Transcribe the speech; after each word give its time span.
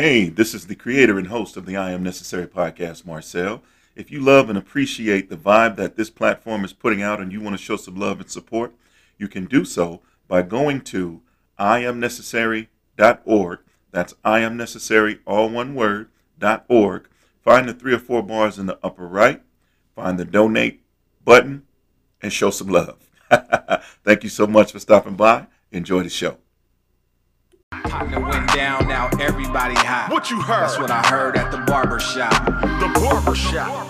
Hey, 0.00 0.30
this 0.30 0.54
is 0.54 0.66
the 0.66 0.74
creator 0.74 1.18
and 1.18 1.26
host 1.26 1.58
of 1.58 1.66
the 1.66 1.76
I 1.76 1.90
Am 1.90 2.02
Necessary 2.02 2.46
podcast, 2.46 3.04
Marcel. 3.04 3.62
If 3.94 4.10
you 4.10 4.18
love 4.18 4.48
and 4.48 4.56
appreciate 4.56 5.28
the 5.28 5.36
vibe 5.36 5.76
that 5.76 5.96
this 5.96 6.08
platform 6.08 6.64
is 6.64 6.72
putting 6.72 7.02
out 7.02 7.20
and 7.20 7.30
you 7.30 7.42
want 7.42 7.58
to 7.58 7.62
show 7.62 7.76
some 7.76 7.96
love 7.96 8.18
and 8.18 8.30
support, 8.30 8.74
you 9.18 9.28
can 9.28 9.44
do 9.44 9.66
so 9.66 10.00
by 10.26 10.40
going 10.40 10.80
to 10.84 11.20
iamnecessary.org. 11.58 13.58
That's 13.90 14.14
iamnecessary, 14.24 15.18
all 15.26 15.50
one 15.50 15.74
word, 15.74 16.08
dot 16.38 16.64
org. 16.68 17.06
Find 17.44 17.68
the 17.68 17.74
three 17.74 17.92
or 17.92 17.98
four 17.98 18.22
bars 18.22 18.58
in 18.58 18.64
the 18.64 18.78
upper 18.82 19.06
right, 19.06 19.42
find 19.94 20.18
the 20.18 20.24
donate 20.24 20.80
button, 21.26 21.66
and 22.22 22.32
show 22.32 22.48
some 22.48 22.68
love. 22.68 23.10
Thank 24.02 24.24
you 24.24 24.30
so 24.30 24.46
much 24.46 24.72
for 24.72 24.78
stopping 24.78 25.16
by. 25.16 25.48
Enjoy 25.70 26.02
the 26.02 26.08
show. 26.08 26.38
Partner 27.70 28.20
went 28.20 28.52
down, 28.52 28.88
now 28.88 29.08
everybody 29.20 29.74
high. 29.74 30.06
What 30.10 30.28
you 30.28 30.40
heard? 30.40 30.62
That's 30.62 30.78
what 30.78 30.90
I 30.90 31.06
heard 31.06 31.36
at 31.36 31.52
the 31.52 31.58
barber 31.58 32.00
shop. 32.00 32.44
The 32.44 32.90
barber 33.00 33.34
shop. 33.34 33.86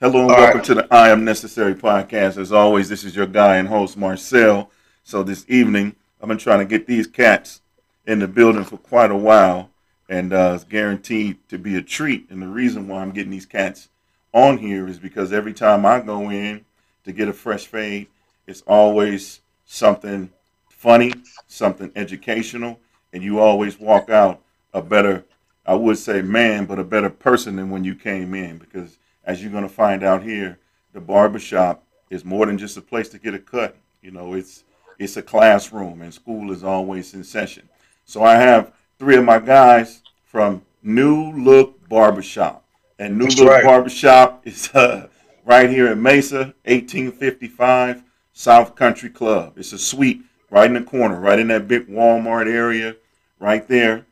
Hello 0.00 0.22
and 0.22 0.30
All 0.30 0.36
welcome 0.36 0.58
right. 0.58 0.64
to 0.64 0.74
the 0.74 0.86
I 0.90 1.08
Am 1.10 1.24
Necessary 1.24 1.74
podcast. 1.74 2.36
As 2.36 2.52
always, 2.52 2.88
this 2.88 3.04
is 3.04 3.16
your 3.16 3.26
guy 3.26 3.56
and 3.56 3.68
host, 3.68 3.96
Marcel. 3.96 4.70
So 5.02 5.22
this 5.22 5.44
evening, 5.48 5.96
I've 6.20 6.28
been 6.28 6.38
trying 6.38 6.60
to 6.60 6.66
get 6.66 6.86
these 6.86 7.06
cats 7.06 7.62
in 8.06 8.18
the 8.18 8.28
building 8.28 8.64
for 8.64 8.76
quite 8.76 9.10
a 9.10 9.16
while, 9.16 9.70
and 10.08 10.32
uh, 10.32 10.52
it's 10.56 10.64
guaranteed 10.64 11.36
to 11.48 11.58
be 11.58 11.76
a 11.76 11.82
treat. 11.82 12.28
And 12.30 12.42
the 12.42 12.48
reason 12.48 12.86
why 12.86 13.00
I'm 13.00 13.12
getting 13.12 13.30
these 13.30 13.46
cats 13.46 13.88
on 14.32 14.58
here 14.58 14.86
is 14.86 14.98
because 14.98 15.32
every 15.32 15.54
time 15.54 15.86
I 15.86 16.00
go 16.00 16.30
in 16.30 16.64
to 17.04 17.12
get 17.12 17.28
a 17.28 17.32
fresh 17.32 17.66
fade, 17.66 18.08
it's 18.46 18.62
always 18.66 19.40
something 19.64 20.30
funny, 20.68 21.12
something 21.46 21.92
educational, 21.94 22.80
and 23.12 23.22
you 23.22 23.38
always 23.38 23.78
walk 23.78 24.10
out 24.10 24.40
a 24.72 24.82
better, 24.82 25.24
I 25.66 25.74
would 25.74 25.98
say 25.98 26.22
man, 26.22 26.64
but 26.66 26.78
a 26.78 26.84
better 26.84 27.10
person 27.10 27.56
than 27.56 27.70
when 27.70 27.84
you 27.84 27.94
came 27.94 28.34
in. 28.34 28.58
Because 28.58 28.98
as 29.24 29.42
you're 29.42 29.52
going 29.52 29.68
to 29.68 29.68
find 29.68 30.02
out 30.02 30.22
here, 30.22 30.58
the 30.92 31.00
barbershop 31.00 31.84
is 32.10 32.24
more 32.24 32.46
than 32.46 32.58
just 32.58 32.76
a 32.76 32.82
place 32.82 33.08
to 33.10 33.18
get 33.18 33.34
a 33.34 33.38
cut. 33.38 33.76
You 34.02 34.10
know, 34.10 34.34
it's 34.34 34.64
it's 34.98 35.16
a 35.16 35.22
classroom, 35.22 36.02
and 36.02 36.12
school 36.12 36.50
is 36.52 36.64
always 36.64 37.14
in 37.14 37.24
session. 37.24 37.68
So 38.04 38.22
I 38.22 38.36
have 38.36 38.72
three 38.98 39.16
of 39.16 39.24
my 39.24 39.38
guys 39.38 40.02
from 40.24 40.62
New 40.82 41.32
Look 41.32 41.88
Barbershop, 41.88 42.64
and 42.98 43.16
New 43.16 43.24
That's 43.24 43.38
Look 43.38 43.48
right. 43.48 43.64
Barbershop 43.64 44.46
is 44.46 44.70
uh, 44.74 45.08
right 45.44 45.70
here 45.70 45.90
in 45.92 46.02
Mesa, 46.02 46.54
1855 46.64 48.02
South 48.32 48.74
Country 48.74 49.10
Club. 49.10 49.54
It's 49.56 49.72
a 49.72 49.78
suite 49.78 50.22
right 50.50 50.66
in 50.66 50.74
the 50.74 50.82
corner, 50.82 51.18
right 51.18 51.38
in 51.38 51.48
that 51.48 51.68
big 51.68 51.88
Walmart 51.88 52.46
area, 52.46 52.96
right 53.38 53.66
there. 53.68 54.06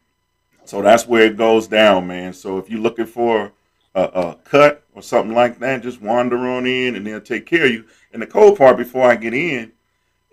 So 0.65 0.83
that's 0.83 1.07
where 1.07 1.25
it 1.25 1.37
goes 1.37 1.67
down, 1.67 2.07
man. 2.07 2.33
So 2.33 2.59
if 2.59 2.69
you're 2.69 2.81
looking 2.81 3.07
for 3.07 3.53
a, 3.95 4.03
a 4.03 4.35
cut 4.45 4.85
or 4.95 5.03
something 5.03 5.35
like 5.35 5.59
that, 5.61 5.83
just 5.83 6.03
wander 6.03 6.39
on 6.39 6.67
in 6.67 6.95
and 6.95 7.07
they'll 7.07 7.21
take 7.21 7.47
care 7.47 7.65
of 7.67 7.73
you. 7.73 7.85
And 8.13 8.21
the 8.21 8.27
cold 8.27 8.59
part 8.59 8.77
before 8.77 9.11
I 9.11 9.17
get 9.17 9.35
in, 9.35 9.73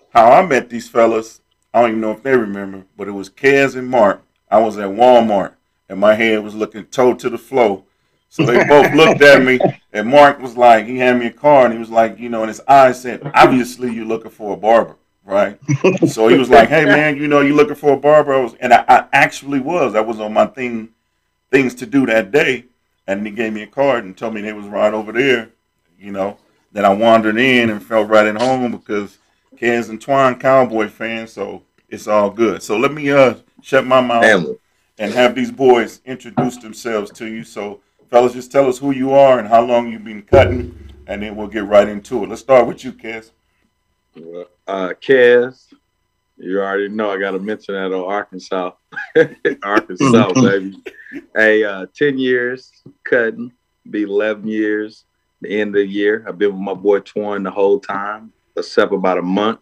how 0.09 0.31
I 0.31 0.45
met 0.45 0.69
these 0.69 0.89
fellas, 0.89 1.41
I 1.73 1.81
don't 1.81 1.91
even 1.91 2.01
know 2.01 2.11
if 2.11 2.23
they 2.23 2.35
remember, 2.35 2.85
but 2.95 3.07
it 3.07 3.11
was 3.11 3.29
Kez 3.29 3.75
and 3.75 3.89
Mark. 3.89 4.23
I 4.49 4.59
was 4.59 4.77
at 4.77 4.89
Walmart 4.89 5.53
and 5.89 5.99
my 5.99 6.16
head 6.16 6.43
was 6.43 6.55
looking 6.55 6.85
toe 6.85 7.13
to 7.13 7.29
the 7.29 7.38
floor. 7.38 7.83
So 8.30 8.45
they 8.45 8.64
both 8.66 8.94
looked 8.94 9.22
at 9.22 9.44
me 9.44 9.59
and 9.94 10.08
Mark 10.09 10.42
was 10.42 10.58
like, 10.58 10.86
he 10.86 10.98
handed 10.98 11.20
me 11.22 11.28
a 11.28 11.31
card 11.31 11.66
and 11.66 11.73
he 11.73 11.80
was 11.80 11.90
like, 11.90 12.20
you 12.20 12.30
know, 12.30 12.42
and 12.42 12.50
his 12.50 12.62
eyes 12.68 13.02
said, 13.02 13.31
obviously 13.34 13.94
you're 13.94 14.06
looking 14.06 14.31
for 14.31 14.54
a 14.54 14.58
barber, 14.58 14.97
right? 15.24 15.58
so 16.08 16.28
he 16.28 16.38
was 16.38 16.50
like, 16.50 16.69
hey 16.69 16.85
man, 16.85 17.18
you 17.18 17.28
know, 17.28 17.41
you're 17.41 17.56
looking 17.56 17.75
for 17.75 17.94
a 17.94 17.97
barber. 17.97 18.34
I 18.34 18.40
was, 18.41 18.56
and 18.59 18.74
I, 18.74 18.84
I 18.88 19.08
actually 19.14 19.59
was. 19.62 19.94
That 19.94 20.06
was 20.06 20.19
on 20.19 20.34
my 20.34 20.47
thing, 20.47 20.90
things 21.50 21.74
to 21.75 21.85
do 21.85 22.06
that 22.08 22.31
day. 22.31 22.66
And 23.08 23.25
he 23.25 23.31
gave 23.31 23.53
me 23.53 23.62
a 23.62 23.68
card 23.68 24.03
and 24.03 24.18
told 24.18 24.34
me 24.34 24.41
they 24.41 24.52
was 24.53 24.66
right 24.66 24.94
over 24.94 25.12
there, 25.12 25.52
you 26.00 26.12
know. 26.12 26.38
Then 26.72 26.84
I 26.84 26.94
wandered 26.94 27.38
in 27.38 27.69
and 27.69 27.81
felt 27.81 28.09
right 28.09 28.25
at 28.25 28.41
home 28.41 28.72
because 28.72 29.18
Ken's 29.58 29.88
and 29.90 30.00
Twan 30.00 30.40
Cowboy 30.40 30.90
fans, 30.90 31.31
so 31.31 31.64
it's 31.88 32.08
all 32.08 32.30
good. 32.30 32.62
So 32.62 32.78
let 32.78 32.91
me 32.91 33.12
uh 33.12 33.35
shut 33.62 33.85
my 33.85 34.02
mouth 34.02 34.24
Family. 34.24 34.58
and 34.97 35.14
have 35.14 35.35
these 35.35 35.52
boys 35.52 36.02
introduce 36.06 36.58
themselves 36.58 37.12
to 37.12 37.28
you. 37.28 37.44
So 37.44 37.80
fellas, 38.09 38.33
just 38.33 38.51
tell 38.51 38.67
us 38.67 38.77
who 38.77 38.91
you 38.91 39.13
are 39.13 39.39
and 39.39 39.47
how 39.47 39.63
long 39.63 39.91
you've 39.91 40.03
been 40.03 40.23
cutting, 40.23 40.77
and 41.07 41.21
then 41.21 41.35
we'll 41.35 41.47
get 41.47 41.66
right 41.66 41.88
into 41.88 42.23
it. 42.23 42.29
Let's 42.29 42.41
start 42.41 42.67
with 42.67 42.83
you, 42.83 42.93
Kez. 42.93 43.31
Uh, 44.67 44.93
Kez, 45.01 45.73
you 46.38 46.59
already 46.59 46.89
know 46.89 47.11
I 47.11 47.19
got 47.19 47.31
to 47.31 47.39
mention 47.39 47.75
that 47.75 47.93
on 47.95 48.03
Arkansas. 48.05 48.71
Arkansas, 49.63 50.33
baby. 50.41 50.77
Hey, 51.35 51.63
uh, 51.63 51.88
10 51.95 52.17
years 52.17 52.71
cutting, 53.03 53.51
be 53.89 54.03
11 54.03 54.47
years 54.47 55.05
the 55.41 55.59
end 55.59 55.69
of 55.69 55.81
the 55.81 55.87
year. 55.87 56.25
I've 56.27 56.37
been 56.37 56.51
with 56.53 56.61
my 56.61 56.73
boy 56.73 56.99
Twan 56.99 57.43
the 57.43 57.51
whole 57.51 57.79
time, 57.79 58.31
except 58.55 58.93
about 58.93 59.17
a 59.17 59.22
month. 59.22 59.59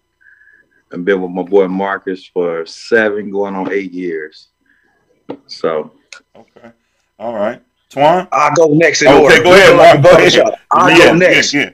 I've 0.92 1.04
been 1.04 1.22
with 1.22 1.32
my 1.32 1.44
boy 1.44 1.68
Marcus 1.68 2.26
for 2.26 2.66
seven, 2.66 3.32
going 3.32 3.56
on 3.56 3.72
eight 3.72 3.92
years. 3.92 4.50
So, 5.48 5.92
Okay. 6.36 6.72
All 7.20 7.34
right. 7.34 7.62
Twan? 7.94 8.28
I'll 8.32 8.54
go 8.56 8.68
next 8.74 9.02
in 9.02 9.08
Okay, 9.10 9.22
order. 9.22 9.44
go 9.44 9.52
ahead, 9.54 9.76
Mark. 9.78 10.02
Go 10.04 10.10
ahead. 10.18 10.56
I'll 10.72 10.90
Yeah, 10.98 11.06
go 11.08 11.16
next. 11.16 11.54
yeah, 11.54 11.62
yeah. 11.62 11.70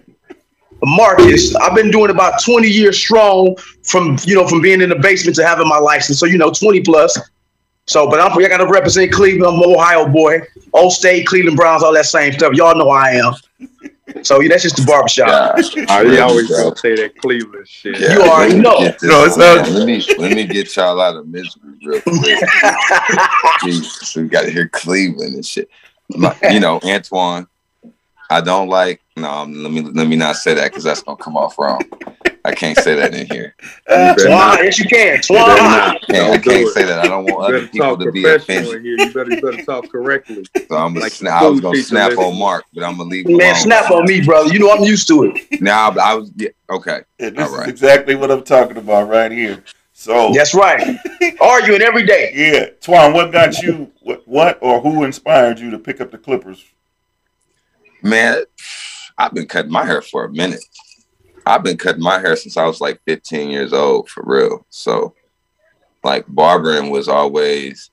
Marcus, 0.83 1.55
I've 1.55 1.75
been 1.75 1.91
doing 1.91 2.09
about 2.09 2.41
20 2.41 2.67
years 2.67 2.97
strong 2.97 3.55
from 3.83 4.17
you 4.23 4.35
know 4.35 4.47
from 4.47 4.61
being 4.61 4.81
in 4.81 4.89
the 4.89 4.95
basement 4.95 5.35
to 5.37 5.45
having 5.45 5.67
my 5.67 5.77
license. 5.77 6.19
So 6.19 6.25
you 6.25 6.37
know, 6.37 6.51
20 6.51 6.81
plus. 6.81 7.19
So, 7.87 8.07
but 8.09 8.21
I'm 8.21 8.31
I 8.37 8.47
gotta 8.47 8.67
represent 8.67 9.11
Cleveland. 9.11 9.55
I'm 9.55 9.61
an 9.61 9.75
Ohio 9.75 10.07
boy, 10.07 10.41
Old 10.73 10.93
State, 10.93 11.25
Cleveland 11.25 11.57
Browns, 11.57 11.83
all 11.83 11.93
that 11.93 12.05
same 12.05 12.31
stuff. 12.33 12.53
Y'all 12.53 12.77
know 12.77 12.89
I 12.89 13.11
am. 13.11 13.33
So 14.21 14.39
yeah, 14.41 14.49
that's 14.49 14.63
just 14.63 14.77
the 14.77 14.83
barbershop. 14.85 15.59
I 15.89 16.01
Yeah, 16.03 16.21
always 16.21 16.49
gonna 16.49 16.75
say 16.77 16.95
that 16.95 17.17
Cleveland 17.17 17.67
shit. 17.67 17.99
Yeah, 17.99 18.13
You 18.13 18.21
already 18.21 18.53
let 18.53 18.57
me 18.57 18.63
know. 18.63 18.79
No, 19.03 19.25
it's 19.25 19.37
not- 19.37 19.69
Let 19.69 19.85
me 19.85 20.01
let 20.17 20.31
me 20.33 20.45
get 20.45 20.73
y'all 20.75 20.99
out 21.01 21.15
of 21.17 21.27
misery 21.27 21.73
real 21.81 21.99
quick. 22.01 22.39
Jesus, 23.63 24.15
we 24.15 24.23
got 24.27 24.43
to 24.43 24.51
hear 24.51 24.67
Cleveland 24.69 25.35
and 25.35 25.45
shit. 25.45 25.69
My- 26.09 26.35
you 26.51 26.59
know, 26.65 26.79
Antoine. 26.83 27.47
I 28.29 28.41
don't 28.41 28.69
like. 28.69 29.01
No, 29.17 29.43
let 29.43 29.71
me 29.71 29.81
let 29.81 30.07
me 30.07 30.15
not 30.15 30.35
say 30.35 30.53
that 30.53 30.65
because 30.71 30.83
that's 30.83 31.01
gonna 31.01 31.17
come 31.17 31.35
off 31.35 31.57
wrong. 31.57 31.81
I 32.45 32.53
can't 32.53 32.77
say 32.77 32.95
that 32.95 33.13
in 33.13 33.25
here. 33.25 33.55
You 33.59 33.65
better 34.15 34.29
Twan, 34.29 34.63
yes 34.63 34.79
you 34.79 34.85
can't. 34.85 35.25
I 35.31 35.97
can't, 36.07 36.33
I 36.33 36.37
can't 36.37 36.67
say 36.69 36.85
that. 36.85 36.99
I 36.99 37.07
don't 37.07 37.25
want 37.25 37.43
other 37.45 37.67
people 37.67 37.97
to 37.97 38.11
be 38.11 38.25
offended. 38.25 38.83
Here. 38.83 38.97
You 38.97 39.11
better, 39.11 39.31
you 39.31 39.41
better 39.41 39.57
talk 39.65 39.89
correctly. 39.91 40.43
So 40.69 40.75
I'm 40.77 40.93
gonna 40.93 40.99
Like 41.01 41.11
snap. 41.11 41.41
I 41.41 41.47
was 41.47 41.59
gonna 41.59 41.81
snap 41.81 42.09
listening. 42.11 42.27
on 42.33 42.39
Mark, 42.39 42.65
but 42.73 42.83
I'm 42.83 42.97
gonna 42.97 43.09
leave. 43.09 43.25
Man, 43.25 43.39
alone. 43.41 43.55
snap 43.55 43.91
on 43.91 44.05
me, 44.05 44.21
brother. 44.21 44.53
You 44.53 44.59
know 44.59 44.71
I'm 44.71 44.83
used 44.83 45.07
to 45.09 45.23
it. 45.25 45.61
Now 45.61 45.89
I 45.89 46.13
was 46.13 46.31
yeah, 46.35 46.49
okay. 46.69 47.01
Yeah, 47.19 47.31
this 47.31 47.49
All 47.49 47.57
right. 47.57 47.63
is 47.67 47.73
exactly 47.73 48.15
what 48.15 48.31
I'm 48.31 48.43
talking 48.43 48.77
about 48.77 49.09
right 49.09 49.31
here. 49.31 49.63
So 49.99 50.31
That's 50.33 50.53
right. 50.53 50.97
Arguing 51.41 51.81
every 51.81 52.05
day. 52.05 52.31
yeah, 52.33 52.69
Twan, 52.79 53.13
what 53.13 53.33
got 53.33 53.61
you? 53.61 53.91
What, 53.99 54.25
what 54.25 54.57
or 54.61 54.79
who 54.79 55.03
inspired 55.03 55.59
you 55.59 55.69
to 55.71 55.77
pick 55.77 55.99
up 55.99 56.09
the 56.09 56.17
Clippers? 56.17 56.63
Man, 58.01 58.45
I've 59.17 59.33
been 59.33 59.45
cutting 59.45 59.73
my 59.73 59.83
hair 59.83 60.01
for 60.01 60.23
a 60.23 60.31
minute. 60.31 60.63
I've 61.45 61.63
been 61.63 61.75
cutting 61.75 62.01
my 62.01 62.17
hair 62.17 62.37
since 62.37 62.55
I 62.55 62.63
was 62.63 62.79
like 62.79 63.01
15 63.07 63.49
years 63.49 63.73
old, 63.73 64.07
for 64.07 64.23
real. 64.25 64.65
So, 64.69 65.15
like, 66.01 66.23
barbering 66.29 66.91
was 66.91 67.09
always 67.09 67.91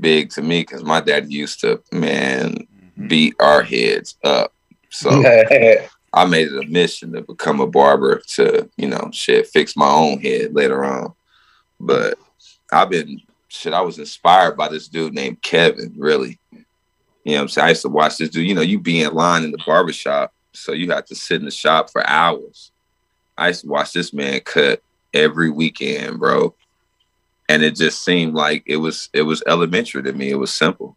big 0.00 0.30
to 0.30 0.40
me 0.40 0.62
because 0.62 0.82
my 0.82 1.02
dad 1.02 1.30
used 1.30 1.60
to, 1.60 1.82
man, 1.92 2.54
mm-hmm. 2.54 3.08
beat 3.08 3.34
our 3.40 3.62
heads 3.62 4.16
up. 4.24 4.54
So, 4.88 5.10
I 6.14 6.24
made 6.24 6.48
it 6.48 6.64
a 6.64 6.66
mission 6.66 7.12
to 7.12 7.20
become 7.20 7.60
a 7.60 7.66
barber 7.66 8.22
to, 8.28 8.70
you 8.78 8.88
know, 8.88 9.10
shit, 9.12 9.48
fix 9.48 9.76
my 9.76 9.90
own 9.90 10.18
head 10.18 10.54
later 10.54 10.82
on. 10.82 11.12
But 11.82 12.16
I've 12.72 12.90
been, 12.90 13.20
shit, 13.48 13.74
I 13.74 13.80
was 13.80 13.98
inspired 13.98 14.56
by 14.56 14.68
this 14.68 14.88
dude 14.88 15.14
named 15.14 15.42
Kevin, 15.42 15.92
really. 15.96 16.38
You 16.52 17.32
know 17.32 17.34
what 17.34 17.40
I'm 17.42 17.48
saying? 17.48 17.66
I 17.66 17.68
used 17.70 17.82
to 17.82 17.88
watch 17.88 18.16
this 18.16 18.30
dude, 18.30 18.46
you 18.46 18.54
know, 18.54 18.62
you 18.62 18.78
be 18.78 19.02
in 19.02 19.12
line 19.14 19.44
in 19.44 19.50
the 19.50 19.62
barbershop, 19.66 20.32
so 20.52 20.72
you 20.72 20.90
have 20.90 21.06
to 21.06 21.14
sit 21.14 21.40
in 21.40 21.44
the 21.44 21.50
shop 21.50 21.90
for 21.90 22.06
hours. 22.06 22.70
I 23.36 23.48
used 23.48 23.62
to 23.62 23.68
watch 23.68 23.92
this 23.92 24.12
man 24.12 24.40
cut 24.40 24.82
every 25.12 25.50
weekend, 25.50 26.18
bro. 26.18 26.54
And 27.48 27.62
it 27.62 27.74
just 27.74 28.04
seemed 28.04 28.34
like 28.34 28.62
it 28.66 28.76
was 28.76 29.10
it 29.12 29.22
was 29.22 29.42
elementary 29.46 30.02
to 30.04 30.12
me. 30.12 30.30
It 30.30 30.38
was 30.38 30.54
simple. 30.54 30.96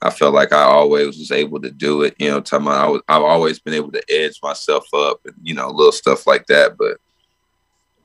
I 0.00 0.10
felt 0.10 0.34
like 0.34 0.52
I 0.52 0.62
always 0.62 1.18
was 1.18 1.30
able 1.30 1.60
to 1.60 1.70
do 1.70 2.02
it. 2.02 2.14
You 2.18 2.30
know, 2.30 2.40
talking 2.40 2.66
about 2.66 2.84
I 2.84 2.88
was 2.88 3.02
I've 3.08 3.22
always 3.22 3.58
been 3.58 3.74
able 3.74 3.92
to 3.92 4.02
edge 4.08 4.38
myself 4.42 4.86
up 4.94 5.20
and 5.24 5.34
you 5.42 5.54
know, 5.54 5.68
little 5.68 5.92
stuff 5.92 6.26
like 6.26 6.46
that. 6.46 6.76
But 6.78 6.98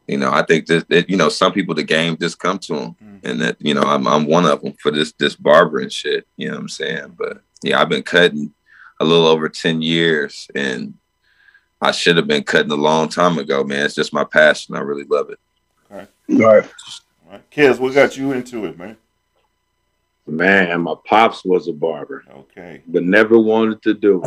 you 0.07 0.17
know, 0.17 0.31
I 0.31 0.43
think 0.43 0.65
that, 0.67 0.87
that 0.89 1.09
you 1.09 1.17
know, 1.17 1.29
some 1.29 1.51
people 1.51 1.75
the 1.75 1.83
game 1.83 2.17
just 2.17 2.39
come 2.39 2.57
to 2.59 2.73
them, 2.75 2.95
Mhm. 3.03 3.19
and 3.29 3.41
that 3.41 3.57
you 3.59 3.73
know, 3.73 3.81
I'm 3.83 4.07
I'm 4.07 4.25
one 4.25 4.45
of 4.45 4.61
them 4.61 4.73
for 4.81 4.91
this 4.91 5.11
this 5.13 5.35
barbering 5.35 5.89
shit. 5.89 6.25
You 6.37 6.47
know 6.47 6.53
what 6.55 6.61
I'm 6.61 6.69
saying? 6.69 7.15
But 7.17 7.41
yeah, 7.61 7.81
I've 7.81 7.89
been 7.89 8.03
cutting 8.03 8.53
a 8.99 9.05
little 9.05 9.27
over 9.27 9.49
ten 9.49 9.81
years, 9.81 10.49
and 10.55 10.93
I 11.81 11.91
should 11.91 12.17
have 12.17 12.27
been 12.27 12.43
cutting 12.43 12.71
a 12.71 12.75
long 12.75 13.09
time 13.09 13.37
ago, 13.37 13.63
man. 13.63 13.85
It's 13.85 13.95
just 13.95 14.13
my 14.13 14.23
passion. 14.23 14.75
I 14.75 14.79
really 14.79 15.03
love 15.03 15.29
it. 15.29 15.39
All 15.91 15.97
right. 15.97 16.07
All 16.31 16.47
right. 17.31 17.51
Kez, 17.51 17.77
what 17.79 17.93
got 17.93 18.17
you 18.17 18.31
into 18.31 18.65
it, 18.65 18.77
man? 18.77 18.97
Man, 20.25 20.81
my 20.81 20.95
pops 21.05 21.45
was 21.45 21.67
a 21.67 21.73
barber, 21.73 22.23
Okay. 22.35 22.81
but 22.87 23.03
never 23.03 23.37
wanted 23.39 23.81
to 23.83 23.93
do 23.93 24.21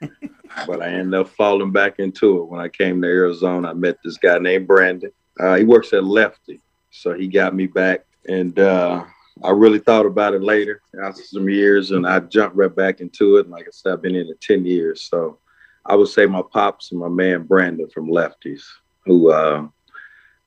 it. 0.00 0.10
but 0.66 0.82
I 0.82 0.88
ended 0.88 1.14
up 1.20 1.28
falling 1.28 1.72
back 1.72 1.98
into 1.98 2.38
it 2.38 2.44
when 2.44 2.60
I 2.60 2.68
came 2.68 3.00
to 3.02 3.08
Arizona. 3.08 3.70
I 3.70 3.72
met 3.74 3.98
this 4.04 4.16
guy 4.16 4.38
named 4.38 4.66
Brandon. 4.66 5.12
Uh, 5.38 5.56
he 5.56 5.64
works 5.64 5.92
at 5.92 6.04
Lefty, 6.04 6.60
so 6.90 7.14
he 7.14 7.26
got 7.26 7.54
me 7.54 7.66
back, 7.66 8.04
and 8.28 8.58
uh, 8.58 9.04
I 9.42 9.50
really 9.50 9.78
thought 9.78 10.06
about 10.06 10.34
it 10.34 10.42
later 10.42 10.82
after 11.02 11.22
some 11.22 11.48
years, 11.48 11.90
and 11.90 12.06
I 12.06 12.20
jumped 12.20 12.56
right 12.56 12.74
back 12.74 13.00
into 13.00 13.36
it. 13.36 13.46
And 13.46 13.50
like 13.50 13.66
I 13.66 13.70
said, 13.70 13.92
I've 13.94 14.02
been 14.02 14.14
in 14.14 14.28
it 14.28 14.40
ten 14.40 14.64
years, 14.64 15.02
so 15.02 15.38
I 15.86 15.96
would 15.96 16.08
say 16.08 16.26
my 16.26 16.42
pops 16.42 16.92
and 16.92 17.00
my 17.00 17.08
man 17.08 17.44
Brandon 17.44 17.88
from 17.88 18.08
Lefties, 18.08 18.62
who 19.04 19.30
uh, 19.30 19.66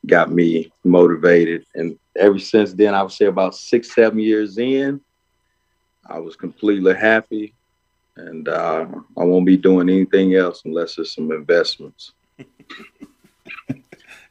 got 0.06 0.32
me 0.32 0.72
motivated, 0.84 1.66
and 1.74 1.98
ever 2.16 2.40
since 2.40 2.74
then, 2.74 2.94
I 2.94 3.02
would 3.04 3.12
say 3.12 3.26
about 3.26 3.56
six, 3.56 3.94
seven 3.94 4.20
years 4.20 4.58
in, 4.58 5.02
I 6.06 6.20
was 6.20 6.36
completely 6.36 6.94
happy, 6.94 7.54
and 8.18 8.48
uh, 8.48 8.86
I 9.18 9.24
won't 9.24 9.46
be 9.46 9.58
doing 9.58 9.90
anything 9.90 10.36
else 10.36 10.62
unless 10.66 10.98
it's 10.98 11.14
some 11.14 11.32
investments. 11.32 12.12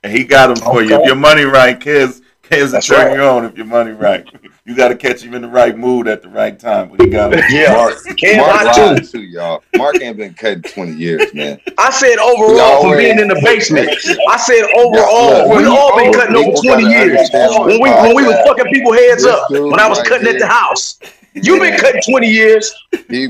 And 0.02 0.12
he 0.12 0.24
got 0.24 0.48
them 0.48 0.56
for 0.56 0.82
you. 0.82 1.00
If 1.00 1.06
your 1.06 1.16
money 1.16 1.44
right, 1.44 1.80
Kez, 1.80 2.20
Kez 2.42 2.60
will 2.64 2.68
That's 2.72 2.86
turn 2.86 3.06
right. 3.08 3.16
you 3.16 3.22
on 3.22 3.46
if 3.46 3.56
your 3.56 3.64
money 3.66 3.92
right. 3.92 4.26
You 4.66 4.74
got 4.74 4.88
to 4.88 4.96
catch 4.96 5.22
him 5.22 5.32
in 5.34 5.40
the 5.42 5.48
right 5.48 5.76
mood 5.76 6.08
at 6.08 6.20
the 6.22 6.28
right 6.28 6.58
time. 6.58 6.90
But 6.90 7.00
he 7.00 7.08
got 7.08 7.30
them. 7.30 7.42
Yeah. 7.50 7.72
Mark, 7.72 7.94
Mark 8.04 8.66
I 8.66 8.74
too. 8.74 8.80
lied 8.82 9.04
too, 9.08 9.22
y'all. 9.22 9.62
Mark 9.76 10.00
ain't 10.02 10.18
been 10.18 10.34
cutting 10.34 10.62
20 10.62 10.92
years, 10.92 11.32
man. 11.34 11.58
I 11.78 11.90
said 11.90 12.16
overall 12.18 12.82
from 12.82 12.98
being 12.98 13.18
in 13.18 13.28
the 13.28 13.40
basement. 13.44 13.88
I 14.28 14.36
said 14.36 14.64
overall, 14.76 15.48
Yeah, 15.48 15.56
we 15.56 15.64
look, 15.64 15.78
all 15.78 15.96
been 15.96 16.12
cutting 16.12 16.36
over 16.36 16.52
twenty 16.62 16.84
years. 16.88 17.28
When 17.32 17.66
we 17.68 17.78
what 17.78 18.02
when 18.02 18.16
we 18.16 18.24
was 18.24 18.36
fucking 18.46 18.72
people 18.72 18.92
heads 18.92 19.24
up 19.24 19.50
when 19.50 19.80
I 19.80 19.88
was 19.88 19.98
right 20.00 20.08
cutting 20.08 20.28
at 20.28 20.38
the 20.38 20.46
house. 20.46 20.98
You 21.34 21.58
been 21.58 21.70
Man. 21.70 21.78
cutting 21.78 22.02
twenty 22.08 22.28
years. 22.28 22.72
He 23.08 23.28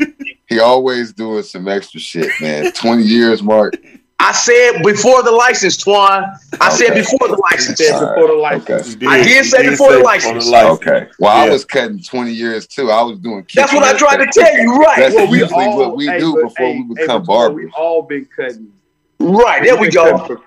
he 0.49 0.59
always 0.61 1.13
doing 1.13 1.43
some 1.43 1.67
extra 1.69 1.99
shit, 2.01 2.31
man. 2.41 2.71
20 2.73 3.03
years, 3.03 3.43
Mark. 3.43 3.75
I 4.21 4.33
said 4.33 4.83
before 4.83 5.23
the 5.23 5.31
license, 5.33 5.83
Twan. 5.83 6.35
I 6.61 6.71
said 6.71 6.95
before 6.95 7.29
the 7.29 7.37
license. 7.51 7.79
Said 7.79 7.93
All 7.95 8.03
right. 8.05 8.15
before 8.15 8.29
the 8.29 8.41
license. 8.41 8.97
Okay. 8.97 9.07
I 9.07 9.23
did 9.23 9.45
say 9.47 9.69
before 9.69 9.93
the 9.93 9.99
say 9.99 10.05
license. 10.05 10.53
Okay. 10.53 11.09
Well, 11.19 11.35
I 11.35 11.49
was 11.49 11.65
cutting 11.65 11.99
20 12.01 12.33
years 12.33 12.67
too. 12.67 12.91
I 12.91 13.03
was 13.03 13.19
doing 13.19 13.47
That's 13.55 13.73
what 13.73 13.83
I 13.83 13.93
kicking 13.93 13.99
tried 14.07 14.25
to 14.25 14.31
tell 14.33 14.57
you. 14.59 14.77
Right. 14.77 14.99
That's 14.99 15.15
Well, 15.15 15.31
we 15.31 15.39
usually 15.41 15.65
all, 15.65 15.79
what 15.79 15.97
we 15.97 16.07
hey, 16.07 16.19
do 16.19 16.35
but- 16.35 16.43
before 16.49 16.67
hey, 16.67 16.85
we 16.89 16.95
become 16.95 17.23
but 17.23 17.27
barbers. 17.27 17.65
We 17.65 17.71
all 17.77 18.03
been 18.03 18.27
cutting. 18.37 18.73
Right. 19.19 19.63
There 19.65 19.75
we 19.77 19.83
we've 19.83 19.95
go. 19.95 20.05
cutting 20.19 20.37
pro- 20.37 20.45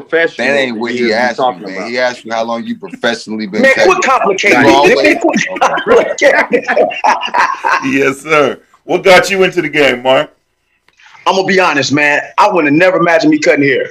Professional. 0.00 0.46
That 0.46 0.54
ain't 0.56 0.78
what 0.78 0.92
he 0.92 1.12
asked 1.12 1.38
you, 1.38 1.44
man. 1.52 1.64
about. 1.76 1.88
He 1.90 1.98
asked 1.98 2.24
you 2.24 2.32
how 2.32 2.44
long 2.44 2.64
you 2.64 2.78
professionally 2.78 3.46
been 3.46 3.60
Man, 3.60 3.74
cutting. 3.74 3.92
quit 3.92 4.04
complicating 4.04 4.58
You 4.60 4.66
it. 4.66 4.72
always- 4.72 4.96
Man, 4.96 5.18
quit 5.20 5.60
complicating 5.60 6.88
Yes, 7.84 8.18
sir. 8.22 8.60
What 8.84 9.04
got 9.04 9.30
you 9.30 9.42
into 9.44 9.60
the 9.62 9.68
game, 9.68 10.02
Mark? 10.02 10.34
I'm 11.26 11.34
gonna 11.36 11.46
be 11.46 11.60
honest, 11.60 11.92
man. 11.92 12.22
I 12.38 12.50
would 12.50 12.64
have 12.64 12.74
never 12.74 12.96
imagined 12.96 13.30
me 13.30 13.38
cutting 13.38 13.62
hair. 13.64 13.86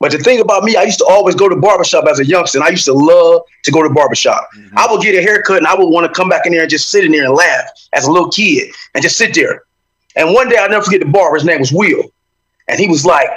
But 0.00 0.12
the 0.12 0.18
thing 0.18 0.40
about 0.40 0.62
me, 0.62 0.76
I 0.76 0.82
used 0.82 0.98
to 0.98 1.06
always 1.06 1.34
go 1.34 1.48
to 1.48 1.56
barbershop 1.56 2.06
as 2.06 2.20
a 2.20 2.24
youngster. 2.24 2.58
And 2.58 2.64
I 2.66 2.70
used 2.70 2.84
to 2.84 2.92
love 2.92 3.42
to 3.64 3.70
go 3.72 3.82
to 3.82 3.90
barbershop. 3.90 4.46
Mm-hmm. 4.56 4.78
I 4.78 4.86
would 4.90 5.02
get 5.02 5.16
a 5.16 5.22
haircut 5.22 5.56
and 5.56 5.66
I 5.66 5.74
would 5.74 5.88
want 5.88 6.06
to 6.06 6.12
come 6.12 6.28
back 6.28 6.46
in 6.46 6.52
there 6.52 6.60
and 6.60 6.70
just 6.70 6.90
sit 6.90 7.04
in 7.04 7.10
there 7.12 7.24
and 7.24 7.34
laugh 7.34 7.64
as 7.94 8.06
a 8.06 8.10
little 8.12 8.30
kid 8.30 8.70
and 8.94 9.02
just 9.02 9.16
sit 9.16 9.34
there. 9.34 9.62
And 10.14 10.32
one 10.34 10.48
day 10.48 10.56
I'll 10.58 10.68
never 10.70 10.84
forget 10.84 11.00
the 11.00 11.06
barber, 11.06 11.34
his 11.36 11.44
name 11.44 11.58
was 11.58 11.72
Will. 11.72 12.04
And 12.68 12.78
he 12.78 12.86
was 12.86 13.04
like, 13.04 13.28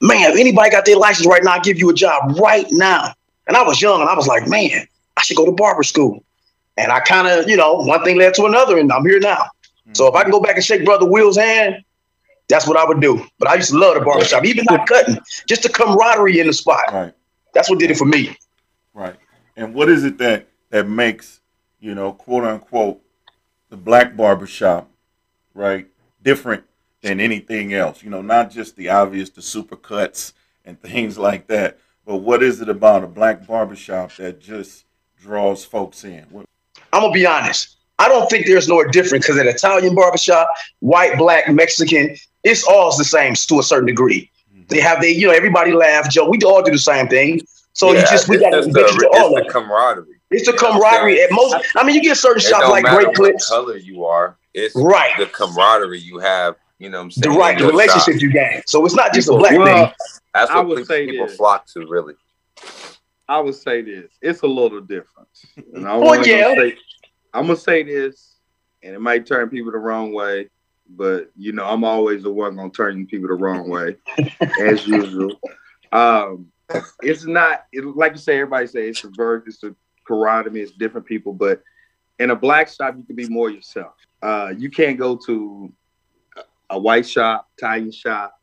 Man, 0.00 0.32
if 0.32 0.38
anybody 0.38 0.70
got 0.70 0.84
their 0.86 0.96
license 0.96 1.26
right 1.26 1.42
now, 1.42 1.54
I'll 1.54 1.60
give 1.60 1.78
you 1.78 1.90
a 1.90 1.94
job 1.94 2.38
right 2.38 2.66
now. 2.70 3.12
And 3.46 3.56
I 3.56 3.62
was 3.62 3.82
young 3.82 4.00
and 4.00 4.08
I 4.08 4.14
was 4.14 4.26
like, 4.26 4.48
Man, 4.48 4.86
I 5.16 5.22
should 5.22 5.36
go 5.36 5.46
to 5.46 5.52
barber 5.52 5.82
school. 5.82 6.24
And 6.76 6.90
I 6.90 7.00
kind 7.00 7.28
of, 7.28 7.48
you 7.48 7.56
know, 7.56 7.74
one 7.74 8.02
thing 8.04 8.16
led 8.16 8.34
to 8.34 8.46
another, 8.46 8.78
and 8.78 8.90
I'm 8.90 9.04
here 9.04 9.20
now. 9.20 9.44
So 9.92 10.06
if 10.06 10.14
I 10.14 10.22
can 10.22 10.30
go 10.30 10.40
back 10.40 10.54
and 10.54 10.64
shake 10.64 10.84
Brother 10.84 11.04
Will's 11.04 11.36
hand, 11.36 11.84
that's 12.48 12.66
what 12.66 12.76
I 12.76 12.84
would 12.84 13.00
do. 13.00 13.24
But 13.38 13.48
I 13.48 13.56
used 13.56 13.70
to 13.70 13.78
love 13.78 13.94
the 13.94 14.00
barbershop, 14.00 14.44
even 14.44 14.64
not 14.70 14.86
cutting, 14.86 15.18
just 15.46 15.64
the 15.64 15.68
camaraderie 15.68 16.38
in 16.38 16.46
the 16.46 16.52
spot. 16.52 16.84
Right, 16.92 17.12
That's 17.54 17.68
what 17.68 17.80
did 17.80 17.90
it 17.90 17.96
for 17.96 18.06
me. 18.06 18.36
right. 18.94 19.16
And 19.56 19.74
what 19.74 19.88
is 19.88 20.04
it 20.04 20.16
that 20.18 20.46
that 20.70 20.88
makes 20.88 21.40
you 21.80 21.94
know, 21.94 22.12
quote 22.12 22.44
unquote, 22.44 23.00
the 23.70 23.76
black 23.76 24.16
barbershop, 24.16 24.88
right, 25.54 25.88
different 26.22 26.64
than 27.02 27.20
anything 27.20 27.74
else? 27.74 28.02
You 28.02 28.10
know, 28.10 28.22
not 28.22 28.50
just 28.50 28.76
the 28.76 28.88
obvious, 28.90 29.30
the 29.30 29.42
super 29.42 29.76
cuts 29.76 30.32
and 30.64 30.80
things 30.82 31.18
like 31.18 31.46
that, 31.48 31.78
but 32.04 32.16
what 32.16 32.42
is 32.42 32.60
it 32.60 32.68
about 32.68 33.04
a 33.04 33.06
black 33.06 33.46
barbershop 33.46 34.14
that 34.16 34.40
just 34.40 34.84
draws 35.20 35.64
folks 35.64 36.04
in? 36.04 36.24
What, 36.30 36.46
I'm 36.92 37.02
gonna 37.02 37.12
be 37.12 37.26
honest. 37.26 37.76
I 37.98 38.08
don't 38.08 38.28
think 38.30 38.46
there's 38.46 38.68
no 38.68 38.82
difference 38.84 39.26
because 39.26 39.38
an 39.38 39.46
Italian 39.46 39.94
barbershop, 39.94 40.48
white, 40.78 41.18
black, 41.18 41.48
Mexican, 41.50 42.16
it's 42.44 42.64
all 42.66 42.96
the 42.96 43.04
same 43.04 43.34
to 43.34 43.58
a 43.58 43.62
certain 43.62 43.86
degree. 43.86 44.30
Mm-hmm. 44.50 44.62
They 44.68 44.80
have 44.80 45.02
they, 45.02 45.10
you 45.10 45.26
know, 45.26 45.34
everybody 45.34 45.72
laugh, 45.72 46.10
joke. 46.10 46.30
We 46.30 46.38
all 46.38 46.62
do 46.62 46.72
the 46.72 46.78
same 46.78 47.08
thing. 47.08 47.42
So 47.74 47.92
you 47.92 48.00
just 48.00 48.28
we 48.28 48.38
got 48.38 48.50
to 48.50 48.62
get 48.62 48.72
the, 48.72 48.80
to 48.80 49.10
all 49.12 49.36
it's 49.36 49.38
of 49.38 49.44
the 49.44 49.48
it. 49.48 49.52
camaraderie. 49.52 50.20
It's 50.30 50.46
the 50.46 50.52
you 50.52 50.58
know 50.62 50.78
what 50.78 50.86
I'm 50.86 51.00
camaraderie. 51.00 51.22
At 51.22 51.32
most, 51.32 51.56
I 51.76 51.84
mean, 51.84 51.94
you 51.94 52.02
get 52.02 52.16
certain 52.16 52.38
It 52.38 52.44
shops 52.44 52.68
like 52.68 52.84
Great 52.84 53.14
Clips, 53.14 53.48
color 53.48 53.76
you 53.76 54.04
are. 54.04 54.36
It's 54.54 54.74
right? 54.74 55.16
the 55.18 55.26
camaraderie 55.26 56.00
you 56.00 56.18
have. 56.18 56.56
You 56.80 56.88
know 56.88 56.98
what 56.98 57.02
I'm 57.04 57.08
The 57.10 57.14
saying? 57.28 57.38
right, 57.38 57.58
the 57.58 57.64
your 57.64 57.72
relationship 57.72 58.14
shop. 58.14 58.22
you 58.22 58.32
gain. 58.32 58.62
So 58.66 58.84
it's 58.86 58.94
not 58.94 59.12
just 59.14 59.28
a 59.28 59.32
Well, 59.32 59.40
black 59.40 59.52
thing. 59.52 59.92
That's 60.34 60.50
I 60.50 60.56
what 60.56 60.68
would 60.68 60.76
people, 60.78 60.86
say 60.86 61.06
people 61.06 61.26
this. 61.26 61.36
flock 61.36 61.66
to, 61.74 61.86
really. 61.86 62.14
I 63.28 63.38
would 63.38 63.54
say 63.54 63.82
this. 63.82 64.10
It's 64.22 64.42
a 64.42 64.46
little 64.46 64.80
different. 64.80 65.28
And 65.74 65.86
I 65.86 65.96
Well, 65.96 66.00
wanna 66.08 66.26
yeah. 66.26 66.54
say, 66.54 66.76
I'm 67.34 67.46
gonna 67.46 67.56
say 67.56 67.82
this, 67.82 68.36
and 68.82 68.94
it 68.94 69.00
might 69.00 69.26
turn 69.26 69.48
people 69.50 69.70
the 69.72 69.78
wrong 69.78 70.12
way, 70.12 70.48
but 70.88 71.30
you 71.36 71.52
know, 71.52 71.66
I'm 71.66 71.84
always 71.84 72.22
the 72.22 72.32
one 72.32 72.56
gonna 72.56 72.70
turn 72.70 73.06
people 73.06 73.28
the 73.28 73.34
wrong 73.34 73.68
way, 73.68 73.96
as 74.60 74.86
usual. 74.86 75.38
Um, 75.92 76.50
it's 77.02 77.24
not 77.26 77.66
it, 77.72 77.84
like 77.84 78.12
you 78.12 78.18
say. 78.18 78.36
Everybody 78.36 78.66
say 78.68 78.88
it's 78.88 79.04
a 79.04 79.10
verb, 79.10 79.44
it's 79.46 79.62
a 79.64 79.74
karate, 80.08 80.56
it's 80.56 80.72
different 80.72 81.06
people, 81.06 81.32
but 81.34 81.62
in 82.18 82.30
a 82.30 82.36
black 82.36 82.68
shop, 82.68 82.96
you 82.96 83.04
can 83.04 83.16
be 83.16 83.28
more 83.28 83.50
yourself. 83.50 83.94
Uh, 84.22 84.52
you 84.56 84.70
can't 84.70 84.98
go 84.98 85.16
to 85.26 85.72
a 86.70 86.78
white 86.78 87.06
shop, 87.06 87.46
Italian 87.58 87.92
shop, 87.92 88.34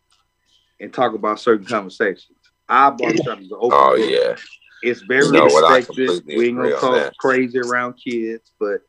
and 0.80 0.94
talk 0.94 1.14
about 1.14 1.40
certain 1.40 1.66
conversations. 1.66 2.38
Our 2.70 2.92
barbershop 2.92 3.40
is 3.40 3.52
an 3.52 3.58
open 3.60 3.72
Oh 3.80 3.98
book. 3.98 4.10
yeah. 4.10 4.36
It's 4.84 5.02
very 5.02 5.26
You 5.26 5.32
know 5.32 5.46
what, 5.46 5.68
respected. 5.70 6.24
We 6.28 6.50
ain't 6.50 6.58
gonna 6.58 6.76
talk 6.80 7.14
crazy 7.18 7.60
around 7.60 7.94
kids, 7.94 8.52
but 8.60 8.82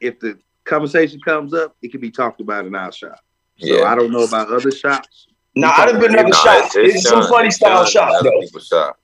if 0.00 0.20
the 0.20 0.38
conversation 0.64 1.20
comes 1.20 1.52
up, 1.54 1.76
it 1.82 1.90
can 1.90 2.00
be 2.00 2.10
talked 2.10 2.40
about 2.40 2.66
in 2.66 2.74
our 2.74 2.92
shop. 2.92 3.18
So 3.58 3.66
Yeah. 3.66 3.84
I 3.84 3.94
don't 3.94 4.12
know 4.12 4.22
about 4.22 4.52
other 4.52 4.70
shops. 4.70 5.26
Now 5.56 5.72
I 5.76 5.86
done 5.86 6.00
been 6.00 6.12
in 6.12 6.18
other 6.18 6.28
Nah, 6.28 6.36
shops. 6.36 6.76
It's, 6.76 7.02
some 7.02 7.20
done. 7.20 7.30
funny 7.30 7.48
It's 7.48 7.56
style 7.56 7.78
done 7.78 7.86
in 7.86 7.90
shops 7.92 8.22
though. 8.22 8.40
people's 8.40 8.66
shop. 8.66 8.98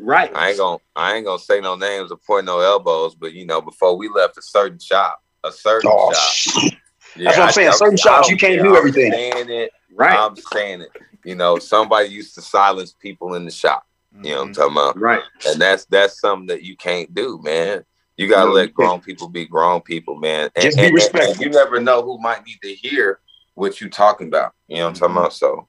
Right. 0.00 0.34
I 0.34 0.48
ain't 0.50 0.58
gonna 0.58 0.78
I 0.96 1.14
ain't 1.14 1.24
gonna 1.24 1.38
say 1.38 1.60
no 1.60 1.76
names 1.76 2.10
or 2.10 2.16
point 2.18 2.46
no 2.46 2.58
elbows, 2.60 3.14
but 3.14 3.32
you 3.32 3.46
know, 3.46 3.60
before 3.60 3.96
we 3.96 4.08
left 4.08 4.36
a 4.36 4.42
certain 4.42 4.78
shop, 4.78 5.22
a 5.44 5.52
certain 5.52 5.90
Oh, 5.92 6.12
shop. 6.12 6.32
shit. 6.32 6.74
Yeah, 7.16 7.24
That's 7.26 7.38
what 7.38 7.46
I'm 7.46 7.52
saying. 7.52 7.72
Certain 7.72 7.94
I 7.94 7.96
shops, 7.96 8.28
don't 8.28 8.30
you 8.30 8.36
can't 8.36 8.62
do 8.62 8.70
I'm 8.70 8.76
everything. 8.76 9.12
saying 9.12 9.50
it. 9.50 9.72
Right. 9.94 10.18
I'm 10.18 10.36
saying 10.36 10.82
it. 10.82 10.90
You 11.24 11.34
know, 11.34 11.58
somebody 11.58 12.08
used 12.08 12.34
to 12.34 12.42
silence 12.42 12.92
people 12.92 13.34
in 13.34 13.44
the 13.44 13.50
shop. 13.50 13.84
You 14.22 14.30
know 14.30 14.36
what 14.36 14.42
I'm 14.42 14.48
Mhm. 14.50 14.54
talking 14.54 14.72
about? 14.72 15.00
right. 15.00 15.22
And 15.48 15.60
that's 15.60 15.84
that's 15.86 16.20
something 16.20 16.46
that 16.48 16.62
you 16.62 16.76
can't 16.76 17.12
do, 17.14 17.40
man. 17.42 17.84
You 18.16 18.28
gotta 18.28 18.50
let 18.50 18.72
grown 18.72 19.00
people 19.00 19.28
be 19.28 19.44
grown 19.44 19.80
people, 19.80 20.16
man. 20.16 20.50
And, 20.54 20.62
Just 20.64 20.78
be 20.78 20.84
and- 20.86 20.94
respectful. 20.94 21.32
and 21.32 21.40
you 21.40 21.50
never 21.50 21.80
know 21.80 22.02
who 22.02 22.18
might 22.20 22.44
need 22.46 22.58
to 22.62 22.72
hear 22.74 23.20
what 23.54 23.80
you 23.80 23.88
talking 23.88 24.28
about. 24.28 24.52
You 24.68 24.76
know 24.76 24.82
what 24.84 24.88
I'm 24.90 24.94
talking 24.94 25.14
Mhm. 25.16 25.18
about? 25.18 25.32
So 25.32 25.68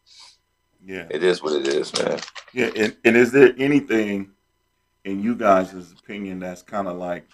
Yeah. 0.86 1.08
it 1.10 1.24
is 1.24 1.42
what 1.42 1.54
it 1.54 1.68
is, 1.68 1.92
man. 1.98 2.20
Yeah, 2.54 2.70
and, 2.76 2.96
and 3.04 3.18
is 3.18 3.32
there 3.32 3.54
anything 3.58 4.32
in 5.06 5.24
you 5.24 5.36
guys' 5.36 5.74
opinion 5.92 6.40
that's 6.40 6.62
kind 6.62 6.88
of 6.88 6.98
like 6.98 7.28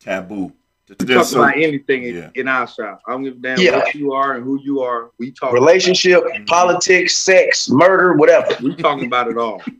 taboo? 0.00 0.52
Just- 0.88 1.00
We 1.00 1.06
just 1.06 1.32
talk 1.32 1.38
so- 1.38 1.42
about 1.42 1.56
anything 1.56 2.04
in, 2.04 2.14
Yeah. 2.16 2.28
in 2.34 2.48
our 2.48 2.66
shop. 2.68 3.02
I 3.06 3.12
don't 3.12 3.24
give 3.24 3.34
a 3.34 3.38
damn 3.38 3.58
Yeah. 3.58 3.78
what 3.78 3.94
you 3.94 4.12
are 4.12 4.34
and 4.34 4.44
who 4.44 4.60
you 4.62 4.80
are. 4.82 5.10
We 5.18 5.32
talk 5.32 5.52
Relationship, 5.52 6.22
Mhm. 6.24 6.46
politics, 6.46 7.16
sex, 7.16 7.68
murder, 7.68 8.12
whatever. 8.14 8.56
We 8.62 8.74
talking 8.76 9.06
about 9.06 9.28
it 9.28 9.36
all. 9.36 9.62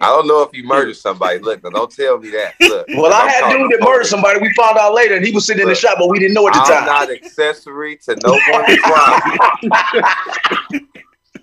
I 0.00 0.06
don't 0.06 0.28
know 0.28 0.42
if 0.42 0.50
you 0.56 0.62
murdered 0.64 0.96
somebody. 0.96 1.40
Look, 1.40 1.62
now 1.64 1.70
don't 1.70 1.90
tell 1.90 2.18
me 2.18 2.30
that. 2.30 2.54
Look, 2.60 2.86
Well, 2.96 3.12
I 3.12 3.28
had 3.28 3.40
talking 3.40 3.68
dude 3.68 3.80
that 3.80 3.84
murdered 3.84 4.06
somebody. 4.06 4.38
We 4.40 4.52
found 4.54 4.78
out 4.78 4.94
later, 4.94 5.16
and 5.16 5.26
he 5.26 5.32
was 5.32 5.44
sitting 5.44 5.62
in 5.62 5.68
the 5.68 5.74
shop, 5.74 5.96
but 5.98 6.08
we 6.08 6.20
didn't 6.20 6.34
know 6.34 6.46
at 6.46 6.54
the 6.54 6.60
I'm 6.60 6.66
time. 6.66 6.86
not 6.86 7.10
accessory 7.10 7.96
to 8.04 8.14
no 8.24 8.38
one's 8.48 8.78
crime. 8.80 10.82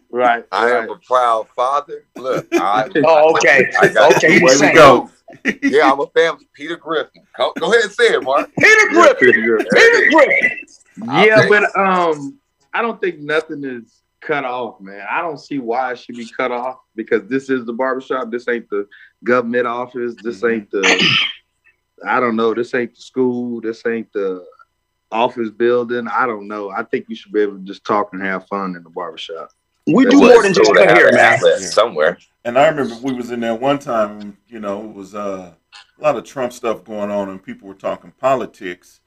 Right. 0.10 0.46
I 0.54 0.72
am 0.72 0.90
a 0.90 0.96
proud 1.06 1.48
father. 1.54 2.06
Look, 2.16 2.48
I, 2.54 2.88
Oh, 3.06 3.36
okay. 3.36 3.70
I 3.82 3.88
got 3.90 4.16
Okay, 4.16 4.28
two 4.28 4.34
he's 4.34 4.42
Way 4.42 4.46
ways 4.46 4.54
to 4.54 4.58
saying. 4.60 4.76
go. 4.76 5.10
Yeah, 5.64 5.92
I'm 5.92 6.00
a 6.00 6.08
family. 6.08 6.48
Peter 6.54 6.76
Griffin. 6.78 7.24
Go, 7.38 7.54
go 7.60 7.72
ahead 7.72 7.86
and 7.86 7.94
say 7.94 8.06
it, 8.14 8.24
Mark. 8.24 8.50
Peter 8.60 8.90
Griffin. 8.90 9.44
Yeah. 9.44 9.64
Peter 9.74 10.10
Griffin. 10.12 10.52
Yeah, 10.98 11.40
Okay. 11.40 11.50
but 11.50 11.78
um, 11.80 12.40
I 12.74 12.82
don't 12.82 13.02
think 13.02 13.20
nothing 13.20 13.64
is 13.64 14.02
cut 14.22 14.46
off, 14.46 14.80
man. 14.82 15.06
I 15.10 15.22
don't 15.22 15.40
see 15.40 15.60
why 15.60 15.92
it 15.92 16.00
should 16.00 16.18
be 16.18 16.26
cut 16.26 16.52
off 16.52 16.78
because 16.96 17.28
this 17.28 17.50
is 17.50 17.66
the 17.66 17.74
barbershop. 17.74 18.32
This 18.32 18.48
ain't 18.48 18.70
the 18.70 18.88
government 19.24 19.68
office. 19.68 20.16
This 20.22 20.42
Mhm. 20.42 20.54
ain't 20.54 20.72
the 20.72 21.18
I 22.06 22.20
don't 22.20 22.36
know. 22.36 22.54
This 22.54 22.74
ain't 22.74 22.94
the 22.96 23.02
school. 23.02 23.62
This 23.62 23.86
ain't 23.86 24.12
the 24.14 24.46
office 25.12 25.50
building. 25.50 26.08
I 26.08 26.26
don't 26.26 26.48
know. 26.48 26.70
I 26.70 26.84
think 26.84 27.06
you 27.08 27.16
should 27.16 27.32
be 27.32 27.42
able 27.42 27.58
to 27.58 27.64
just 27.64 27.86
talk 27.86 28.10
and 28.14 28.22
have 28.22 28.48
fun 28.48 28.76
in 28.76 28.84
the 28.84 28.90
barbershop. 28.90 29.50
We 29.88 30.06
That's 30.06 30.16
do 30.16 30.20
more 30.20 30.42
than 30.44 30.54
just 30.54 30.66
Cool 30.66 30.76
to 30.76 30.80
cut 30.82 30.90
have 30.90 30.98
hair, 30.98 31.12
man. 31.12 31.40
somewhere. 31.60 32.18
And 32.44 32.58
I 32.58 32.68
remember 32.68 32.96
we 33.04 33.14
was 33.14 33.32
in 33.32 33.40
there 33.40 33.56
one 33.56 33.80
time, 33.80 34.38
you 34.48 34.60
know, 34.60 34.84
it 34.90 34.94
was 34.94 35.16
uh, 35.16 35.54
a 35.98 36.02
lot 36.02 36.16
of 36.16 36.24
Trump 36.24 36.54
stuff 36.54 36.84
going 36.84 37.12
on, 37.12 37.30
and 37.30 37.42
people 37.44 37.68
were 37.68 37.74
talking 37.76 38.12
politics. 38.20 39.02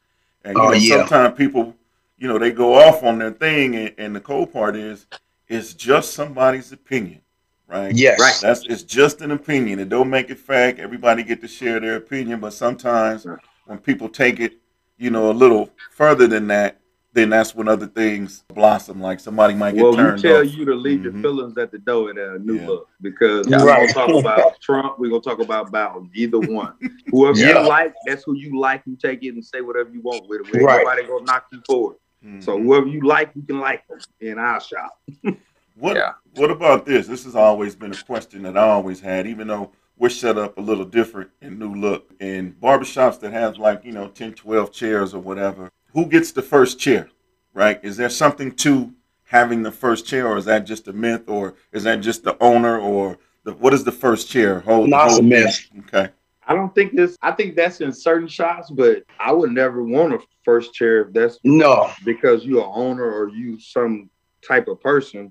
And 0.45 0.57
you 0.57 0.63
Oh, 0.63 0.69
know, 0.69 0.75
yeah. 0.75 0.99
sometimes 0.99 1.37
people, 1.37 1.75
you 2.17 2.29
know, 2.29 2.39
they 2.39 2.51
go 2.53 2.75
off 2.75 3.03
on 3.03 3.19
their 3.19 3.33
thing, 3.33 3.75
and, 3.77 3.95
and 3.99 4.17
the 4.17 4.21
cold 4.21 4.53
part 4.53 4.77
is, 4.77 5.07
it's 5.49 5.75
just 5.75 6.13
somebody's 6.13 6.73
opinion, 6.73 7.23
right? 7.67 7.95
Yes. 7.95 8.21
Right. 8.21 8.39
That's 8.41 8.65
it's 8.67 8.83
just 8.83 9.21
an 9.23 9.31
opinion. 9.33 9.79
It 9.81 9.89
don't 9.89 10.11
make 10.11 10.31
it 10.31 10.39
fact. 10.39 10.79
Everybody 10.79 11.23
get 11.23 11.41
to 11.41 11.49
share 11.49 11.81
their 11.81 11.97
opinion, 11.97 12.41
but 12.41 12.53
sometimes 12.53 13.27
when 13.67 13.79
people 13.79 14.09
take 14.09 14.41
it, 14.41 14.59
you 14.99 15.11
know, 15.11 15.31
a 15.31 15.33
little 15.33 15.71
further 15.91 16.27
than 16.27 16.47
that, 16.49 16.81
then 17.15 17.31
that's 17.31 17.55
when 17.55 17.69
other 17.69 17.87
things 17.87 18.45
blossom. 18.55 19.01
Like 19.01 19.19
somebody 19.21 19.55
might 19.55 19.75
get 19.75 19.81
turned. 19.83 19.97
Well, 19.97 20.15
we 20.15 20.21
tell 20.23 20.41
off. 20.47 20.55
you 20.55 20.65
to 20.67 20.75
leave 20.75 21.01
Mhm. 21.01 21.05
your 21.05 21.13
feelings 21.23 21.59
at 21.59 21.71
the 21.73 21.79
door 21.79 22.11
at 22.11 22.19
a 22.19 22.39
new 22.39 22.57
Yeah. 22.61 22.67
look 22.67 22.89
because 23.01 23.49
Yeah. 23.49 23.63
we're 23.63 23.67
gonna 23.75 23.93
talk 23.93 24.11
about 24.11 24.61
Trump. 24.61 24.99
We're 24.99 25.09
gonna 25.11 25.23
talk 25.23 25.41
about 25.41 25.73
Biden. 25.73 26.11
Either 26.15 26.39
one. 26.39 26.75
Whoever 27.11 27.39
Yeah. 27.39 27.63
you 27.63 27.69
like, 27.69 27.95
that's 28.07 28.25
who 28.25 28.35
you 28.37 28.59
like. 28.61 28.83
You 28.87 28.97
take 28.97 29.23
it 29.25 29.31
and 29.35 29.45
say 29.45 29.61
whatever 29.63 29.91
you 29.91 30.01
want 30.03 30.29
with 30.29 30.41
it. 30.43 30.55
Ain't 30.55 30.65
Right. 30.65 30.79
Nobody 30.85 31.07
gonna 31.07 31.25
knock 31.25 31.47
you 31.53 31.61
for 31.67 31.93
it. 31.95 31.99
So 32.43 32.59
Mhm. 32.59 32.63
whoever 32.65 32.87
you 32.87 33.01
like, 33.03 33.31
you 33.35 33.43
can 33.43 33.61
like 33.61 33.87
them 33.89 33.99
in 34.21 34.39
our 34.39 34.61
shop. 34.61 34.99
What 35.81 35.97
Yeah. 35.97 36.15
What 36.35 36.51
about 36.51 36.87
this? 36.87 37.07
This 37.07 37.25
has 37.25 37.37
always 37.37 37.77
been 37.77 37.93
a 37.93 38.03
question 38.05 38.43
that 38.43 38.57
I 38.59 38.63
always 38.63 38.99
had, 39.01 39.29
even 39.29 39.47
though 39.47 39.71
we're 39.97 40.09
set 40.09 40.37
up 40.37 40.59
a 40.59 40.61
little 40.61 40.85
different 40.85 41.31
in 41.41 41.57
New 41.59 41.73
Look. 41.73 42.11
And 42.19 42.61
barbershops 42.61 43.21
that 43.21 43.33
have 43.33 43.59
like, 43.59 43.85
you 43.85 43.93
know, 43.93 44.09
10, 44.09 44.33
12 44.35 44.73
chairs 44.73 45.15
or 45.15 45.21
whatever, 45.21 45.71
who 45.93 46.07
gets 46.07 46.33
the 46.33 46.43
first 46.43 46.79
chair, 46.79 47.09
right? 47.55 47.81
Is 47.83 47.97
there 47.97 48.11
something 48.11 48.53
to 48.57 48.93
having 49.25 49.63
the 49.63 49.73
first 49.73 50.07
chair, 50.07 50.27
or 50.27 50.37
is 50.39 50.45
that 50.47 50.61
just 50.61 50.89
a 50.89 50.93
myth, 50.93 51.29
or 51.29 51.55
is 51.73 51.85
that 51.85 51.97
just 52.01 52.25
the 52.25 52.37
owner, 52.43 52.79
or 52.79 53.19
the, 53.45 53.53
what 53.55 53.75
is 53.75 53.85
the 53.85 53.93
first 53.93 54.29
chair? 54.31 54.61
Hold, 54.61 54.89
No, 54.91 55.05
it's 55.07 55.19
a 55.19 55.23
myth. 55.23 55.69
Okay. 55.81 56.09
I 56.47 56.55
don't 56.55 56.75
think 56.75 56.97
this. 56.97 57.17
I 57.21 57.33
think 57.33 57.57
that's 57.57 57.83
in 57.83 57.93
certain 57.93 58.27
shops, 58.29 58.71
but 58.71 59.03
I 59.21 59.33
would 59.33 59.53
never 59.53 59.85
want 59.85 60.15
a 60.15 60.19
first 60.45 60.73
chair 60.73 61.03
if 61.03 61.13
that's 61.13 61.39
No. 61.45 61.91
because 62.07 62.45
you're 62.45 62.65
an 62.65 62.71
owner 62.75 63.05
or 63.05 63.29
you 63.29 63.61
some 63.61 64.09
type 64.47 64.67
of 64.69 64.81
person. 64.81 65.31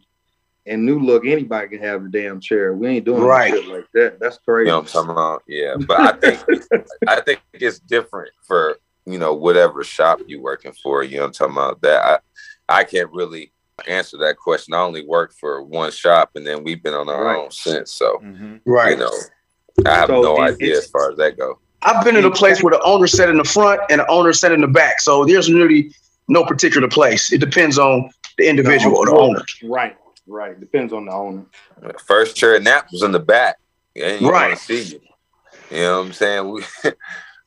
And 0.68 0.86
new 0.86 1.00
look, 1.00 1.26
anybody 1.26 1.70
can 1.70 1.80
have 1.80 2.06
a 2.06 2.10
damn 2.10 2.40
chair. 2.42 2.74
We 2.74 2.88
ain't 2.90 3.06
doing 3.06 3.24
Right. 3.24 3.52
shit 3.52 3.66
like 3.68 3.88
that. 3.94 4.20
That's 4.20 4.38
crazy. 4.38 4.66
You 4.68 4.74
know 4.74 4.80
what 4.80 4.88
I'm 4.88 4.92
talking 4.92 5.12
about? 5.12 5.44
Yeah, 5.48 5.76
but 5.88 6.00
I 6.02 6.12
think 6.20 6.44
I 7.08 7.22
think 7.22 7.40
it's 7.54 7.80
different 7.80 8.32
for 8.44 8.78
you 9.08 9.18
know 9.18 9.34
whatever 9.34 9.84
shop 9.84 10.20
you're 10.28 10.42
working 10.42 10.74
for. 10.74 11.02
You 11.04 11.18
know 11.18 11.24
what 11.24 11.28
I'm 11.28 11.34
talking 11.34 11.54
about? 11.56 11.82
That 11.82 12.22
I 12.70 12.80
I 12.82 12.84
can't 12.84 13.10
really 13.12 13.54
answer 13.88 14.18
that 14.18 14.38
question. 14.38 14.74
I 14.74 14.80
only 14.80 15.06
work 15.06 15.34
for 15.40 15.64
one 15.64 15.92
shop, 15.92 16.32
and 16.36 16.46
then 16.46 16.64
we've 16.64 16.84
been 16.84 16.94
on 16.94 17.08
our 17.10 17.24
Right. 17.24 17.38
own 17.40 17.52
since. 17.52 17.92
So 17.94 18.18
hmm 18.18 18.56
Right. 18.66 18.92
you 18.92 18.98
know, 18.98 19.12
I 19.86 19.96
have 19.96 20.10
So 20.10 20.22
no 20.22 20.36
it- 20.38 20.54
idea 20.56 20.78
as 20.78 20.88
far 20.88 21.12
as 21.12 21.18
that 21.18 21.38
goes. 21.38 21.56
I've 21.84 22.04
been 22.04 22.18
in 22.18 22.26
a 22.26 22.32
place 22.32 22.62
where 22.62 22.72
the 22.72 22.82
owner 22.82 23.08
sat 23.08 23.30
in 23.30 23.38
the 23.38 23.44
front 23.44 23.80
and 23.90 24.02
the 24.02 24.08
owner 24.10 24.34
sat 24.34 24.52
in 24.52 24.62
the 24.62 24.68
back. 24.68 25.00
So 25.00 25.24
there's 25.26 25.52
really 25.54 25.94
no 26.28 26.44
particular 26.44 26.88
place. 26.90 27.32
It 27.32 27.38
depends 27.38 27.78
on 27.80 28.10
the 28.38 28.50
individual 28.50 28.98
or 28.98 29.06
the 29.06 29.16
owner. 29.16 29.44
Right, 29.64 29.96
right. 30.26 30.60
Depends 30.60 30.92
on 30.92 31.06
the 31.06 31.12
owner. 31.14 31.46
First 32.06 32.36
chair 32.36 32.60
nap 32.60 32.88
was 32.92 33.04
in 33.04 33.12
the 33.12 33.20
back. 33.20 33.58
And 33.96 34.22
you 34.22 34.30
Right. 34.30 34.48
want 34.50 34.60
to 34.60 34.66
see 34.66 34.96
you. 34.96 35.02
You 35.72 35.78
know 35.84 36.00
what 36.00 36.06
I'm 36.08 36.14
saying? 36.14 36.50
We 36.50 36.64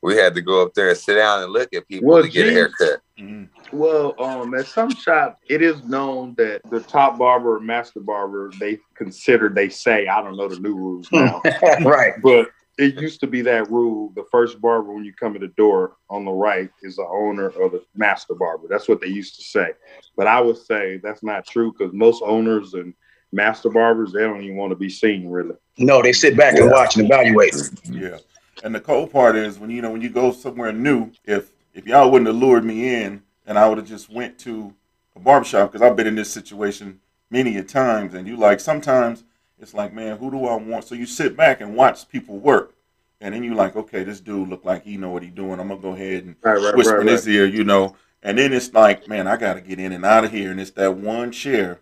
we 0.02 0.16
had 0.16 0.34
to 0.34 0.40
go 0.42 0.62
up 0.62 0.74
there 0.74 0.88
and 0.90 0.98
sit 0.98 1.16
down 1.16 1.42
and 1.42 1.52
look 1.52 1.72
at 1.74 1.86
people 1.86 2.08
Well, 2.08 2.22
to 2.22 2.28
get 2.28 2.46
a 2.46 2.50
geez. 2.50 2.56
haircut. 2.56 3.00
hmm 3.18 3.44
Well, 3.72 4.14
um, 4.22 4.54
at 4.54 4.66
some 4.66 4.94
shops, 4.94 5.40
it 5.48 5.62
is 5.62 5.82
known 5.84 6.34
that 6.38 6.62
the 6.70 6.80
top 6.80 7.18
barber 7.18 7.56
or 7.56 7.60
master 7.60 8.00
barber, 8.00 8.50
they 8.58 8.78
consider, 8.94 9.48
they 9.48 9.68
say, 9.68 10.06
I 10.06 10.22
don't 10.22 10.36
know 10.36 10.48
the 10.48 10.58
new 10.60 10.74
rules 10.74 11.08
now, 11.12 11.42
right. 11.82 12.14
but 12.22 12.48
it 12.78 12.94
used 12.94 13.20
to 13.20 13.26
be 13.26 13.42
that 13.42 13.70
rule. 13.70 14.10
The 14.16 14.24
first 14.30 14.58
barber, 14.58 14.92
when 14.94 15.04
you 15.04 15.12
come 15.12 15.34
in 15.36 15.42
the 15.42 15.48
door 15.48 15.96
on 16.08 16.24
the 16.24 16.32
right, 16.32 16.70
is 16.82 16.96
the 16.96 17.04
owner 17.04 17.50
or 17.50 17.68
the 17.68 17.84
master 17.94 18.34
barber. 18.34 18.68
That's 18.68 18.88
what 18.88 19.02
they 19.02 19.08
used 19.08 19.36
to 19.36 19.42
say. 19.42 19.72
But 20.16 20.26
I 20.26 20.40
would 20.40 20.56
say 20.56 20.96
that's 21.02 21.22
not 21.22 21.46
true 21.46 21.72
because 21.76 21.92
most 21.92 22.22
owners 22.24 22.72
and 22.72 22.94
master 23.32 23.68
barbers, 23.68 24.12
they 24.12 24.20
don't 24.20 24.42
even 24.42 24.56
want 24.56 24.70
to 24.70 24.76
be 24.76 24.88
seen 24.88 25.28
really. 25.28 25.56
No, 25.76 26.00
they 26.00 26.12
sit 26.12 26.38
back 26.38 26.56
and 26.56 26.70
watch 26.70 26.96
and 26.96 27.04
evaluate. 27.04 27.54
Yeah. 27.84 28.16
And 28.62 28.74
the 28.74 28.80
cold 28.80 29.10
part 29.10 29.36
is 29.36 29.58
when 29.58 29.70
you 29.70 29.82
know 29.82 29.90
when 29.90 30.02
you 30.02 30.10
go 30.10 30.32
somewhere 30.32 30.72
new, 30.72 31.10
if 31.24 31.52
if 31.74 31.86
y'all 31.86 32.10
wouldn't 32.10 32.26
have 32.26 32.36
lured 32.36 32.64
me 32.64 32.94
in 33.02 33.22
and 33.46 33.58
I 33.58 33.68
would 33.68 33.78
have 33.78 33.86
just 33.86 34.10
went 34.10 34.38
to 34.40 34.74
a 35.16 35.20
barbershop 35.20 35.72
because 35.72 35.82
I've 35.86 35.96
been 35.96 36.06
in 36.06 36.14
this 36.14 36.32
situation 36.32 37.00
many 37.30 37.56
a 37.56 37.62
times 37.62 38.14
and 38.14 38.26
you 38.26 38.36
like 38.36 38.60
sometimes 38.60 39.24
it's 39.60 39.74
like, 39.74 39.92
man, 39.92 40.16
who 40.16 40.30
do 40.30 40.46
I 40.46 40.56
want? 40.56 40.84
So 40.84 40.94
you 40.94 41.06
sit 41.06 41.36
back 41.36 41.60
and 41.60 41.74
watch 41.74 42.08
people 42.08 42.38
work. 42.38 42.74
And 43.20 43.34
then 43.34 43.44
you 43.44 43.54
like, 43.54 43.76
okay, 43.76 44.02
this 44.02 44.20
dude 44.20 44.48
look 44.48 44.64
like 44.64 44.84
he 44.84 44.96
know 44.96 45.10
what 45.10 45.22
he 45.22 45.28
doing. 45.28 45.60
I'm 45.60 45.68
gonna 45.68 45.80
go 45.80 45.92
ahead 45.92 46.24
and 46.24 46.36
Right, 46.42 46.58
right, 46.58 46.74
whisper 46.74 46.96
right, 46.96 47.02
in 47.02 47.08
his 47.08 47.28
ear, 47.28 47.44
you 47.44 47.64
know. 47.64 47.94
And 48.22 48.38
then 48.38 48.52
it's 48.54 48.72
like, 48.72 49.06
man, 49.08 49.26
I 49.26 49.36
gotta 49.36 49.60
get 49.60 49.78
in 49.78 49.92
and 49.92 50.04
out 50.04 50.24
of 50.24 50.32
here. 50.32 50.50
And 50.50 50.58
it's 50.58 50.70
that 50.72 50.96
one 50.96 51.30
chair 51.30 51.80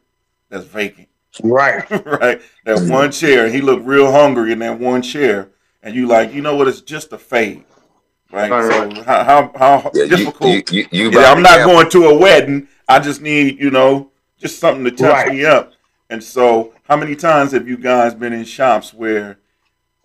that's 0.48 0.64
vacant. 0.64 1.08
Right. 1.42 1.88
right? 2.06 2.42
That 2.64 2.90
one 2.90 3.12
chair. 3.12 3.48
He 3.48 3.60
looked 3.60 3.86
real 3.86 4.10
hungry 4.10 4.50
in 4.50 4.58
that 4.58 4.80
one 4.80 5.00
chair, 5.02 5.50
and 5.82 5.94
you 5.94 6.06
like, 6.06 6.32
you 6.32 6.42
know 6.42 6.56
what? 6.56 6.68
It's 6.68 6.80
just 6.80 7.12
a 7.12 7.18
fade, 7.18 7.64
right? 8.32 8.50
Right, 8.50 8.64
so 8.64 9.02
how 9.04 9.24
how, 9.24 9.52
how 9.56 9.90
Yeah, 9.94 10.04
difficult? 10.06 10.48
you, 10.48 10.62
you, 10.70 10.86
you 10.92 11.10
yeah, 11.12 11.32
I'm 11.32 11.42
not 11.42 11.58
gamble. 11.58 11.74
going 11.74 11.90
to 11.90 12.04
a 12.06 12.18
wedding. 12.18 12.68
I 12.88 12.98
just 13.00 13.20
need, 13.20 13.60
you 13.60 13.70
know, 13.70 14.12
just 14.38 14.58
something 14.60 14.84
to 14.84 14.90
touch 14.90 15.12
Right. 15.12 15.28
me 15.28 15.44
up. 15.44 15.74
And 16.10 16.22
so, 16.24 16.74
how 16.84 16.96
many 16.96 17.16
times 17.16 17.52
have 17.52 17.68
you 17.68 17.76
guys 17.76 18.14
been 18.14 18.32
in 18.32 18.44
shops 18.44 18.94
where 18.94 19.38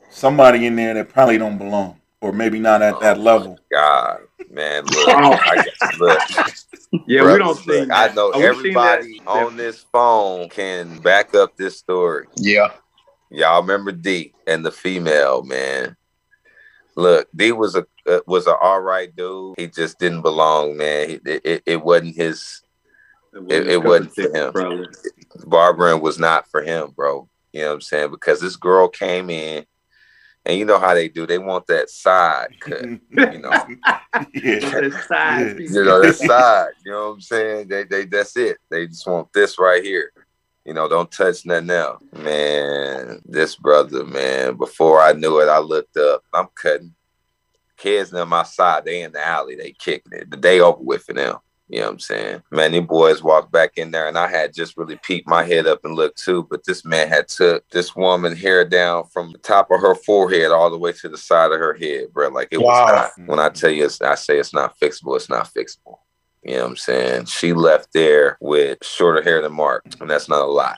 somebody 0.09 0.65
in 0.65 0.75
there 0.75 0.93
that 0.95 1.09
probably 1.09 1.37
don't 1.37 1.57
belong, 1.57 2.01
or 2.21 2.33
maybe 2.33 2.59
not 2.59 2.81
at 2.81 2.99
that 3.01 3.17
Oh, 3.17 3.21
level? 3.23 3.59
God, 3.71 4.19
man, 4.49 4.85
look. 4.91 5.21
I, 5.45 5.57
look, 5.97 6.23
Yeah, 7.07 7.23
Bruh, 7.23 7.33
we 7.33 7.39
don't 7.39 7.57
see. 7.57 7.79
look, 7.79 7.89
I 7.91 8.09
know 8.09 8.33
we 8.37 8.53
seen 8.53 8.73
everybody 8.75 9.21
on 9.27 9.57
this 9.57 9.85
phone 9.91 10.49
can 10.49 10.99
back 10.99 11.35
up 11.35 11.55
this 11.57 11.77
story. 11.79 12.27
Yeah. 12.37 12.69
Y'all 13.33 13.61
remember 13.61 13.91
D 13.91 14.33
and 14.45 14.63
the 14.63 14.71
female 14.71 15.41
man. 15.41 15.97
Look, 16.95 17.27
D 17.35 17.51
was 17.51 17.75
a 17.75 17.85
uh, 18.07 18.19
was 18.27 18.45
an 18.45 18.55
all 18.61 18.79
right 18.79 19.13
dude. 19.15 19.55
He 19.57 19.65
just 19.67 19.97
didn't 19.97 20.21
belong, 20.21 20.77
man. 20.77 21.09
He, 21.09 21.15
it, 21.15 21.41
it, 21.43 21.63
it 21.65 21.83
wasn't 21.83 22.15
his. 22.15 22.61
It- 23.49 23.67
it 23.67 23.83
wasn't 23.83 24.13
for 24.13 24.29
him. 24.29 24.53
Probably. 24.53 24.87
Barbering 25.47 26.01
was 26.01 26.19
not 26.19 26.47
for 26.51 26.61
him, 26.61 26.91
bro. 26.95 27.27
You 27.51 27.61
know 27.61 27.67
what 27.69 27.73
I'm 27.73 27.81
saying? 27.81 28.11
Because 28.11 28.39
this 28.39 28.55
girl 28.55 28.87
came 28.87 29.31
in, 29.31 29.65
and 30.45 30.57
you 30.59 30.65
know 30.65 30.77
how 30.77 30.93
they 30.93 31.09
do. 31.09 31.25
They 31.25 31.39
want 31.39 31.65
that 31.67 31.89
side 31.89 32.55
cut. 32.59 32.85
You 33.09 33.39
know, 33.39 33.51
yeah. 34.33 34.89
Side 35.07 35.59
you 35.59 35.83
know 35.83 36.01
that 36.01 36.15
side. 36.15 36.69
You 36.85 36.91
know 36.91 37.07
what 37.07 37.13
I'm 37.13 37.21
saying? 37.21 37.67
They 37.67 37.83
they 37.83 38.05
that's 38.05 38.37
it. 38.37 38.57
They 38.69 38.85
just 38.87 39.07
want 39.07 39.33
this 39.33 39.57
right 39.57 39.83
here. 39.83 40.11
You 40.65 40.73
know, 40.73 40.87
don't 40.87 41.11
touch 41.11 41.45
nothing 41.45 41.69
else. 41.71 42.01
Man, 42.13 43.21
this 43.25 43.55
brother, 43.55 44.05
man. 44.05 44.55
Before 44.55 45.01
I 45.01 45.11
knew 45.13 45.39
it, 45.39 45.49
I 45.49 45.59
looked 45.59 45.97
up. 45.97 46.23
I'm 46.33 46.47
cutting. 46.55 46.93
Kids 47.75 48.13
on 48.13 48.29
my 48.29 48.43
side, 48.43 48.85
they 48.85 49.01
in 49.01 49.11
the 49.11 49.25
alley, 49.25 49.55
they 49.55 49.71
kicking 49.71 50.13
it. 50.13 50.29
The 50.29 50.37
day 50.37 50.59
over 50.61 50.81
with 50.81 51.03
for 51.03 51.13
them. 51.13 51.37
You 51.67 51.79
know 51.79 51.85
what 51.87 51.93
I'm 51.93 51.99
saying? 51.99 52.43
Man, 52.51 52.71
these 52.71 52.85
boys 52.85 53.23
walked 53.23 53.51
back 53.51 53.77
in 53.77 53.89
there 53.89 54.07
and 54.07 54.17
I 54.17 54.27
had 54.27 54.53
just 54.53 54.77
really 54.77 54.97
peeked 54.97 55.27
my 55.27 55.43
head 55.43 55.65
up 55.65 55.83
and 55.83 55.95
looked 55.95 56.21
too. 56.21 56.45
But 56.49 56.63
this 56.65 56.85
man 56.85 57.07
had 57.07 57.27
took 57.27 57.67
this 57.69 57.95
woman 57.95 58.35
hair 58.35 58.63
down 58.63 59.05
from 59.07 59.31
the 59.31 59.39
top 59.39 59.71
of 59.71 59.81
her 59.81 59.95
forehead 59.95 60.51
all 60.51 60.69
the 60.69 60.77
way 60.77 60.91
to 60.91 61.09
the 61.09 61.17
side 61.17 61.51
of 61.51 61.59
her 61.59 61.73
head, 61.73 62.13
bro. 62.13 62.29
Like 62.29 62.49
it 62.51 62.61
Wow. 62.61 62.85
was 62.85 63.11
not. 63.17 63.27
When 63.27 63.39
I 63.39 63.49
tell 63.49 63.71
you, 63.71 63.85
it's, 63.85 64.01
I 64.01 64.15
say 64.15 64.37
it's 64.37 64.53
not 64.53 64.77
fixable, 64.79 65.15
it's 65.15 65.29
not 65.29 65.51
fixable. 65.51 65.97
You 66.43 66.55
know 66.55 66.63
what 66.63 66.69
I'm 66.71 66.77
saying? 66.77 67.25
She 67.25 67.53
left 67.53 67.93
there 67.93 68.37
with 68.41 68.79
shorter 68.81 69.21
hair 69.21 69.41
than 69.41 69.53
Mark, 69.53 69.85
and 69.99 70.09
that's 70.09 70.27
not 70.27 70.41
a 70.41 70.51
lot. 70.51 70.77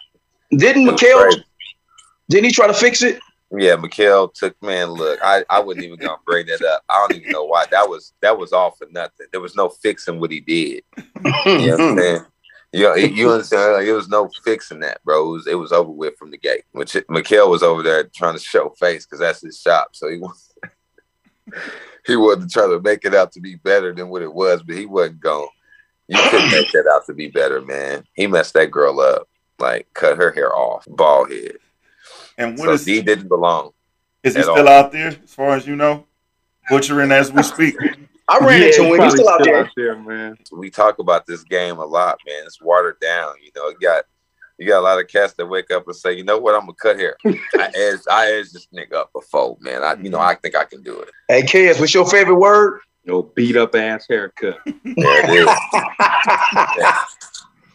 Didn't 0.51 0.85
Mikhail, 0.85 1.29
didn't 2.29 2.45
he 2.45 2.51
try 2.51 2.67
to 2.67 2.73
fix 2.73 3.01
it? 3.01 3.19
Yeah, 3.51 3.75
Mikhail 3.75 4.27
took 4.29 4.59
man. 4.61 4.89
Look, 4.89 5.19
I, 5.23 5.43
I 5.49 5.59
wasn't 5.59 5.85
even 5.85 5.99
gonna 5.99 6.17
bring 6.25 6.47
that 6.47 6.61
up. 6.63 6.83
I 6.89 6.99
don't 6.99 7.19
even 7.19 7.31
know 7.31 7.45
why. 7.45 7.65
That 7.71 7.89
was 7.89 8.13
that 8.21 8.37
was 8.37 8.53
all 8.53 8.71
for 8.71 8.87
nothing. 8.91 9.27
There 9.31 9.41
was 9.41 9.55
no 9.55 9.69
fixing 9.69 10.19
what 10.19 10.31
he 10.31 10.39
did. 10.39 10.83
You 10.97 11.31
know 11.31 11.77
what 11.77 11.81
I'm 11.81 11.97
saying? 11.97 12.21
You, 12.73 12.83
know, 12.83 12.95
you 12.95 13.31
understand? 13.31 13.71
Like, 13.71 13.85
it 13.85 13.93
was 13.93 14.09
no 14.09 14.29
fixing 14.43 14.81
that, 14.81 15.01
bro. 15.05 15.23
It 15.23 15.31
was, 15.31 15.47
it 15.47 15.55
was 15.55 15.71
over 15.71 15.89
with 15.89 16.17
from 16.17 16.29
the 16.29 16.37
gate. 16.37 16.65
Which 16.73 16.97
Mikhail 17.07 17.49
was 17.49 17.63
over 17.63 17.81
there 17.81 18.03
trying 18.13 18.33
to 18.33 18.39
show 18.39 18.73
face 18.77 19.05
because 19.05 19.21
that's 19.21 19.39
his 19.39 19.61
shop. 19.61 19.91
So 19.93 20.09
he 20.09 20.17
was 20.19 20.51
he 22.05 22.15
wasn't 22.15 22.51
trying 22.51 22.71
to 22.71 22.81
make 22.81 23.05
it 23.05 23.15
out 23.15 23.31
to 23.33 23.39
be 23.41 23.55
better 23.55 23.93
than 23.93 24.09
what 24.09 24.21
it 24.21 24.33
was, 24.33 24.63
but 24.63 24.75
he 24.75 24.85
wasn't 24.85 25.19
going. 25.19 25.47
You 26.07 26.19
couldn't 26.29 26.51
make 26.51 26.71
that 26.71 26.91
out 26.93 27.05
to 27.07 27.13
be 27.13 27.27
better, 27.29 27.61
man. 27.61 28.03
He 28.13 28.27
messed 28.27 28.53
that 28.53 28.71
girl 28.71 28.99
up. 28.99 29.27
like 29.59 29.87
cut 29.93 30.17
her 30.17 30.31
hair 30.31 30.55
off, 30.55 30.85
bald 30.87 31.31
head. 31.31 31.57
And 32.37 32.57
what 32.57 32.65
so 32.65 32.71
is 32.73 32.85
D 32.85 33.01
didn't 33.01 33.27
belong. 33.29 33.71
is 34.23 34.35
he 34.35 34.41
still 34.41 34.57
all. 34.57 34.67
out 34.67 34.91
there 34.91 35.07
as 35.07 35.33
far 35.33 35.55
as 35.55 35.65
you 35.65 35.75
know? 35.75 36.05
Butchering 36.69 37.11
as 37.11 37.31
we 37.31 37.43
speak. 37.43 37.75
I 38.27 38.39
ran 38.39 38.59
Yeah, 38.61 38.67
into 38.67 38.93
him. 38.95 39.01
He's 39.03 39.13
still 39.13 39.29
out 39.29 39.43
there. 39.43 39.69
there, 39.75 39.95
man. 39.99 40.37
We 40.51 40.71
talk 40.71 40.97
about 40.99 41.27
this 41.27 41.43
game 41.43 41.77
a 41.77 41.85
lot, 41.85 42.17
man. 42.25 42.43
It's 42.45 42.59
watered 42.61 42.99
down. 42.99 43.35
You 43.43 43.51
know, 43.55 43.67
it 43.69 43.79
got 43.79 44.05
you 44.57 44.67
got 44.67 44.79
a 44.79 44.81
lot 44.81 44.99
of 44.99 45.07
cats 45.07 45.33
that 45.33 45.45
wake 45.45 45.71
up 45.71 45.85
and 45.87 45.95
say, 45.95 46.13
you 46.13 46.23
know 46.23 46.37
what, 46.37 46.55
I'm 46.55 46.61
gonna 46.61 46.73
cut 46.81 46.99
hair. 46.99 47.17
I 47.57 47.69
edged 47.75 48.03
I 48.09 48.31
edged 48.31 48.53
this 48.53 48.67
nigga 48.75 48.93
up 48.93 49.13
before, 49.13 49.57
man. 49.59 49.83
I 49.83 49.93
you 49.95 50.09
know, 50.09 50.19
I 50.19 50.35
think 50.35 50.55
I 50.55 50.65
can 50.65 50.81
do 50.83 50.99
it. 50.99 51.09
Hey, 51.27 51.41
Kez, 51.43 51.79
what's 51.79 51.93
your 51.93 52.05
favorite 52.05 52.35
word? 52.35 52.81
No 53.05 53.23
beat 53.23 53.55
up 53.57 53.75
ass 53.75 54.05
haircut. 54.09 54.59
There 54.97 55.23
it 55.23 55.29
is. 55.29 55.49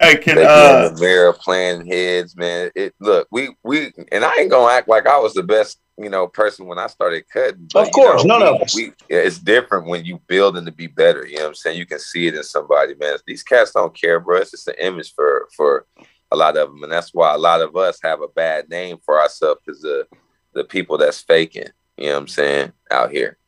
Hey, 0.00 0.16
can 0.16 0.37
They 0.37 0.44
be 0.44 0.49
uh 0.49 0.87
in 0.88 0.94
the 0.94 1.00
mirror 1.00 1.32
playing 1.34 1.87
heads, 1.87 2.34
man. 2.34 2.70
It 2.75 2.94
look, 3.00 3.28
we 3.30 3.50
we 3.62 3.92
and 4.10 4.25
I 4.25 4.34
ain't 4.38 4.50
gonna 4.50 4.72
act 4.72 4.88
like 4.88 5.06
I 5.06 5.18
was 5.18 5.34
the 5.34 5.42
best, 5.42 5.78
you 5.99 6.08
know, 6.08 6.26
person 6.26 6.66
when 6.66 6.78
I 6.78 6.87
started 6.87 7.25
cutting. 7.30 7.68
Of 7.75 7.87
you 7.88 7.92
course, 7.92 8.25
know, 8.25 8.38
none 8.38 8.42
we- 8.42 8.49
of 8.56 8.62
us. 8.62 8.75
We, 8.75 8.84
yeah, 9.10 9.18
it's 9.18 9.38
different 9.38 9.87
when 9.88 10.06
you 10.06 10.18
building 10.26 10.64
to 10.64 10.72
be 10.72 10.87
better. 10.87 11.26
You 11.26 11.37
know 11.37 11.42
what 11.42 11.49
I'm 11.49 11.54
saying? 11.54 11.76
You 11.76 11.84
can 11.84 11.99
see 11.99 12.28
it 12.28 12.34
in 12.34 12.42
somebody, 12.44 12.94
man. 12.94 13.18
These 13.26 13.42
cats 13.42 13.72
don't 13.72 13.94
care, 13.94 14.20
bro. 14.20 14.38
It's 14.38 14.52
just 14.52 14.68
an 14.68 14.76
image 14.80 15.12
for 15.14 15.46
for 15.54 15.84
a 16.32 16.37
lot 16.37 16.56
of 16.56 16.70
them, 16.70 16.82
and 16.82 16.92
that's 16.92 17.12
why 17.12 17.34
a 17.34 17.38
lot 17.38 17.60
of 17.60 17.76
us 17.76 17.99
have 18.02 18.20
a 18.20 18.28
bad 18.28 18.68
name 18.68 18.99
for 19.04 19.20
ourselves 19.20 19.60
because 19.64 19.80
the 19.82 20.06
the 20.54 20.64
people 20.64 20.99
that's 20.99 21.20
faking. 21.20 21.68
You 21.96 22.06
know 22.06 22.14
what 22.14 22.20
I'm 22.20 22.28
saying? 22.28 22.72
Out 22.90 23.10
here, 23.10 23.38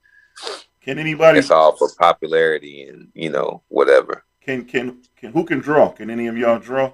can 0.81 0.99
anybody 0.99 1.39
it's 1.39 1.51
all 1.51 1.77
for 1.77 1.89
popularity 1.99 2.85
and 2.85 3.09
you 3.15 3.31
know 3.31 3.63
whatever. 3.69 4.25
can 4.41 4.65
can 4.65 4.99
can 5.17 5.33
who 5.33 5.45
can 5.45 5.61
draw? 5.61 5.91
Can 5.91 6.11
any 6.11 6.27
of 6.27 6.37
y'all 6.37 6.59
draw? 6.59 6.93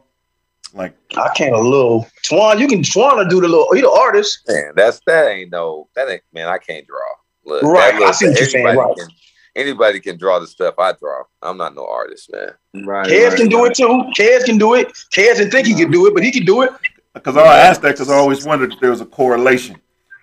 Like 0.74 0.94
I 1.16 1.30
can't 1.34 1.54
a 1.54 1.58
little. 1.60 2.06
Twan, 2.24 2.58
you 2.58 2.68
can 2.68 2.82
Twan 2.82 3.22
to 3.22 3.28
do 3.28 3.40
the 3.40 3.48
little. 3.48 3.72
He 3.72 3.80
the 3.80 3.90
artist. 3.90 4.40
Man, 4.46 4.72
that's 4.76 5.00
that 5.06 5.28
ain't 5.28 5.50
no 5.50 5.88
that 5.96 6.08
ain't 6.10 6.22
man. 6.32 6.48
I 6.48 6.58
can't 6.58 6.86
draw. 6.86 6.98
Look, 7.44 7.62
Right, 7.62 7.94
look- 7.94 8.08
I 8.08 8.10
see 8.12 8.28
what 8.28 8.38
you're 8.38 8.48
saying, 8.48 8.76
right. 8.76 8.96
Can, 8.96 9.08
anybody 9.58 10.00
can 10.00 10.16
draw 10.16 10.38
the 10.38 10.46
stuff 10.46 10.74
I 10.78 10.92
draw. 10.92 11.24
I'm 11.42 11.56
not 11.56 11.74
no 11.74 11.86
artist, 11.86 12.30
man. 12.32 12.50
Right. 12.86 13.08
Kez 13.08 13.28
right, 13.28 13.36
can 13.36 13.48
do 13.48 13.62
right. 13.62 13.70
it 13.70 13.76
too. 13.76 14.04
Kez 14.16 14.44
can 14.44 14.58
do 14.58 14.74
it. 14.74 14.88
Kez 15.14 15.36
didn't 15.36 15.50
think 15.50 15.66
he 15.66 15.74
could 15.74 15.92
do 15.92 16.06
it, 16.06 16.14
but 16.14 16.22
he 16.22 16.30
can 16.30 16.44
do 16.44 16.62
it. 16.62 16.70
because 17.14 17.36
I 17.36 17.58
asked 17.58 17.82
that 17.82 17.92
because 17.92 18.10
I 18.10 18.16
always 18.16 18.44
wondered 18.44 18.72
if 18.72 18.80
there 18.80 18.90
was 18.90 19.00
a 19.00 19.06
correlation. 19.06 19.76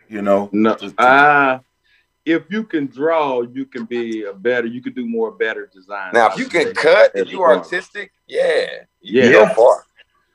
You 0.08 0.22
know, 0.22 0.50
No, 0.52 0.76
to- 0.76 0.92
to- 0.92 1.02
uh, 1.02 1.60
if 2.26 2.44
you 2.50 2.64
can 2.64 2.88
draw, 2.88 3.42
you 3.42 3.66
can 3.66 3.86
be 3.86 4.24
a 4.24 4.34
better. 4.34 4.68
You 4.68 4.82
can 4.82 4.94
do 4.94 5.06
more 5.06 5.32
better 5.32 5.70
design. 5.74 6.12
Now, 6.14 6.28
if 6.32 6.38
you 6.38 6.46
can 6.46 6.74
cut 6.74 7.14
and 7.16 7.28
you 7.30 7.42
are 7.42 7.58
artistic, 7.58 8.12
yeah, 8.28 8.68
you 9.02 9.22
can 9.22 9.32
Yeah. 9.32 9.48
go 9.48 9.54
far. 9.54 9.86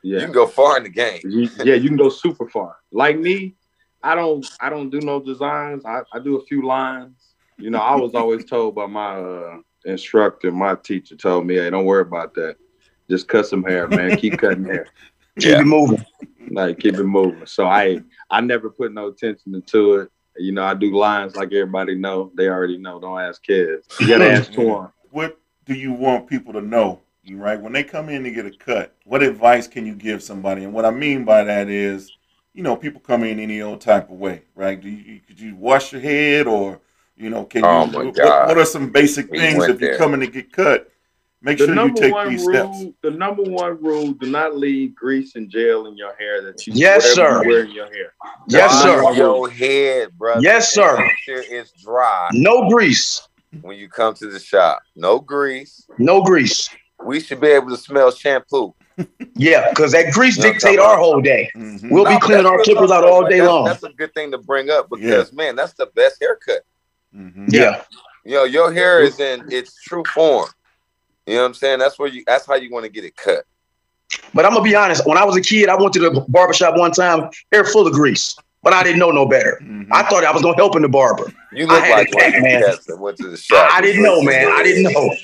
You 0.03 0.15
yeah, 0.17 0.25
can 0.25 0.33
go 0.33 0.47
far 0.47 0.77
in 0.79 0.85
the 0.85 0.89
game. 0.89 1.21
Yeah, 1.25 1.75
you 1.75 1.89
can 1.89 1.97
go 1.97 2.09
super 2.09 2.49
far. 2.49 2.77
Like 2.91 3.19
me, 3.19 3.55
I 4.03 4.15
don't, 4.15 4.47
I 4.61 4.71
don't 4.71 4.89
do 4.91 5.01
no 5.01 5.21
designs. 5.21 5.85
I, 5.85 6.01
I 6.13 6.19
do 6.19 6.37
a 6.37 6.45
few 6.47 6.67
lines. 6.67 7.30
You 7.61 7.71
know, 7.71 7.79
I 7.81 7.95
was 7.97 8.15
always 8.15 8.45
told 8.45 8.75
by 8.75 8.87
my 8.87 9.17
uh, 9.17 9.59
instructor, 9.85 10.51
my 10.51 10.75
teacher 10.77 11.17
told 11.17 11.47
me, 11.47 11.57
"Hey, 11.57 11.71
don't 11.71 11.85
worry 11.85 12.03
about 12.03 12.35
that. 12.35 12.57
Just 13.09 13.29
cut 13.29 13.47
some 13.47 13.63
hair, 13.63 13.89
man. 13.89 14.17
Keep 14.17 14.39
cutting 14.39 14.65
hair. 14.65 14.87
Keep 15.39 15.51
Yeah. 15.53 15.61
it 15.61 15.67
moving. 15.67 16.05
Like 16.51 16.79
keep 16.79 16.95
it 16.95 17.05
moving." 17.05 17.47
So 17.47 17.67
I, 17.67 18.03
I 18.31 18.41
never 18.41 18.71
put 18.71 18.93
no 18.93 19.09
attention 19.09 19.55
into 19.55 19.97
it. 19.97 20.11
You 20.37 20.53
know, 20.53 20.65
I 20.65 20.75
do 20.75 20.97
lines 20.97 21.37
like 21.37 21.53
everybody 21.53 21.95
know. 21.95 22.33
They 22.37 22.49
already 22.49 22.79
know. 22.79 22.99
Don't 23.01 23.21
ask 23.21 23.45
Kez. 23.45 23.85
You 24.01 24.09
gotta 24.09 24.31
ask 24.31 24.51
Twan. 24.53 24.93
what 25.11 25.39
do 25.67 25.75
you 25.75 25.93
want 25.93 26.27
people 26.27 26.53
to 26.55 26.61
know? 26.61 27.01
Right 27.31 27.61
when 27.61 27.73
they 27.73 27.85
come 27.85 28.09
in 28.09 28.25
to 28.25 28.31
get 28.31 28.47
a 28.47 28.51
cut, 28.51 28.95
what 29.05 29.23
advice 29.23 29.69
can 29.69 29.87
you 29.87 29.95
give 29.95 30.23
somebody? 30.23 30.65
And 30.65 30.73
what 30.73 30.85
I 30.87 30.91
mean 30.91 31.25
by 31.25 31.45
that 31.45 31.69
is, 31.69 32.11
you 32.55 32.63
know, 32.63 32.75
people 32.75 33.01
come 33.01 33.23
in 33.23 33.39
any 33.39 33.61
old 33.61 33.81
type 33.81 34.11
of 34.11 34.17
way, 34.17 34.43
right? 34.57 34.81
Do 34.81 34.89
you 34.89 35.21
could 35.21 35.39
you 35.39 35.55
wash 35.55 35.93
your 35.93 36.01
head 36.01 36.47
or 36.47 36.81
you 37.21 37.31
know, 37.31 37.45
can 37.45 37.65
Oh, 37.65 37.85
you? 37.87 37.93
my 37.93 38.05
what, 38.05 38.15
God. 38.17 38.49
what 38.49 38.59
are 38.59 38.65
some 38.65 38.91
basic 38.91 39.31
We 39.31 39.39
things 39.39 39.59
went 39.59 39.75
if 39.75 39.81
you're 39.81 39.99
coming 39.99 40.21
to 40.21 40.27
get 40.27 40.53
cut? 40.53 40.91
Make 41.43 41.57
The 41.59 41.65
sure 41.65 41.69
you 41.71 41.75
number 41.75 42.01
take 42.01 42.13
one 42.13 42.29
these 42.29 42.47
rule, 42.47 42.75
steps. 42.75 42.93
the 43.03 43.11
number 43.11 43.43
one 43.43 43.83
rule: 43.83 44.13
do 44.13 44.29
not 44.31 44.57
leave 44.57 44.95
grease 44.95 45.37
and 45.37 45.49
gel 45.49 45.87
in 45.87 45.97
your 45.97 46.15
hair 46.17 46.43
that 46.43 46.67
you 46.67 46.75
Yes, 46.77 47.17
whatever 47.17 47.39
sir. 47.39 47.43
you 47.45 47.49
wear 47.51 47.65
in 47.65 47.71
your 47.71 47.87
hair. 47.87 48.13
Yes, 48.49 48.83
Dry 48.83 48.93
sir. 48.93 49.13
Your 49.15 49.49
head, 49.51 50.19
brother. 50.19 50.41
Yes, 50.43 50.73
sir. 50.73 50.97
And 50.97 51.05
Make 51.05 51.17
sure 51.19 51.43
it's 51.49 51.73
dry 51.83 52.29
No 52.35 52.69
grease. 52.69 53.27
when 53.63 53.79
you 53.79 53.89
come 53.89 54.13
to 54.15 54.27
the 54.31 54.39
shop. 54.39 54.83
No 54.97 55.19
grease. 55.19 55.87
No 55.99 56.23
grease. 56.23 56.69
We 57.03 57.21
should 57.21 57.41
be 57.41 57.49
able 57.49 57.71
to 57.71 57.77
smell 57.79 58.11
shampoo. 58.11 58.75
Yeah, 59.35 59.71
because 59.71 59.93
that 59.93 60.13
grease 60.13 60.37
You 60.37 60.43
know 60.43 60.49
what 60.51 60.55
I'm 60.57 60.59
dictate 60.61 60.79
our 60.79 60.99
whole 60.99 61.21
day. 61.23 61.51
Mhm. 61.57 61.91
We'll 61.91 62.05
be 62.05 62.21
cleaning 62.21 62.45
our 62.45 62.63
clippers 62.63 62.91
out 62.91 63.03
all 63.05 63.23
day 63.25 63.39
That's- 63.39 63.49
long. 63.49 63.65
That's 63.65 63.83
a 63.83 63.89
good 63.89 64.13
thing 64.13 64.31
to 64.33 64.37
bring 64.39 64.69
up 64.69 64.91
because 64.91 65.33
man, 65.33 65.57
that's 65.57 65.73
the 65.73 65.87
best 65.87 66.19
haircut. 66.21 66.65
Mhm. 67.17 67.47
Yeah. 67.53 67.83
You 68.25 68.33
know, 68.35 68.45
your 68.45 68.73
hair 68.73 69.01
is 69.01 69.19
in 69.19 69.51
its 69.51 69.75
true 69.83 70.05
form. 70.15 70.49
You 71.27 71.35
know 71.35 71.41
what 71.43 71.47
I'm 71.49 71.55
saying? 71.55 71.79
That's 71.79 71.99
where 71.99 72.09
you. 72.09 72.23
That's 72.27 72.47
how 72.47 72.55
you 72.57 72.71
want 72.71 72.85
to 72.85 72.91
get 72.91 73.05
it 73.05 73.17
cut. 73.17 73.45
But 74.35 74.45
I'm 74.45 74.53
gonna 74.53 74.65
be 74.65 74.75
honest. 74.75 75.07
When 75.07 75.17
I 75.17 75.25
was 75.25 75.37
a 75.37 75.41
kid, 75.41 75.69
I 75.69 75.75
went 75.77 75.93
to 75.95 76.01
the 76.01 76.25
barbershop 76.29 76.77
one 76.77 76.93
time, 76.93 77.31
hair 77.53 77.65
full 77.65 77.87
of 77.87 77.93
grease. 77.93 78.37
But 78.63 78.75
I 78.75 78.83
didn't 78.83 78.99
know 78.99 79.11
no 79.11 79.25
better. 79.25 79.59
Mhm. 79.63 79.87
I 79.91 80.03
thought 80.03 80.23
I 80.25 80.31
was 80.33 80.43
gonna 80.43 80.57
help 80.57 80.77
in 80.77 80.83
the 80.83 80.89
barber. 80.89 81.33
You 81.53 81.67
I 81.69 81.73
look 81.75 81.83
had 81.85 81.91
like 81.93 82.09
it 82.11 82.15
one 82.15 82.35
of 82.35 82.43
man. 82.43 82.61
that 82.61 82.99
went 82.99 83.17
to 83.19 83.29
the 83.29 83.37
shop. 83.37 83.71
I, 83.73 83.79
I 83.79 83.81
didn't 83.81 84.03
know, 84.03 84.21
man. 84.23 84.49
I 84.53 84.63
didn't 84.63 84.93
know. 84.93 85.15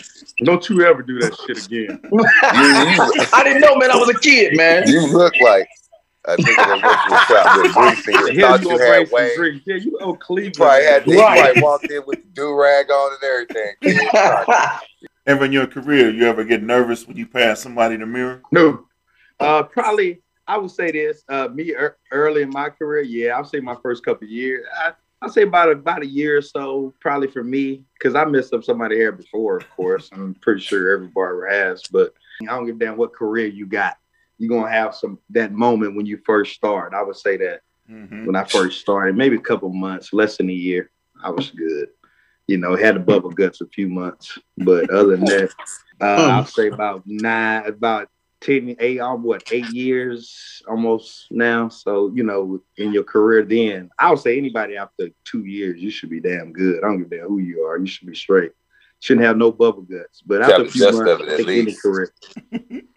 Don't 0.44 0.68
you 0.68 0.84
ever 0.86 1.02
do 1.02 1.18
that 1.20 1.36
shit 1.46 1.64
again. 1.66 2.00
I 3.32 3.42
didn't 3.44 3.60
know, 3.60 3.76
man. 3.76 3.90
I 3.90 3.96
was 3.96 4.08
a 4.08 4.18
kid, 4.18 4.56
man. 4.56 4.88
You 4.88 5.06
look 5.06 5.34
like 5.40 5.68
a 6.26 6.36
nigga 6.36 6.56
that 6.56 6.82
went 6.82 6.82
to 6.82 7.08
the 7.10 7.24
shop 7.26 7.62
with 7.62 7.72
grease 7.74 8.08
in 8.08 8.14
your 8.14 8.32
Here 8.32 8.40
thought 8.42 8.62
you 8.62 8.70
you 8.70 8.78
gonna 8.78 8.78
bring 8.78 8.98
had 9.00 9.08
some 9.08 9.14
way. 9.42 9.62
Yeah, 9.66 9.76
you 9.76 9.98
owe 10.00 10.14
Cleveland. 10.14 10.54
probably 10.56 10.84
had 10.84 11.06
you 11.06 11.20
Right. 11.20 11.40
probably 11.40 11.62
walked 11.62 11.90
in 11.90 12.02
with 12.06 12.22
the 12.22 12.28
do 12.34 12.54
rag 12.54 12.90
on 12.90 13.12
and 13.14 13.48
everything. 13.82 14.78
Ever 15.26 15.44
in 15.46 15.52
your 15.52 15.66
career, 15.66 16.10
you 16.10 16.24
ever 16.28 16.44
get 16.44 16.62
nervous 16.62 17.06
when 17.08 17.16
you 17.16 17.26
pass 17.26 17.60
somebody 17.60 17.94
in 17.96 18.00
the 18.00 18.06
mirror? 18.06 18.40
No. 18.52 18.86
Uh, 19.40 19.64
probably 19.64 20.22
I 20.46 20.56
would 20.56 20.70
say 20.70 20.92
this. 20.92 21.24
Uh, 21.28 21.48
me 21.52 21.74
er- 21.74 21.98
early 22.12 22.42
in 22.42 22.50
my 22.50 22.68
career, 22.70 23.02
yeah, 23.02 23.36
I'll 23.36 23.44
say 23.44 23.58
my 23.58 23.74
first 23.82 24.04
couple 24.04 24.24
of 24.26 24.30
years. 24.30 24.64
I, 24.78 24.92
I'll 25.20 25.28
say 25.28 25.42
about 25.42 25.72
about 25.72 26.02
a 26.02 26.06
year 26.06 26.36
or 26.36 26.42
so, 26.42 26.94
probably 27.00 27.26
for 27.28 27.42
me, 27.42 27.82
because 27.98 28.14
I 28.14 28.24
messed 28.24 28.52
up 28.54 28.62
somebody's 28.62 28.98
hair 28.98 29.10
before, 29.10 29.56
of 29.56 29.68
course. 29.70 30.10
I'm 30.12 30.34
pretty 30.34 30.60
sure 30.60 30.92
every 30.92 31.08
barber 31.08 31.46
has, 31.48 31.82
but 31.90 32.14
I 32.42 32.44
don't 32.46 32.66
give 32.66 32.76
a 32.76 32.78
damn 32.78 32.96
what 32.96 33.12
career 33.12 33.46
you 33.48 33.66
got. 33.66 33.96
You're 34.38 34.50
gonna 34.50 34.70
have 34.70 34.94
some 34.94 35.18
that 35.30 35.52
moment 35.52 35.96
when 35.96 36.06
you 36.06 36.18
first 36.24 36.54
start. 36.54 36.94
I 36.94 37.02
would 37.02 37.16
say 37.16 37.36
that 37.38 37.60
Mhm. 37.90 38.26
when 38.26 38.36
I 38.36 38.44
first 38.44 38.80
started, 38.80 39.16
maybe 39.16 39.36
a 39.36 39.40
couple 39.40 39.68
months, 39.72 40.12
less 40.12 40.36
than 40.36 40.50
a 40.50 40.52
year, 40.52 40.90
I 41.22 41.30
was 41.30 41.50
good. 41.50 41.88
You 42.46 42.58
know, 42.58 42.76
had 42.76 42.96
the 42.96 43.00
bubble 43.00 43.30
guts 43.30 43.60
a 43.60 43.66
few 43.66 43.88
months, 43.88 44.38
but 44.58 44.90
other 44.90 45.16
than 45.16 45.24
that, 45.26 45.50
uh, 46.00 46.16
Hmm. 46.24 46.30
I'll 46.30 46.44
say 46.44 46.68
about 46.68 47.02
nine, 47.06 47.64
about 47.66 48.08
10, 48.42 48.76
eight, 48.80 49.00
uh, 49.00 49.14
what, 49.16 49.42
eight 49.50 49.64
years 49.68 50.62
almost 50.68 51.26
now. 51.30 51.68
So, 51.68 52.12
you 52.14 52.22
know, 52.22 52.60
in 52.76 52.92
your 52.92 53.02
career 53.04 53.42
then, 53.44 53.90
I 53.98 54.10
would 54.10 54.18
say 54.20 54.36
anybody 54.36 54.76
after 54.76 55.08
two 55.24 55.44
years, 55.46 55.80
you 55.80 55.90
should 55.90 56.10
be 56.10 56.20
damn 56.20 56.52
good. 56.52 56.84
I 56.84 56.88
don't 56.88 56.98
give 56.98 57.12
a 57.12 57.16
damn 57.16 57.28
who 57.28 57.38
you 57.38 57.62
are. 57.62 57.78
You 57.78 57.86
should 57.86 58.06
be 58.06 58.14
straight. 58.14 58.52
Shouldn't 59.00 59.26
have 59.26 59.38
no 59.38 59.50
bubble 59.50 59.82
guts. 59.82 60.22
But 60.24 60.42
after 60.42 60.62
a 60.62 60.66
a 60.66 60.70
few 60.70 60.82
months, 60.92 61.10
of 61.12 61.20
it 61.22 61.28
I 61.28 61.32
at 61.32 61.36
think 61.38 61.48
any 61.48 61.62
least. 61.64 61.82
career. 61.82 62.12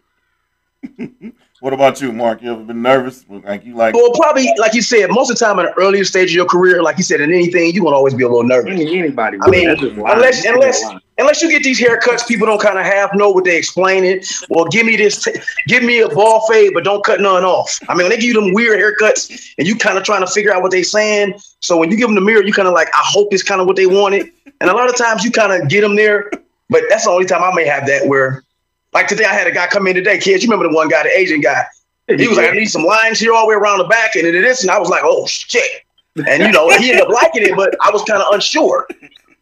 What 1.62 1.74
about 1.74 2.00
you, 2.00 2.14
Mark? 2.14 2.42
You 2.42 2.54
ever 2.54 2.64
been 2.64 2.82
nervous? 2.82 3.26
Like 3.28 3.66
you 3.66 3.76
like? 3.76 3.94
Well, 3.94 4.14
probably 4.14 4.48
like 4.60 4.74
you 4.74 4.82
said, 4.82 5.08
most 5.10 5.30
of 5.30 5.38
the 5.38 5.44
time 5.44 5.60
in 5.60 5.66
the 5.66 5.74
earlier 5.74 6.06
stage 6.06 6.30
of 6.30 6.36
your 6.36 6.46
career, 6.46 6.82
like 6.82 6.98
you 6.98 7.04
said, 7.04 7.20
in 7.20 7.34
anything, 7.34 7.74
you're 7.74 7.84
gonna 7.84 7.98
always 7.98 8.14
be 8.14 8.24
a 8.24 8.30
little 8.30 8.46
nervous. 8.46 8.80
Anybody. 8.80 9.38
I 9.42 9.50
mean, 9.50 9.68
That's 9.68 9.82
just 9.82 9.96
lying. 9.98 10.16
unless- 10.16 10.46
unless- 10.46 10.84
Unless 11.18 11.42
you 11.42 11.50
get 11.50 11.64
these 11.64 11.78
haircuts, 11.82 12.26
people 12.26 12.48
don't 12.48 12.62
kind 12.62 12.80
of 12.80 12.86
half 12.86 13.14
know 13.14 13.30
what 13.30 13.44
they 13.44 13.58
explain 13.58 14.06
it. 14.06 14.26
Well, 14.50 14.64
give 14.68 14.86
me 14.86 14.96
this, 14.96 15.22
t- 15.22 15.34
give 15.68 15.84
me 15.84 16.00
a 16.00 16.08
bald 16.08 16.44
fade, 16.50 16.72
but 16.74 16.86
don't 16.86 17.04
cut 17.04 17.20
none 17.20 17.44
off. 17.44 17.78
I 17.90 17.94
mean, 17.94 18.04
when 18.04 18.12
they 18.12 18.16
give 18.16 18.34
you 18.34 18.42
them 18.42 18.54
weird 18.54 18.80
haircuts 18.80 19.54
and 19.58 19.68
you 19.68 19.76
kind 19.76 19.98
of 19.98 20.06
trying 20.06 20.22
to 20.26 20.32
figure 20.32 20.54
out 20.54 20.62
what 20.62 20.72
they 20.72 20.82
saying. 20.82 21.34
So 21.60 21.76
when 21.76 21.92
you 21.92 21.98
give 21.98 22.08
them 22.08 22.16
the 22.16 22.22
mirror, 22.22 22.42
you 22.42 22.54
kind 22.54 22.70
of 22.70 22.74
like, 22.74 22.88
I 22.96 23.02
hope 23.04 23.34
it's 23.34 23.44
kind 23.44 23.60
of 23.60 23.68
what 23.68 23.76
they 23.76 23.86
wanted. 23.86 24.32
And 24.62 24.70
a 24.70 24.74
lot 24.74 24.88
of 24.88 24.96
times 24.96 25.26
you 25.26 25.32
kind 25.32 25.52
of 25.52 25.68
get 25.68 25.82
them 25.82 25.98
there, 25.98 26.32
but 26.70 26.84
that's 26.88 27.04
the 27.04 27.10
only 27.12 27.26
time 27.26 27.44
I 27.44 27.54
may 27.54 27.66
have 27.66 27.86
that 27.88 28.08
where, 28.08 28.46
like 28.94 29.08
today, 29.08 29.26
I 29.26 29.34
had 29.34 29.48
a 29.48 29.52
guy 29.52 29.68
come 29.68 29.88
in 29.88 29.96
today, 29.96 30.18
Kez. 30.18 30.42
You 30.42 30.50
remember 30.50 30.68
the 30.68 30.76
one 30.76 30.88
guy, 30.88 31.04
the 31.04 31.18
Asian 31.18 31.42
guy? 31.42 31.66
He 32.08 32.28
was 32.28 32.38
like, 32.38 32.50
I 32.50 32.54
need 32.54 32.66
some 32.66 32.84
lines 32.84 33.20
here 33.20 33.34
all 33.34 33.44
the 33.44 33.50
way 33.50 33.56
around 33.56 33.78
the 33.78 33.84
back, 33.84 34.16
and 34.16 34.26
this, 34.26 34.64
and 34.64 34.72
I 34.72 34.80
was 34.80 34.90
like, 34.90 35.04
oh 35.04 35.28
shit. 35.28 35.84
And 36.28 36.42
you 36.42 36.52
know, 36.52 36.70
he 36.78 36.90
ended 36.90 37.06
up 37.06 37.10
liking 37.10 37.44
it, 37.44 37.56
but 37.56 37.76
I 37.82 37.92
was 37.92 38.04
kind 38.04 38.22
of 38.22 38.34
unsure. 38.34 38.88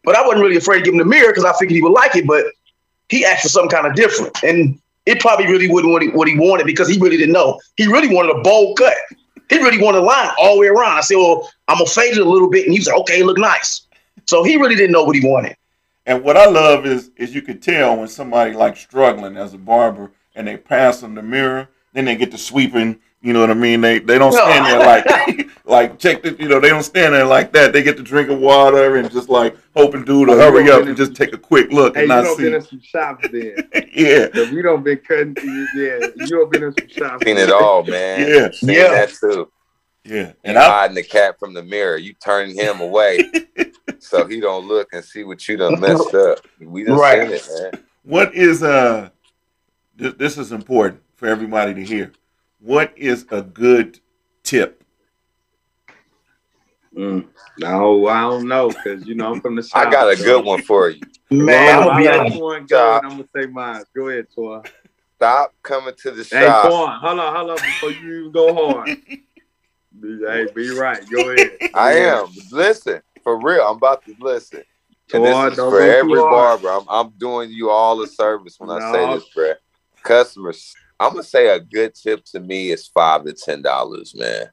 But 0.04 0.16
I 0.16 0.22
wasn't 0.22 0.42
really 0.42 0.56
afraid 0.56 0.80
to 0.80 0.84
give 0.84 0.94
him 0.94 0.98
the 0.98 1.04
mirror 1.04 1.30
because 1.30 1.44
I 1.44 1.52
figured 1.54 1.76
he 1.76 1.82
would 1.82 1.92
like 1.92 2.14
it. 2.14 2.26
But 2.26 2.44
he 3.08 3.24
asked 3.24 3.42
for 3.42 3.48
something 3.48 3.70
kind 3.70 3.86
of 3.86 3.94
different, 3.94 4.36
and 4.42 4.78
it 5.06 5.20
probably 5.20 5.46
really 5.46 5.68
wasn't 5.68 5.92
what 5.92 6.02
he, 6.02 6.08
what 6.08 6.28
he 6.28 6.38
wanted 6.38 6.66
because 6.66 6.88
he 6.88 6.98
really 6.98 7.16
didn't 7.16 7.32
know. 7.32 7.58
He 7.76 7.86
really 7.86 8.14
wanted 8.14 8.36
a 8.36 8.42
bold 8.42 8.78
cut. 8.78 8.96
He 9.48 9.56
really 9.58 9.82
wanted 9.82 9.98
a 9.98 10.02
line 10.02 10.30
all 10.38 10.54
the 10.54 10.60
way 10.60 10.66
around. 10.66 10.98
I 10.98 11.00
said, 11.00 11.16
"Well, 11.16 11.50
I'm 11.68 11.78
gonna 11.78 11.88
fade 11.88 12.12
it 12.12 12.20
a 12.20 12.28
little 12.28 12.50
bit," 12.50 12.64
and 12.64 12.72
he 12.72 12.78
was 12.78 12.86
like, 12.86 12.98
"Okay, 12.98 13.22
look 13.22 13.38
nice." 13.38 13.86
So 14.26 14.44
he 14.44 14.58
really 14.58 14.76
didn't 14.76 14.92
know 14.92 15.04
what 15.04 15.16
he 15.16 15.26
wanted. 15.26 15.56
And 16.08 16.24
what 16.24 16.38
I 16.38 16.46
love 16.46 16.86
is 16.86 17.10
is 17.16 17.34
you 17.34 17.42
could 17.42 17.60
tell 17.62 17.96
when 17.98 18.08
somebody 18.08 18.54
like 18.54 18.76
struggling 18.78 19.36
as 19.36 19.52
a 19.52 19.58
barber 19.58 20.10
and 20.34 20.46
they 20.48 20.56
pass 20.56 21.00
them 21.02 21.14
the 21.14 21.22
mirror, 21.22 21.68
then 21.92 22.06
they 22.06 22.16
get 22.16 22.30
to 22.30 22.38
sweeping 22.38 22.98
You 23.20 23.32
know 23.34 23.40
what 23.40 23.50
I 23.50 23.54
mean? 23.54 23.82
They 23.82 23.98
they 23.98 24.16
don't 24.16 24.32
stand 24.32 24.64
there 24.64 24.78
like 24.80 25.50
like 25.66 25.98
check 25.98 26.22
the 26.22 26.34
you 26.40 26.48
know 26.48 26.60
they 26.60 26.70
don't 26.70 26.82
stand 26.82 27.12
there 27.12 27.26
like 27.26 27.52
that. 27.52 27.74
They 27.74 27.82
get 27.82 27.98
to 27.98 28.02
drinking 28.02 28.40
water 28.40 28.96
and 28.96 29.10
just 29.12 29.28
like 29.28 29.54
hoping 29.76 30.02
dude 30.06 30.28
to 30.28 30.34
hurry 30.34 30.70
up 30.70 30.86
and 30.86 30.96
just 30.96 31.14
take 31.14 31.34
a 31.34 31.38
quick 31.38 31.70
look 31.72 31.94
Hey, 31.94 32.04
and 32.04 32.08
you 32.10 32.16
not 32.16 32.24
don't 32.24 32.38
been 32.38 32.54
in 32.54 32.62
some 32.62 32.80
shops 32.80 33.26
then. 33.30 33.56
yeah, 33.92 34.28
Cause 34.28 34.50
we 34.50 34.62
don't 34.62 34.82
been 34.82 34.98
cutting. 35.06 35.36
Yeah, 35.76 35.98
you 36.16 36.26
don't 36.26 36.50
been 36.50 36.62
in 36.62 36.72
some 36.74 36.88
shops. 36.88 37.24
Seen 37.26 37.36
it 37.36 37.50
all, 37.52 37.82
man. 37.96 38.26
Yeah. 38.26 38.50
Seen 38.50 38.70
Yeah. 38.70 38.88
that 38.92 39.10
too. 39.10 39.52
yeah. 40.04 40.32
And 40.42 40.56
And 40.56 40.58
I 40.58 40.68
hiding 40.70 40.94
the 40.94 41.02
cat 41.02 41.38
from 41.38 41.52
the 41.52 41.62
mirror. 41.62 41.98
You 41.98 42.14
turning 42.14 42.54
him 42.56 42.80
away 42.80 43.30
so 44.00 44.26
he 44.26 44.40
don't 44.40 44.66
look 44.66 44.88
and 44.92 45.04
see 45.04 45.24
what 45.24 45.46
you 45.48 45.56
done 45.56 45.80
messed 45.80 46.14
up. 46.14 46.38
We 46.60 46.84
done 46.84 46.98
Right. 46.98 47.22
seen 47.22 47.32
it, 47.32 47.48
man. 47.72 47.72
what 48.04 48.34
is 48.34 48.62
uh 48.62 49.10
th- 49.98 50.16
this 50.18 50.38
is 50.38 50.52
important 50.52 51.02
for 51.16 51.26
everybody 51.26 51.74
to 51.74 51.84
hear. 51.84 52.12
What 52.60 52.92
is 52.96 53.26
a 53.30 53.42
good 53.42 54.00
tip? 54.42 54.82
Mm. 56.96 57.28
No, 57.58 58.06
I 58.08 58.20
don't 58.22 58.48
know, 58.48 58.70
cause 58.70 59.06
you 59.06 59.14
know 59.14 59.32
I'm 59.32 59.40
from 59.40 59.56
the 59.56 59.62
south. 59.62 59.86
I 59.86 59.90
got 59.90 60.10
a 60.10 60.16
so- 60.16 60.24
good 60.24 60.44
one 60.44 60.62
for 60.62 60.90
you. 60.90 61.02
Man, 61.30 61.68
I'm 61.68 61.84
Well, 61.84 61.88
gonna 61.88 62.00
be 62.00 62.08
I 62.08 62.16
got 62.28 62.40
one 62.40 62.66
go 62.66 63.00
I'm 63.04 63.10
gonna 63.10 63.24
say 63.36 63.46
mine. 63.46 63.84
Go 63.94 64.08
ahead, 64.08 64.26
Tor. 64.34 64.62
Stop 65.16 65.52
coming 65.62 65.94
to 66.02 66.10
the 66.12 66.24
Hey, 66.24 66.46
shop. 66.46 66.70
Twan, 66.70 66.98
hold 67.00 67.18
on, 67.20 67.36
hold 67.36 67.50
on, 67.50 67.56
before 67.56 67.90
you 67.90 68.20
even 68.20 68.32
go 68.32 68.54
hard. 68.54 68.96
Hey, 70.00 70.46
be 70.54 70.70
right. 70.70 71.02
Go 71.10 71.28
ahead. 71.30 71.58
I 71.74 71.94
am. 71.96 72.28
Listen, 72.52 73.02
for 73.28 73.38
real. 73.38 73.62
I'm 73.62 73.76
about 73.76 74.04
to 74.06 74.14
listen. 74.20 74.62
And 75.12 75.24
this 75.24 75.52
is 75.52 75.56
for 75.56 75.82
every 75.82 76.14
barber. 76.14 76.70
I'm, 76.70 76.84
I'm 76.88 77.10
doing 77.18 77.50
you 77.50 77.68
all 77.68 78.00
a 78.00 78.06
service 78.06 78.56
when 78.58 78.70
I 78.70 78.92
say 78.92 79.14
this, 79.14 79.24
bruh. 79.36 79.54
Customers, 80.02 80.74
I'm 80.98 81.12
gonna 81.12 81.22
say 81.22 81.48
a 81.48 81.60
good 81.60 81.94
tip 81.94 82.24
to 82.26 82.40
me 82.40 82.70
is 82.70 82.86
five 82.88 83.24
to 83.24 83.34
ten 83.34 83.60
dollars, 83.60 84.14
man. 84.14 84.48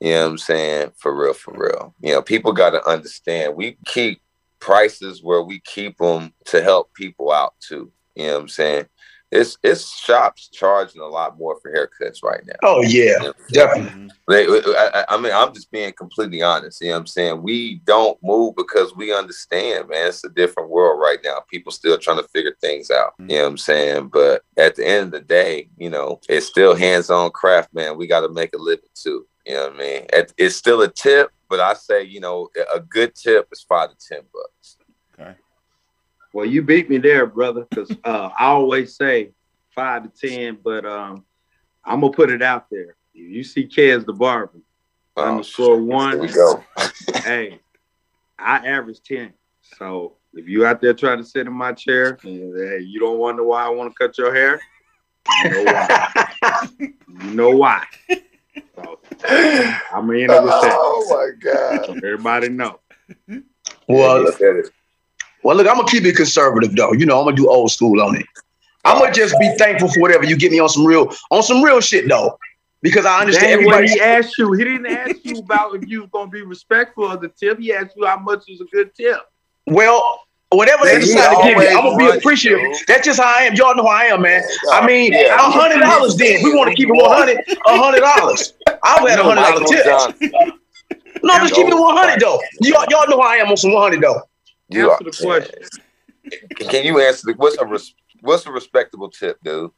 You 0.00 0.10
know 0.10 0.24
what 0.24 0.30
I'm 0.32 0.38
saying? 0.38 0.92
For 0.98 1.14
real, 1.14 1.32
for 1.32 1.54
real. 1.56 1.94
You 2.00 2.12
know, 2.12 2.22
people 2.22 2.52
got 2.52 2.70
to 2.70 2.86
understand. 2.86 3.56
We 3.56 3.78
keep 3.86 4.20
prices 4.60 5.22
where 5.22 5.42
we 5.42 5.60
keep 5.60 5.96
them 5.96 6.34
to 6.46 6.62
help 6.62 6.92
people 6.92 7.32
out 7.32 7.54
too. 7.60 7.90
You 8.14 8.26
know 8.26 8.34
what 8.34 8.40
I'm 8.42 8.48
saying? 8.48 8.86
It's 9.34 9.58
it's 9.64 9.98
shops 9.98 10.48
charging 10.48 11.02
a 11.02 11.06
lot 11.06 11.36
more 11.36 11.58
for 11.60 11.72
haircuts 11.72 12.22
right 12.22 12.40
now. 12.46 12.54
Oh 12.62 12.82
yeah, 12.82 13.04
You 13.04 13.18
know? 13.18 13.32
definitely. 13.50 13.90
Mm-hmm. 13.90 14.06
They, 14.28 14.46
I, 14.46 14.90
I- 14.94 15.14
I 15.14 15.20
mean, 15.20 15.32
I'm 15.32 15.52
just 15.52 15.70
being 15.70 15.92
completely 15.92 16.40
honest. 16.40 16.80
You 16.80 16.88
know 16.88 16.94
what 16.94 17.00
I'm 17.00 17.06
saying? 17.08 17.42
We 17.42 17.76
don't 17.84 18.18
move 18.22 18.54
because 18.56 18.94
we 18.94 19.12
understand, 19.12 19.88
man. 19.88 20.08
It's 20.08 20.24
a 20.24 20.28
different 20.28 20.70
world 20.70 21.00
right 21.00 21.18
now. 21.24 21.42
People 21.50 21.72
still 21.72 21.98
trying 21.98 22.18
to 22.18 22.28
figure 22.28 22.56
things 22.60 22.90
out. 22.90 23.14
You 23.18 23.24
mm-hmm. 23.24 23.34
know 23.34 23.42
what 23.42 23.48
I'm 23.50 23.58
saying? 23.58 24.08
But 24.08 24.42
at 24.56 24.76
the 24.76 24.86
end 24.86 25.06
of 25.06 25.10
the 25.12 25.20
day, 25.20 25.68
you 25.76 25.90
know, 25.90 26.20
it's 26.28 26.46
still 26.46 26.74
hands 26.74 27.10
on 27.10 27.30
craft, 27.32 27.74
man. 27.74 27.96
We 27.96 28.06
got 28.06 28.20
to 28.20 28.28
make 28.28 28.54
a 28.54 28.58
living 28.58 28.88
too. 28.94 29.26
You 29.44 29.54
know 29.54 29.68
what 29.68 29.74
I 29.74 29.78
mean? 29.78 30.06
It's 30.38 30.56
still 30.56 30.80
a 30.82 30.88
tip, 30.88 31.30
but 31.50 31.60
I 31.60 31.74
say, 31.74 32.02
you 32.02 32.20
know, 32.20 32.48
a 32.74 32.80
good 32.80 33.14
tip 33.14 33.48
is 33.52 33.64
five 33.68 33.90
to 33.90 33.96
10 34.08 34.20
bucks. 34.32 34.76
Okay. 36.34 36.38
Well, 36.38 36.46
you 36.46 36.62
beat 36.62 36.90
me 36.90 36.98
there, 36.98 37.26
brother, 37.26 37.66
because 37.70 37.90
uh, 38.04 38.30
I 38.36 38.46
always 38.46 38.96
say 38.96 39.30
five 39.74 40.02
to 40.02 40.28
ten, 40.28 40.58
but 40.62 40.84
um, 40.84 41.24
I'm 41.84 42.00
gonna 42.00 42.12
put 42.12 42.30
it 42.30 42.42
out 42.42 42.66
there. 42.70 42.96
If 43.14 43.30
you 43.30 43.44
see 43.44 43.68
Kez 43.68 44.04
the 44.04 44.12
barber 44.12 44.58
on 45.16 45.34
Oh, 45.34 45.38
the 45.38 45.44
floor 45.44 45.76
Here 45.76 45.84
one, 45.84 46.18
we 46.18 46.28
go. 46.28 46.64
hey, 47.22 47.60
I 48.36 48.56
average 48.66 49.00
ten. 49.02 49.32
So 49.78 50.16
if 50.32 50.48
you 50.48 50.66
out 50.66 50.80
there 50.80 50.92
trying 50.92 51.18
to 51.18 51.24
sit 51.24 51.46
in 51.46 51.52
my 51.52 51.72
chair, 51.72 52.18
and, 52.24 52.56
hey, 52.56 52.80
you 52.80 52.98
don't 52.98 53.18
wonder 53.18 53.44
why 53.44 53.64
I 53.64 53.68
want 53.68 53.92
to 53.92 53.96
cut 53.96 54.18
your 54.18 54.34
hair. 54.34 54.60
You 55.44 55.50
know 55.50 55.64
why? 55.72 56.08
you 57.08 57.30
know 57.30 57.50
why? 57.50 57.84
So, 58.74 58.98
I'm 59.92 60.10
in 60.10 60.30
it 60.30 60.42
with 60.42 60.50
that. 60.50 60.78
Oh 60.80 61.06
my 61.10 61.30
God. 61.38 61.86
So 61.86 61.92
everybody 61.94 62.48
know. 62.48 62.80
well, 63.88 64.20
Look 64.20 64.40
at 64.40 64.56
it. 64.56 64.70
Well, 65.44 65.56
look, 65.56 65.68
I'm 65.68 65.76
gonna 65.76 65.88
keep 65.88 66.04
it 66.04 66.16
conservative 66.16 66.74
though. 66.74 66.92
You 66.92 67.06
know, 67.06 67.18
I'm 67.18 67.24
gonna 67.26 67.36
do 67.36 67.48
old 67.48 67.70
school 67.70 68.00
on 68.00 68.16
it. 68.16 68.26
I'm 68.84 68.98
gonna 68.98 69.12
just 69.12 69.38
be 69.38 69.54
thankful 69.58 69.88
for 69.88 70.00
whatever 70.00 70.24
you 70.24 70.36
get 70.36 70.50
me 70.50 70.58
on 70.58 70.68
some 70.68 70.84
real, 70.86 71.14
on 71.30 71.42
some 71.42 71.62
real 71.62 71.80
shit 71.80 72.08
though, 72.08 72.38
because 72.82 73.06
I 73.06 73.20
understand 73.20 73.64
when 73.64 73.74
everybody. 73.74 73.88
he 73.88 74.00
asked 74.00 74.36
you, 74.38 74.52
he 74.52 74.64
didn't 74.64 74.86
ask 74.86 75.16
you 75.22 75.38
about 75.38 75.74
if 75.76 75.88
you 75.88 76.00
was 76.00 76.10
gonna 76.10 76.30
be 76.30 76.42
respectful 76.42 77.10
of 77.10 77.20
the 77.20 77.28
tip. 77.28 77.58
He 77.58 77.72
asked 77.72 77.96
you 77.96 78.06
how 78.06 78.18
much 78.18 78.48
is 78.48 78.60
a 78.60 78.64
good 78.64 78.94
tip. 78.94 79.20
Well, 79.66 80.20
whatever 80.50 80.84
they 80.84 80.94
he 80.94 81.00
decide 81.00 81.34
to 81.34 81.42
give 81.42 81.58
me, 81.58 81.68
I'm 81.68 81.84
gonna 81.84 81.96
be 81.96 82.18
appreciative. 82.18 82.60
That's 82.86 83.06
just 83.06 83.20
how 83.20 83.26
I 83.26 83.42
am. 83.42 83.54
Y'all 83.54 83.74
know 83.74 83.82
who 83.82 83.88
I 83.88 84.04
am, 84.04 84.22
man. 84.22 84.42
I 84.70 84.86
mean, 84.86 85.12
Yeah. 85.12 85.34
a 85.34 85.50
hundred 85.50 85.80
dollars. 85.80 86.16
Then 86.16 86.42
we 86.42 86.54
want 86.54 86.70
to 86.70 86.74
keep 86.74 86.88
it 86.88 86.94
one 86.94 87.10
hundred. 87.10 87.38
A 87.66 87.76
hundred 87.78 88.00
dollars. 88.00 88.54
I'll 88.82 89.06
add 89.08 89.18
a 89.18 89.24
hundred 89.24 89.42
dollar 89.42 89.64
tip. 89.66 90.50
No, 91.22 91.38
just 91.38 91.54
keep 91.54 91.66
it 91.68 91.74
one 91.74 91.96
hundred 91.96 92.20
though. 92.20 92.40
Y'all, 92.60 92.84
y'all 92.90 93.08
know 93.08 93.20
how 93.20 93.28
I 93.28 93.36
am 93.36 93.48
on 93.48 93.56
some 93.56 93.72
one 93.72 93.82
hundred 93.82 94.02
though. 94.02 94.22
You 94.68 94.90
Answer 94.90 95.04
are- 95.04 95.10
the 95.10 95.24
question. 95.24 95.54
Can 96.58 96.84
you 96.84 97.00
answer 97.00 97.26
the 97.26 97.34
what's 97.36 97.56
a 97.58 97.66
res, 97.66 97.94
what's 98.22 98.46
a 98.46 98.50
respectable 98.52 99.10
tip, 99.10 99.38
dude? 99.44 99.70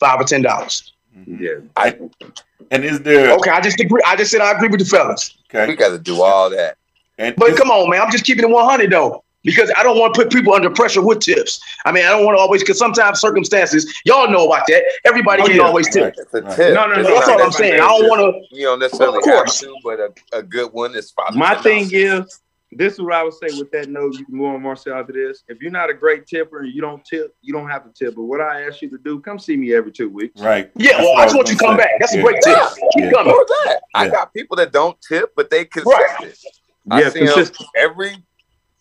Five 0.00 0.20
or 0.20 0.24
ten 0.24 0.42
dollars. 0.42 0.92
Mm-hmm. 1.16 1.42
Yeah. 1.44 1.54
I, 1.76 1.98
and 2.70 2.84
is 2.84 3.02
there 3.02 3.32
Okay, 3.32 3.50
I 3.50 3.60
just 3.60 3.78
agree. 3.78 4.00
I 4.06 4.16
just 4.16 4.30
said 4.30 4.40
I 4.40 4.52
agree 4.52 4.68
with 4.68 4.80
the 4.80 4.86
fellas. 4.86 5.36
Okay. 5.54 5.68
We 5.68 5.76
got 5.76 5.90
to 5.90 5.98
do 5.98 6.22
all 6.22 6.48
that. 6.50 6.78
And 7.18 7.36
But 7.36 7.50
is- 7.50 7.58
come 7.58 7.70
on, 7.70 7.90
man, 7.90 8.00
I'm 8.00 8.10
just 8.10 8.24
keeping 8.24 8.44
it 8.44 8.50
100 8.50 8.90
though, 8.90 9.22
because 9.44 9.70
I 9.76 9.82
don't 9.82 9.98
want 9.98 10.14
to 10.14 10.22
put 10.22 10.32
people 10.32 10.54
under 10.54 10.70
pressure 10.70 11.02
with 11.02 11.20
tips. 11.20 11.60
I 11.84 11.92
mean, 11.92 12.06
I 12.06 12.08
don't 12.08 12.24
want 12.24 12.36
to 12.38 12.40
always, 12.40 12.62
because 12.62 12.78
sometimes 12.78 13.20
circumstances, 13.20 13.92
y'all 14.06 14.30
know 14.30 14.46
about 14.46 14.66
that. 14.68 14.82
Everybody 15.04 15.42
Oh, 15.42 15.46
can't 15.46 15.58
yeah. 15.58 15.62
always 15.64 15.90
tip. 15.92 16.04
Right. 16.04 16.14
It's 16.16 16.32
a 16.34 16.40
Right. 16.40 16.56
tip. 16.56 16.74
No, 16.74 16.86
no, 16.86 16.94
It's 17.00 17.08
no, 17.10 17.14
That's 17.16 17.26
not 17.26 17.40
all 17.40 17.46
I'm 17.46 17.52
saying. 17.52 17.74
I 17.74 17.86
don't 17.88 18.08
want 18.08 18.20
to. 18.50 18.56
You 18.56 18.64
don't 18.64 18.78
necessarily 18.80 19.18
Of 19.18 19.24
have 19.26 19.34
course. 19.44 19.60
to, 19.60 19.76
but 19.84 20.00
a, 20.00 20.12
a 20.38 20.42
good 20.42 20.72
one 20.72 20.94
is 20.94 21.10
five. 21.10 21.34
My 21.36 21.54
thing 21.56 21.90
is, 21.92 22.40
this 22.76 22.94
is 22.94 23.00
what 23.00 23.12
I 23.12 23.22
would 23.22 23.34
say 23.34 23.50
with 23.50 23.70
that 23.72 23.88
note. 23.88 24.16
You 24.18 24.24
can 24.24 24.38
go 24.38 24.46
on 24.46 24.62
Marcel 24.62 24.94
after 24.98 25.12
this. 25.12 25.44
If 25.48 25.60
you're 25.60 25.70
not 25.70 25.90
a 25.90 25.94
great 25.94 26.26
tipper 26.26 26.60
and 26.60 26.72
you 26.72 26.80
don't 26.80 27.04
tip, 27.04 27.34
you 27.42 27.52
don't 27.52 27.68
have 27.68 27.84
to 27.84 27.90
tip. 27.92 28.14
But 28.16 28.22
what 28.22 28.40
I 28.40 28.66
ask 28.66 28.80
you 28.82 28.88
to 28.90 28.98
do, 28.98 29.20
come 29.20 29.38
see 29.38 29.56
me 29.56 29.74
every 29.74 29.92
two 29.92 30.08
weeks. 30.08 30.40
right. 30.40 30.70
Yeah, 30.76 30.92
That's 30.92 31.02
well, 31.04 31.16
I 31.16 31.24
just 31.24 31.36
want 31.36 31.48
you 31.48 31.54
to 31.56 31.64
come 31.64 31.76
say. 31.76 31.82
back. 31.82 31.90
That's 31.98 32.14
Yeah. 32.14 32.20
a 32.20 32.22
great 32.24 32.42
tip. 32.42 32.58
Keep 32.92 33.04
Yeah. 33.04 33.10
coming. 33.12 33.34
Or 33.34 33.44
that. 33.46 33.80
I 33.94 34.08
got 34.08 34.32
people 34.32 34.56
that 34.56 34.72
don't 34.72 34.96
tip, 35.06 35.32
but 35.36 35.50
they 35.50 35.64
consistent. 35.64 36.36
I 36.90 37.00
Yeah, 37.00 37.08
see 37.10 37.20
'em 37.20 37.26
consistent. 37.26 37.68
every 37.76 38.16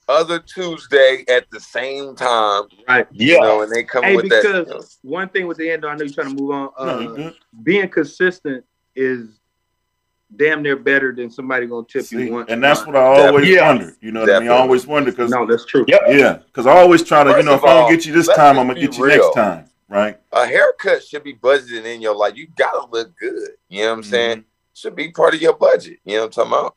other 0.07 0.39
Tuesday 0.39 1.23
at 1.29 1.45
the 1.51 1.59
same 1.59 2.15
time. 2.15 2.63
Right. 2.87 3.07
Yeah. 3.11 3.35
You 3.35 3.41
know, 3.41 3.61
and 3.61 3.71
they 3.71 3.83
come 3.83 4.03
Hey, 4.03 4.15
with 4.15 4.29
that. 4.29 4.41
because 4.41 4.67
you 4.67 4.73
know, 4.73 4.81
one 5.17 5.29
thing 5.29 5.47
with 5.47 5.57
the 5.57 5.69
end, 5.69 5.85
I 5.85 5.95
know 5.95 6.03
you're 6.03 6.13
trying 6.13 6.35
to 6.35 6.41
move 6.41 6.51
on. 6.51 6.69
No, 6.79 6.99
you 6.99 7.09
Uh, 7.09 7.15
good. 7.15 7.35
being 7.63 7.89
consistent 7.89 8.65
is 8.95 9.40
damn 10.35 10.61
near 10.61 10.75
better 10.75 11.13
than 11.13 11.29
somebody 11.29 11.65
gonna 11.67 11.85
tip 11.87 12.05
See, 12.05 12.25
you 12.25 12.33
once. 12.33 12.49
and 12.49 12.63
that's 12.63 12.85
what 12.85 12.95
I 12.95 13.01
always 13.01 13.47
Yeah. 13.49 13.67
wonder. 13.67 13.95
You 14.01 14.11
know 14.11 14.21
what 14.21 14.29
I 14.33 14.39
mean? 14.39 14.49
I 14.49 14.53
always 14.57 14.87
wonder 14.87 15.11
because 15.11 15.29
No, 15.31 15.45
that's 15.45 15.65
true. 15.65 15.85
Yep. 15.87 16.01
yeah, 16.09 16.33
because 16.45 16.67
I 16.67 16.71
always 16.77 17.03
try 17.03 17.23
to, 17.23 17.31
you 17.31 17.43
know, 17.43 17.53
of 17.55 17.59
if 17.59 17.65
I 17.65 17.73
don't 17.73 17.91
get 17.91 18.05
you 18.05 18.13
this 18.13 18.27
time, 18.27 18.57
I'm 18.59 18.67
gonna 18.67 18.79
get 18.79 18.97
you 18.97 19.03
real. 19.05 19.15
next 19.23 19.35
time, 19.35 19.65
right? 19.89 20.17
a 20.33 20.45
haircut 20.45 21.03
should 21.03 21.23
be 21.23 21.33
budgeted 21.33 21.85
in 21.85 22.01
your 22.01 22.15
life. 22.15 22.35
You 22.37 22.47
gotta 22.55 22.85
look 22.91 23.11
good. 23.19 23.49
You 23.69 23.83
know 23.83 23.89
what 23.89 23.97
I'm 23.97 24.03
saying? 24.03 24.37
Mm-hmm. 24.37 24.45
Should 24.73 24.95
be 24.95 25.11
part 25.11 25.33
of 25.35 25.41
your 25.41 25.53
budget. 25.53 25.99
You 26.05 26.15
know 26.15 26.21
what 26.21 26.37
I'm 26.37 26.49
talking 26.49 26.51
about? 26.53 26.75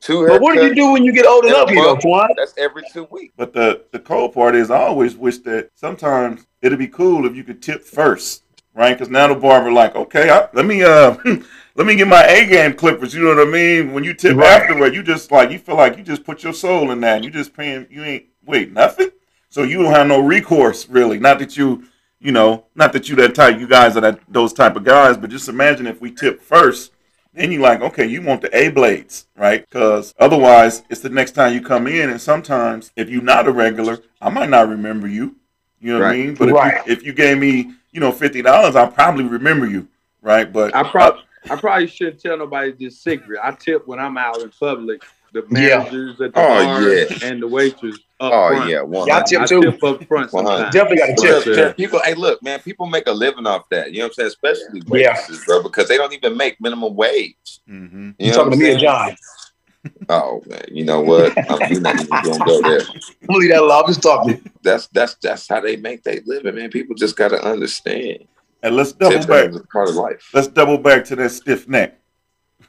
Two. 0.00 0.26
But 0.26 0.40
what 0.40 0.54
do 0.56 0.64
you 0.66 0.74
do 0.74 0.92
when 0.92 1.04
you 1.04 1.12
get 1.12 1.26
old 1.26 1.44
enough, 1.44 1.70
in 1.70 1.76
a 1.78 1.80
ugly 1.80 1.82
though, 1.82 1.92
month, 1.92 2.00
Twan? 2.04 2.28
That's 2.36 2.54
every 2.58 2.82
two 2.92 3.06
weeks. 3.10 3.34
But 3.36 3.52
the 3.52 3.82
the 3.92 3.98
cold 3.98 4.32
part 4.34 4.56
is, 4.56 4.70
I 4.70 4.80
always 4.82 5.14
wish 5.14 5.38
that 5.40 5.70
sometimes 5.74 6.46
it'd 6.62 6.78
be 6.78 6.88
cool 6.88 7.26
if 7.26 7.36
you 7.36 7.44
could 7.44 7.62
tip 7.62 7.84
first, 7.84 8.42
right? 8.74 8.92
Because 8.94 9.08
now 9.10 9.28
the 9.28 9.34
barber 9.34 9.72
like, 9.72 9.94
okay, 9.94 10.30
I, 10.30 10.48
let 10.52 10.66
me 10.66 10.82
uh, 10.82 11.16
let 11.74 11.86
me 11.86 11.94
get 11.96 12.08
my 12.08 12.24
A 12.24 12.46
game 12.46 12.74
clippers. 12.74 13.14
You 13.14 13.22
know 13.22 13.34
what 13.36 13.46
I 13.48 13.50
mean? 13.50 13.92
When 13.92 14.04
you 14.04 14.14
tip 14.14 14.36
Right. 14.36 14.62
afterward, 14.62 14.94
you 14.94 15.02
just 15.02 15.30
like 15.30 15.50
you 15.50 15.58
feel 15.58 15.76
like 15.76 15.96
you 15.96 16.02
just 16.04 16.24
put 16.24 16.42
your 16.42 16.52
soul 16.52 16.90
in 16.90 17.00
that. 17.00 17.16
And 17.16 17.24
you 17.24 17.30
just 17.30 17.54
paying. 17.54 17.86
You 17.90 18.02
ain't 18.04 18.26
wait 18.44 18.72
nothing. 18.72 19.10
So 19.48 19.62
you 19.62 19.82
don't 19.82 19.92
have 19.92 20.06
no 20.06 20.20
recourse 20.20 20.88
really. 20.88 21.18
Not 21.18 21.38
that 21.40 21.56
you, 21.56 21.84
you 22.20 22.32
know, 22.32 22.66
not 22.74 22.92
that 22.92 23.08
you 23.08 23.16
that 23.16 23.34
type. 23.34 23.58
You 23.58 23.66
guys 23.66 23.96
are 23.96 24.00
that 24.00 24.20
those 24.28 24.52
type 24.52 24.76
of 24.76 24.84
guys. 24.84 25.16
But 25.16 25.30
just 25.30 25.48
imagine 25.48 25.86
if 25.86 26.00
we 26.00 26.10
tip 26.12 26.40
first. 26.40 26.92
Then 27.32 27.52
you 27.52 27.60
like, 27.60 27.80
okay, 27.80 28.06
you 28.06 28.22
want 28.22 28.40
the 28.42 28.56
A 28.56 28.70
blades, 28.70 29.28
right? 29.36 29.64
Because 29.64 30.12
otherwise, 30.18 30.82
it's 30.90 31.00
the 31.00 31.08
next 31.10 31.30
time 31.30 31.54
you 31.54 31.60
come 31.60 31.86
in, 31.86 32.10
and 32.10 32.20
sometimes 32.20 32.90
if 32.96 33.08
you're 33.08 33.22
not 33.22 33.46
a 33.46 33.52
regular, 33.52 34.00
I 34.20 34.30
might 34.30 34.48
not 34.50 34.68
remember 34.68 35.06
you. 35.06 35.36
You 35.80 35.92
know 35.92 36.00
what 36.00 36.08
I 36.08 36.12
mean? 36.16 36.34
But 36.34 36.48
if, 36.48 36.54
you, 36.86 36.92
if 36.92 37.02
you 37.04 37.12
gave 37.12 37.38
me, 37.38 37.72
you 37.92 38.00
know, 38.00 38.12
fifty 38.12 38.42
dollars, 38.42 38.76
I'll 38.76 38.90
probably 38.90 39.24
remember 39.24 39.66
you, 39.66 39.88
right? 40.22 40.50
But 40.50 40.74
I 40.74 40.82
probably 40.84 41.22
I 41.50 41.56
probably 41.56 41.86
shouldn't 41.86 42.20
tell 42.20 42.36
nobody 42.38 42.72
this 42.72 43.00
secret. 43.00 43.40
I 43.42 43.52
tip 43.52 43.86
when 43.86 43.98
I'm 43.98 44.16
out 44.16 44.42
in 44.42 44.50
public. 44.50 45.00
The 45.32 45.44
Yeah. 45.52 45.78
managers 45.78 46.20
at 46.20 46.34
the 46.34 46.40
Oh, 46.40 46.48
bar 46.48 46.82
yeah. 46.82 47.04
and 47.22 47.40
the 47.40 47.46
waitress 47.46 48.00
up 48.18 48.32
Oh 48.32 48.48
front. 48.48 48.68
yeah, 48.68 48.82
one. 48.82 49.06
Y'all 49.06 49.22
tip 49.22 49.42
I 49.42 49.46
too. 49.46 49.60
tip 49.62 49.84
up 49.84 50.04
front 50.08 50.32
One 50.32 50.44
hundred. 50.44 50.72
Definitely 50.72 50.96
got 50.98 51.06
to 51.06 51.14
Well, 51.22 51.42
tip. 51.42 51.56
yeah. 51.56 51.72
People, 51.72 52.00
hey, 52.04 52.14
look, 52.14 52.42
man, 52.42 52.58
people 52.58 52.86
make 52.86 53.06
a 53.06 53.12
living 53.12 53.46
off 53.46 53.68
that. 53.70 53.92
You 53.92 53.98
know 54.00 54.06
what 54.06 54.08
I'm 54.08 54.14
saying? 54.14 54.26
Especially 54.26 54.80
Yeah. 54.80 54.90
waitresses, 54.90 55.44
bro, 55.44 55.62
because 55.62 55.86
they 55.86 55.96
don't 55.96 56.12
even 56.12 56.36
make 56.36 56.60
minimum 56.60 56.96
wage. 56.96 57.36
Mhm. 57.70 58.16
You 58.18 58.26
You 58.26 58.30
know 58.32 58.36
talking 58.38 58.50
what 58.50 58.56
to 58.56 58.60
me 58.60 58.70
I'm 58.70 58.76
or 58.76 58.78
saying? 58.80 58.80
John? 58.80 59.16
Oh 60.08 60.42
man, 60.46 60.64
you 60.68 60.84
know 60.84 61.00
what? 61.00 61.36
I'm 61.50 61.70
we're 61.70 61.80
not 61.80 61.94
even 61.94 62.08
gonna 62.08 62.44
go 62.44 62.62
there. 62.62 62.80
I'm 63.28 63.36
leave 63.36 63.50
that 63.50 63.60
alone. 63.60 63.82
I'm 63.82 63.86
just 63.86 64.02
talking. 64.02 64.50
That's 64.62 64.88
that's 64.88 65.14
that's 65.14 65.48
how 65.48 65.60
they 65.60 65.76
make 65.76 66.02
their 66.02 66.20
living, 66.26 66.54
man. 66.54 66.70
People 66.70 66.94
just 66.94 67.16
gotta 67.16 67.42
understand. 67.42 68.26
And 68.62 68.76
let's 68.76 68.92
double 68.92 69.12
Tips 69.12 69.26
back. 69.26 69.52
part 69.72 69.88
of 69.88 69.94
life. 69.94 70.30
Let's 70.34 70.48
double 70.48 70.76
back 70.78 71.04
to 71.06 71.16
that 71.16 71.30
stiff 71.30 71.66
neck. 71.68 72.00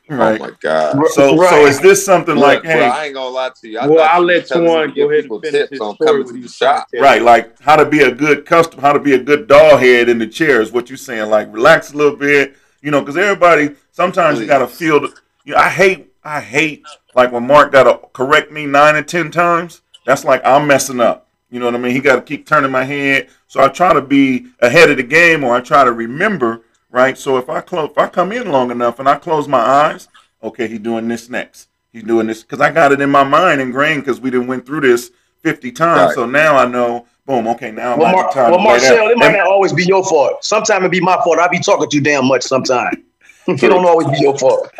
Oh, 0.09 0.15
right. 0.15 0.41
Oh 0.41 0.45
my 0.45 0.51
god. 0.59 1.07
so, 1.11 1.37
so 1.37 1.65
is 1.65 1.79
this 1.79 2.03
something 2.03 2.35
Look, 2.35 2.43
like, 2.43 2.63
bro, 2.63 2.71
hey, 2.71 2.85
I 2.85 3.05
ain't 3.05 3.13
gonna 3.13 3.29
lie 3.29 3.51
to 3.61 3.67
you. 3.67 3.79
I 3.79 3.87
well, 3.87 4.07
I'll 4.09 4.21
you 4.21 4.27
let 4.27 4.41
was 4.41 4.49
telling 4.49 4.65
me 4.65 4.71
Twan 4.71 4.81
to 4.81 4.87
give 4.87 4.95
go 4.95 5.11
ahead 5.11 5.25
and 5.25 5.41
finish 5.41 5.51
tips 5.51 5.69
his 5.71 5.79
on 5.79 5.97
coming 5.97 6.27
to 6.27 6.33
the 6.33 6.47
shop. 6.47 6.87
right, 6.99 7.21
like 7.21 7.59
how 7.61 7.75
to 7.75 7.85
be 7.85 8.01
a 8.01 8.11
good 8.13 8.45
customer, 8.45 8.81
how 8.81 8.93
to 8.93 8.99
be 8.99 9.13
a 9.13 9.19
good 9.19 9.47
doll 9.47 9.77
head 9.77 10.09
in 10.09 10.17
the 10.17 10.27
chair 10.27 10.61
is 10.61 10.71
what 10.71 10.89
you're 10.89 10.97
saying. 10.97 11.29
Like 11.29 11.51
relax 11.53 11.93
a 11.93 11.97
little 11.97 12.15
bit, 12.17 12.55
you 12.81 12.91
know, 12.91 12.99
because 13.01 13.17
everybody 13.17 13.75
sometimes 13.91 14.39
you 14.39 14.47
gotta 14.47 14.67
feel. 14.67 14.99
The, 14.99 15.13
you 15.43 15.53
know, 15.53 15.59
I 15.59 15.69
hate, 15.69 16.13
I 16.23 16.41
hate 16.41 16.85
like 17.15 17.31
when 17.31 17.45
Mark 17.47 17.71
gotta 17.71 17.99
correct 18.13 18.51
me 18.51 18.65
nine 18.65 18.95
or 18.95 19.03
ten 19.03 19.31
times. 19.31 19.81
That's 20.05 20.23
like 20.25 20.41
I'm 20.45 20.67
messing 20.67 20.99
up. 20.99 21.27
You 21.49 21.59
know 21.59 21.65
what 21.65 21.75
I 21.75 21.79
mean? 21.79 21.91
He 21.91 21.99
got 21.99 22.15
to 22.15 22.21
keep 22.21 22.47
turning 22.47 22.71
my 22.71 22.85
head. 22.85 23.27
So 23.47 23.61
I 23.61 23.67
try 23.67 23.93
to 23.93 24.01
be 24.01 24.47
ahead 24.61 24.89
of 24.89 24.95
the 24.97 25.03
game, 25.03 25.43
or 25.43 25.53
I 25.53 25.59
try 25.59 25.83
to 25.83 25.91
remember. 25.91 26.61
Right. 26.89 27.17
So 27.17 27.37
if 27.37 27.49
I 27.49 27.59
close, 27.61 27.89
if 27.91 27.97
I 27.97 28.07
come 28.07 28.31
in 28.31 28.51
long 28.51 28.71
enough 28.71 28.99
and 28.99 29.07
I 29.09 29.15
close 29.15 29.47
my 29.47 29.59
eyes, 29.59 30.07
okay, 30.41 30.67
he's 30.67 30.79
doing 30.79 31.07
this 31.07 31.29
next. 31.29 31.67
He's 31.91 32.03
doing 32.03 32.27
this 32.27 32.41
because 32.41 32.61
I 32.61 32.71
got 32.71 32.93
it 32.93 33.01
in 33.01 33.09
my 33.09 33.23
mind 33.23 33.59
ingrained 33.61 34.03
because 34.03 34.21
we 34.21 34.31
didn't 34.31 34.47
went 34.47 34.65
through 34.65 34.81
this 34.81 35.11
50 35.43 35.71
times. 35.73 36.07
Right. 36.07 36.15
So 36.15 36.25
now 36.25 36.55
I 36.57 36.65
know, 36.65 37.05
boom, 37.25 37.47
okay, 37.49 37.71
now 37.71 37.97
Well, 37.97 38.07
might 38.13 38.21
Mar- 38.21 38.31
time 38.33 38.51
well 38.51 38.59
Marcel, 38.61 38.95
down. 38.95 39.11
it 39.11 39.17
might 39.17 39.27
And- 39.27 39.37
not 39.37 39.47
always 39.47 39.73
be 39.73 39.83
your 39.85 40.03
fault. 40.05 40.43
Sometimes 40.43 40.85
it 40.85 40.91
be 40.91 41.01
my 41.01 41.15
fault. 41.23 41.37
I 41.39 41.47
be 41.49 41.59
talking 41.59 41.89
too 41.89 41.99
damn 42.01 42.27
much 42.27 42.43
sometimes. 42.43 42.95
it 43.47 43.59
don't 43.59 43.85
always 43.85 44.07
be 44.07 44.19
your 44.19 44.37
fault. 44.37 44.71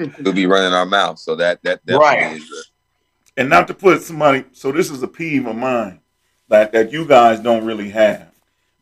We'll 0.20 0.32
be 0.32 0.46
running 0.46 0.72
our 0.72 0.86
mouth. 0.86 1.18
So 1.18 1.34
that 1.36 1.62
that 1.62 1.84
definitely 1.86 2.06
Right. 2.06 2.36
is 2.36 2.42
a, 2.50 3.40
and 3.40 3.48
not 3.48 3.68
to 3.68 3.74
put 3.74 4.02
somebody, 4.02 4.44
so 4.52 4.72
this 4.72 4.90
is 4.90 5.02
a 5.02 5.08
peeve 5.08 5.46
of 5.46 5.56
mine 5.56 6.00
that, 6.48 6.72
that 6.72 6.92
you 6.92 7.06
guys 7.06 7.40
don't 7.40 7.64
really 7.64 7.88
have. 7.90 8.28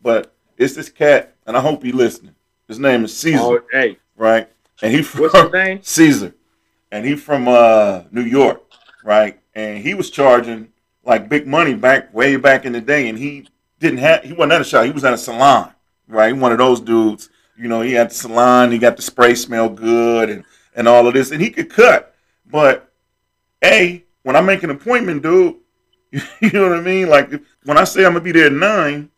But 0.03 0.35
it's 0.57 0.75
this 0.75 0.89
cat, 0.89 1.35
and 1.47 1.57
I 1.57 1.61
hope 1.61 1.83
he 1.83 1.93
listening. 1.93 2.35
His 2.67 2.79
name 2.79 3.05
is 3.05 3.17
Caesar, 3.19 3.39
Oh, 3.41 3.61
hey, 3.73 3.99
right? 4.17 4.49
And 4.83 4.93
he 4.93 5.03
from 5.03 5.23
what's 5.23 5.37
his 5.39 5.53
name? 5.53 5.81
Caesar, 5.83 6.35
and 6.91 7.05
he 7.05 7.15
from 7.17 7.47
uh, 7.49 8.03
New 8.11 8.23
York, 8.23 8.63
right? 9.05 9.39
And 9.55 9.79
he 9.79 9.95
was 9.95 10.11
charging 10.11 10.69
like 11.05 11.29
big 11.29 11.47
money 11.47 11.75
back 11.75 12.13
way 12.15 12.37
back 12.37 12.65
in 12.65 12.73
the 12.73 12.81
day, 12.81 13.09
and 13.09 13.19
he 13.19 13.49
didn't 13.81 13.99
have 13.99 14.23
he 14.25 14.33
wasn't 14.33 14.53
at 14.53 14.61
a 14.61 14.65
shop, 14.65 14.85
he 14.87 14.91
was 14.93 15.05
at 15.05 15.15
a 15.15 15.19
salon, 15.19 15.73
right? 16.09 16.35
One 16.35 16.53
of 16.53 16.59
those 16.59 16.81
dudes, 16.81 17.29
you 17.57 17.69
know, 17.69 17.81
he 17.83 17.93
had 17.93 18.11
the 18.11 18.15
salon, 18.15 18.73
he 18.73 18.79
got 18.79 18.97
the 18.97 19.03
spray 19.03 19.35
smell 19.35 19.69
good, 19.69 20.31
and 20.31 20.45
and 20.79 20.87
all 20.87 21.09
of 21.09 21.13
this, 21.13 21.33
and 21.33 21.43
he 21.43 21.51
could 21.51 21.69
cut, 21.69 22.15
but 22.47 22.91
a 23.65 24.05
when 24.23 24.37
I 24.37 24.41
make 24.41 24.63
an 24.63 24.71
appointment, 24.71 25.23
dude, 25.25 25.57
you 26.13 26.51
know 26.53 26.69
what 26.69 26.79
I 26.79 26.81
mean? 26.81 27.09
Like 27.09 27.33
when 27.65 27.77
I 27.77 27.85
say 27.85 28.07
I'm 28.07 28.13
gonna 28.13 28.25
be 28.25 28.31
there 28.33 28.47
at 28.47 28.53
nine, 28.53 29.11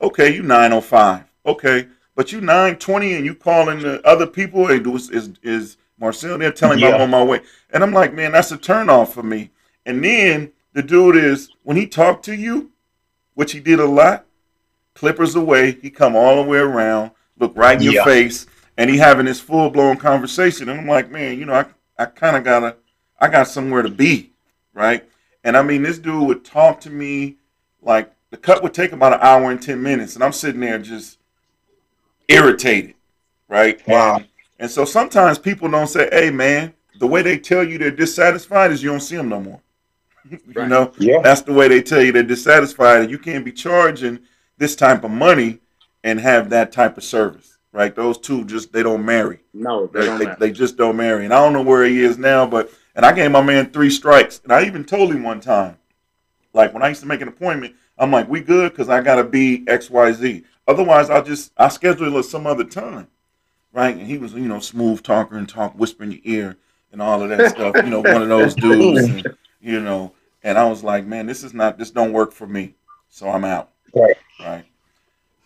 okay, 0.00 0.34
you 0.34 0.42
nine 0.42 0.72
oh 0.72 0.80
five, 0.80 1.24
okay, 1.44 1.86
but 2.16 2.32
you 2.32 2.40
nine 2.40 2.76
twenty 2.76 3.12
and 3.12 3.26
you 3.26 3.34
calling 3.34 3.80
the 3.80 4.04
other 4.06 4.26
people, 4.26 4.66
hey, 4.66 4.78
do 4.78 4.96
is 4.96 5.10
is, 5.10 5.30
is 5.42 5.76
Marcel 6.00 6.38
there 6.38 6.50
telling 6.50 6.80
me 6.80 6.86
I'm 6.86 7.02
on 7.02 7.10
my 7.10 7.22
way, 7.22 7.42
and 7.70 7.82
I'm 7.82 7.92
like, 7.92 8.14
man, 8.14 8.32
that's 8.32 8.50
a 8.50 8.56
turn 8.56 8.88
off 8.88 9.12
for 9.12 9.22
me. 9.22 9.50
And 9.84 10.02
then 10.02 10.50
the 10.72 10.82
dude 10.82 11.16
is 11.16 11.50
when 11.62 11.76
he 11.76 11.86
talked 11.86 12.24
to 12.24 12.34
you, 12.34 12.72
which 13.34 13.52
he 13.52 13.60
did 13.60 13.80
a 13.80 13.86
lot, 13.86 14.24
clippers 14.94 15.34
away, 15.34 15.72
he 15.72 15.90
come 15.90 16.16
all 16.16 16.42
the 16.42 16.48
way 16.48 16.58
around, 16.58 17.10
look 17.38 17.52
right 17.54 17.76
in 17.76 17.82
your 17.82 18.02
face, 18.04 18.46
and 18.78 18.90
he 18.90 18.96
having 18.98 19.26
this 19.26 19.40
full 19.40 19.70
blown 19.70 19.96
conversation, 19.96 20.68
and 20.68 20.80
I'm 20.80 20.86
like, 20.86 21.10
man, 21.10 21.38
you 21.38 21.44
know, 21.44 21.54
I 21.54 21.66
I 21.98 22.06
kind 22.06 22.36
of 22.36 22.44
gotta, 22.44 22.76
I 23.20 23.28
got 23.28 23.48
somewhere 23.48 23.82
to 23.82 23.90
be, 23.90 24.32
right? 24.74 25.04
And 25.44 25.56
I 25.56 25.62
mean, 25.62 25.82
this 25.82 25.98
dude 25.98 26.26
would 26.26 26.44
talk 26.44 26.80
to 26.82 26.90
me 26.90 27.36
like 27.82 28.12
the 28.30 28.36
cut 28.36 28.62
would 28.62 28.74
take 28.74 28.92
about 28.92 29.12
an 29.12 29.20
hour 29.22 29.50
and 29.50 29.60
ten 29.62 29.82
minutes, 29.82 30.14
and 30.14 30.24
I'm 30.24 30.32
sitting 30.32 30.60
there 30.60 30.78
just 30.78 31.18
irritated, 32.28 32.94
right? 33.48 33.86
Wow. 33.86 34.16
And, 34.16 34.26
and 34.58 34.70
so 34.70 34.84
sometimes 34.84 35.38
people 35.38 35.68
don't 35.70 35.86
say, 35.86 36.08
"Hey, 36.12 36.30
man," 36.30 36.72
the 36.98 37.06
way 37.06 37.22
they 37.22 37.38
tell 37.38 37.64
you 37.64 37.78
they're 37.78 37.90
dissatisfied 37.90 38.70
is 38.72 38.82
you 38.82 38.90
don't 38.90 39.00
see 39.00 39.16
them 39.16 39.28
no 39.28 39.40
more. 39.40 39.60
you 40.30 40.38
Right. 40.54 40.68
know, 40.68 40.92
Yeah. 40.98 41.20
that's 41.22 41.42
the 41.42 41.52
way 41.52 41.68
they 41.68 41.82
tell 41.82 42.02
you 42.02 42.12
they're 42.12 42.22
dissatisfied, 42.22 43.02
and 43.02 43.10
you 43.10 43.18
can't 43.18 43.44
be 43.44 43.52
charging 43.52 44.20
this 44.58 44.76
type 44.76 45.04
of 45.04 45.10
money 45.10 45.60
and 46.04 46.20
have 46.20 46.50
that 46.50 46.72
type 46.72 46.96
of 46.96 47.04
service, 47.04 47.51
right? 47.72 47.94
Those 47.94 48.18
two 48.18 48.44
just 48.44 48.72
they 48.72 48.82
don't 48.82 49.04
marry. 49.04 49.40
No, 49.52 49.86
they 49.86 50.00
They, 50.00 50.06
don't 50.06 50.18
they, 50.18 50.24
matter. 50.26 50.36
they 50.40 50.50
just 50.52 50.76
don't 50.76 50.96
marry. 50.96 51.24
And 51.24 51.34
I 51.34 51.38
don't 51.42 51.52
know 51.52 51.62
where 51.62 51.84
he 51.84 52.02
is 52.02 52.18
now, 52.18 52.46
but 52.46 52.70
and 52.94 53.04
I 53.04 53.12
gave 53.12 53.30
my 53.30 53.42
man 53.42 53.70
three 53.70 53.90
strikes. 53.90 54.40
And 54.44 54.52
I 54.52 54.64
even 54.66 54.84
told 54.84 55.12
him 55.12 55.22
one 55.22 55.40
time, 55.40 55.76
like 56.52 56.72
when 56.74 56.82
I 56.82 56.88
used 56.88 57.00
to 57.00 57.06
make 57.06 57.20
an 57.22 57.28
appointment, 57.28 57.74
I'm 57.98 58.10
like, 58.10 58.28
we 58.28 58.40
good 58.40 58.72
because 58.72 58.88
I 58.88 59.00
gotta 59.02 59.24
be 59.24 59.64
XYZ. 59.66 60.44
Otherwise 60.68 61.10
I'll 61.10 61.24
just 61.24 61.52
I'll 61.56 61.70
schedule 61.70 62.14
it 62.14 62.18
at 62.18 62.24
some 62.26 62.46
other 62.46 62.64
time. 62.64 63.08
Right? 63.72 63.96
And 63.96 64.06
he 64.06 64.18
was, 64.18 64.34
you 64.34 64.48
know, 64.48 64.60
smooth 64.60 65.02
talker 65.02 65.38
and 65.38 65.48
talk, 65.48 65.74
whisper 65.78 66.04
in 66.04 66.12
your 66.12 66.20
ear 66.24 66.56
and 66.92 67.00
all 67.00 67.22
of 67.22 67.30
that 67.30 67.48
stuff. 67.50 67.74
You 67.82 67.88
know, 67.90 68.00
one 68.00 68.20
of 68.20 68.28
those 68.28 68.54
dudes. 68.56 69.08
And, 69.08 69.36
you 69.62 69.80
know, 69.80 70.12
and 70.42 70.58
I 70.58 70.68
was 70.68 70.84
like, 70.84 71.06
man, 71.06 71.26
this 71.26 71.42
is 71.42 71.54
not 71.54 71.78
this 71.78 71.90
don't 71.90 72.12
work 72.12 72.32
for 72.32 72.46
me. 72.46 72.74
So 73.08 73.28
I'm 73.30 73.44
out. 73.44 73.70
Right. 73.94 74.16
Right. 74.38 74.64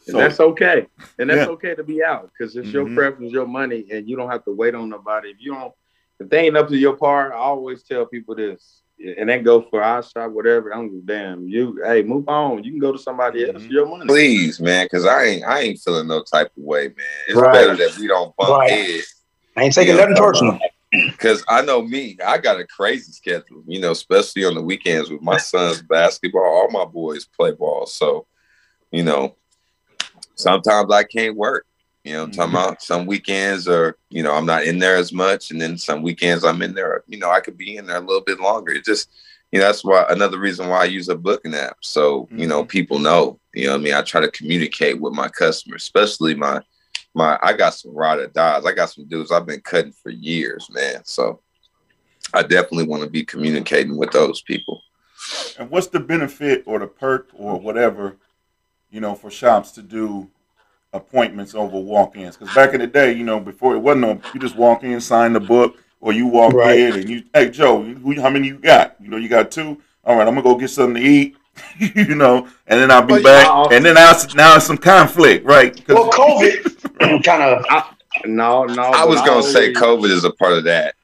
And 0.09 0.19
that's 0.19 0.41
okay. 0.41 0.87
And 1.19 1.31
that's 1.31 1.47
Yeah. 1.47 1.53
okay 1.53 1.75
to 1.75 1.83
be 1.83 2.03
out 2.05 2.31
because 2.33 2.57
it's 2.57 2.73
your 2.73 2.87
Mhm. 2.87 2.95
preference, 2.95 3.33
your 3.33 3.47
money, 3.47 3.87
and 3.91 4.09
you 4.09 4.17
don't 4.17 4.31
have 4.31 4.45
to 4.45 4.53
wait 4.53 4.75
on 4.75 4.89
nobody. 4.91 5.31
If 5.31 5.37
you 5.41 5.55
don't, 5.55 5.73
if 6.21 6.29
they 6.29 6.47
ain't 6.47 6.57
up 6.57 6.69
to 6.69 6.77
your 6.77 6.97
part, 6.97 7.33
I 7.33 7.37
always 7.37 7.83
tell 7.83 8.05
people 8.07 8.35
this, 8.35 8.83
and 8.99 9.29
that 9.29 9.45
goes 9.45 9.65
for 9.71 9.83
our 9.83 10.03
shop, 10.03 10.31
whatever. 10.33 10.73
I 10.73 10.77
don't 10.77 10.93
give 10.93 11.07
damn. 11.07 11.49
You, 11.49 11.81
hey, 11.85 12.03
move 12.03 12.29
on. 12.29 12.65
You 12.65 12.71
can 12.71 12.81
go 12.81 12.93
to 12.93 12.99
somebody 12.99 13.45
else. 13.45 13.63
Mhm. 13.63 13.71
Your 13.71 13.87
money. 13.87 14.07
please, 14.07 14.61
man, 14.61 14.85
because 14.87 15.07
I 15.07 15.25
ain't 15.25 15.45
I 15.45 15.61
ain't 15.61 15.79
feeling 15.81 16.07
no 16.09 16.23
type 16.23 16.49
of 16.57 16.63
way, 16.63 16.89
man. 16.89 16.97
It's 17.29 17.41
Right. 17.41 17.53
better 17.53 17.77
that 17.77 17.97
we 17.99 18.07
don't 18.07 18.35
bump 18.37 18.51
Right. 18.51 18.71
heads. 18.71 19.23
I 19.57 19.65
ain't 19.65 19.75
taking 19.75 19.97
nothing 19.97 20.17
personal. 20.17 20.59
Because 20.93 21.45
I 21.49 21.63
know 21.63 21.83
me, 21.83 22.17
I 22.25 22.39
got 22.39 22.61
a 22.61 22.67
crazy 22.67 23.13
schedule, 23.13 23.63
you 23.67 23.81
know, 23.81 23.91
especially 23.91 24.45
on 24.45 24.55
the 24.55 24.63
weekends 24.63 25.11
with 25.11 25.21
my 25.23 25.37
son's 25.39 25.83
basketball. 25.83 26.45
All 26.45 26.71
my 26.71 26.85
boys 26.85 27.25
play 27.27 27.53
ball. 27.53 27.87
So, 27.87 28.27
you 28.93 29.03
know, 29.03 29.37
sometimes 30.37 30.93
I 30.93 31.03
can't 31.05 31.37
work. 31.37 31.67
You 32.05 32.13
know, 32.13 32.23
I'm 32.23 32.31
talking 32.31 32.55
mm-hmm. 32.55 32.69
about 32.69 32.83
some 32.83 33.05
weekends 33.05 33.67
or, 33.67 33.97
you 34.11 34.23
know, 34.23 34.33
I'm 34.33 34.47
not 34.47 34.65
in 34.65 34.79
there 34.79 34.97
as 34.97 35.13
much. 35.13 35.51
And 35.51 35.61
then 35.61 35.77
some 35.77 36.03
weekends 36.03 36.45
I'm 36.45 36.63
in 36.63 36.73
there, 36.73 37.03
you 37.09 37.19
know, 37.19 37.31
I 37.31 37.41
could 37.41 37.59
be 37.59 37.77
in 37.77 37.87
there 37.87 37.97
a 37.97 38.01
little 38.01 38.23
bit 38.23 38.39
longer. 38.39 38.73
It 38.73 38.85
just, 38.85 39.11
you 39.51 39.59
know, 39.59 39.67
that's 39.67 39.85
why 39.85 40.07
another 40.09 40.39
reason 40.39 40.69
why 40.69 40.83
I 40.83 40.85
use 40.85 41.09
a 41.09 41.17
booking 41.17 41.55
app. 41.55 41.79
So, 41.81 42.29
you 42.31 42.47
know, 42.47 42.61
mm-hmm. 42.61 42.69
people 42.69 43.01
know, 43.01 43.41
you 43.55 43.67
know 43.67 43.73
what 43.73 43.81
I 43.81 43.83
mean? 43.83 43.95
I 43.95 44.03
try 44.03 44.21
to 44.21 44.31
communicate 44.31 45.01
with 45.01 45.15
my 45.15 45.29
customers, 45.29 45.83
especially 45.83 46.35
my 46.35 46.63
my 47.15 47.39
I 47.43 47.55
got 47.55 47.75
some 47.75 47.95
ride 47.95 48.19
or 48.19 48.29
dies. 48.29 48.65
I 48.67 48.73
got 48.73 48.91
some 48.91 49.09
dudes 49.09 49.33
I've 49.33 49.47
been 49.47 49.61
cutting 49.61 49.93
for 49.93 50.11
years, 50.11 50.69
man. 50.71 51.01
So 51.05 51.41
I 52.35 52.43
definitely 52.43 52.87
want 52.87 53.03
to 53.03 53.11
be 53.11 53.25
communicating 53.25 53.97
with 53.97 54.13
those 54.13 54.43
people. 54.43 54.83
And 55.59 55.71
what's 55.71 55.87
the 55.89 56.01
benefit 56.01 56.63
or 56.67 56.79
the 56.79 56.87
perk 56.87 57.31
or 57.35 57.59
whatever, 57.59 58.17
you 58.91 59.01
know, 59.01 59.15
for 59.15 59.31
shops 59.31 59.73
to 59.73 59.83
do 59.83 60.29
appointments 60.93 61.55
over 61.55 61.79
walk-ins? 61.79 62.37
Because 62.37 62.55
back 62.55 62.75
in 62.75 62.81
the 62.81 62.87
day, 62.87 63.13
you 63.13 63.25
know, 63.25 63.41
before 63.41 63.75
it 63.75 63.79
wasn't 63.79 64.03
no, 64.03 64.21
you 64.35 64.41
just 64.41 64.57
walk 64.57 64.83
in, 64.85 65.01
sign 65.01 65.33
the 65.33 65.41
book, 65.41 65.77
or 66.01 66.13
you 66.13 66.27
walk 66.27 66.53
Right. 66.53 66.79
in 66.79 66.93
and 66.95 67.09
you, 67.11 67.23
hey 67.35 67.51
Joe, 67.51 67.83
who, 67.83 68.21
how 68.21 68.31
many 68.31 68.49
you 68.49 68.59
got? 68.59 68.97
You 69.01 69.09
know, 69.09 69.17
you 69.17 69.29
got 69.29 69.51
two. 69.51 69.81
All 70.05 70.17
right, 70.17 70.27
I'm 70.27 70.35
gonna 70.35 70.43
go 70.43 70.57
get 70.57 70.69
something 70.71 71.03
to 71.03 71.09
eat. 71.09 71.37
you 71.79 72.15
know, 72.15 72.47
and 72.67 72.79
then 72.81 72.91
I'll 72.91 73.01
be 73.03 73.15
Well, 73.15 73.23
back, 73.23 73.71
yeah. 73.71 73.77
and 73.77 73.85
then 73.85 73.95
now 73.95 74.11
it's, 74.11 74.35
now 74.35 74.57
it's 74.57 74.67
some 74.67 74.77
conflict, 74.77 75.47
right? 75.47 75.83
Well, 75.89 76.11
COVID 76.11 77.25
kind 77.25 77.43
of 77.43 77.65
No, 78.27 78.65
no. 78.65 78.83
I 78.83 79.05
was 79.07 79.21
gonna 79.23 79.43
say 79.43 79.73
always- 79.75 80.09
COVID 80.09 80.11
is 80.11 80.25
a 80.25 80.31
part 80.33 80.53
of 80.53 80.65
that. 80.65 80.95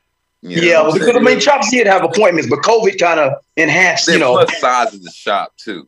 You 0.44 0.56
know 0.56 0.62
yeah, 0.62 0.74
what 0.74 0.82
well, 0.82 0.92
I'm 0.92 0.98
because 0.98 1.08
I 1.08 1.12
saying? 1.12 1.24
mean, 1.24 1.40
shops 1.40 1.70
did 1.70 1.86
have 1.86 2.02
appointments, 2.04 2.50
but 2.50 2.58
COVID 2.60 2.98
kind 3.00 3.20
of 3.20 3.34
enhanced. 3.56 4.08
You 4.08 4.18
know, 4.18 4.34
plus 4.44 4.60
size 4.60 4.92
of 4.92 5.02
the 5.02 5.10
shop 5.10 5.52
too. 5.56 5.86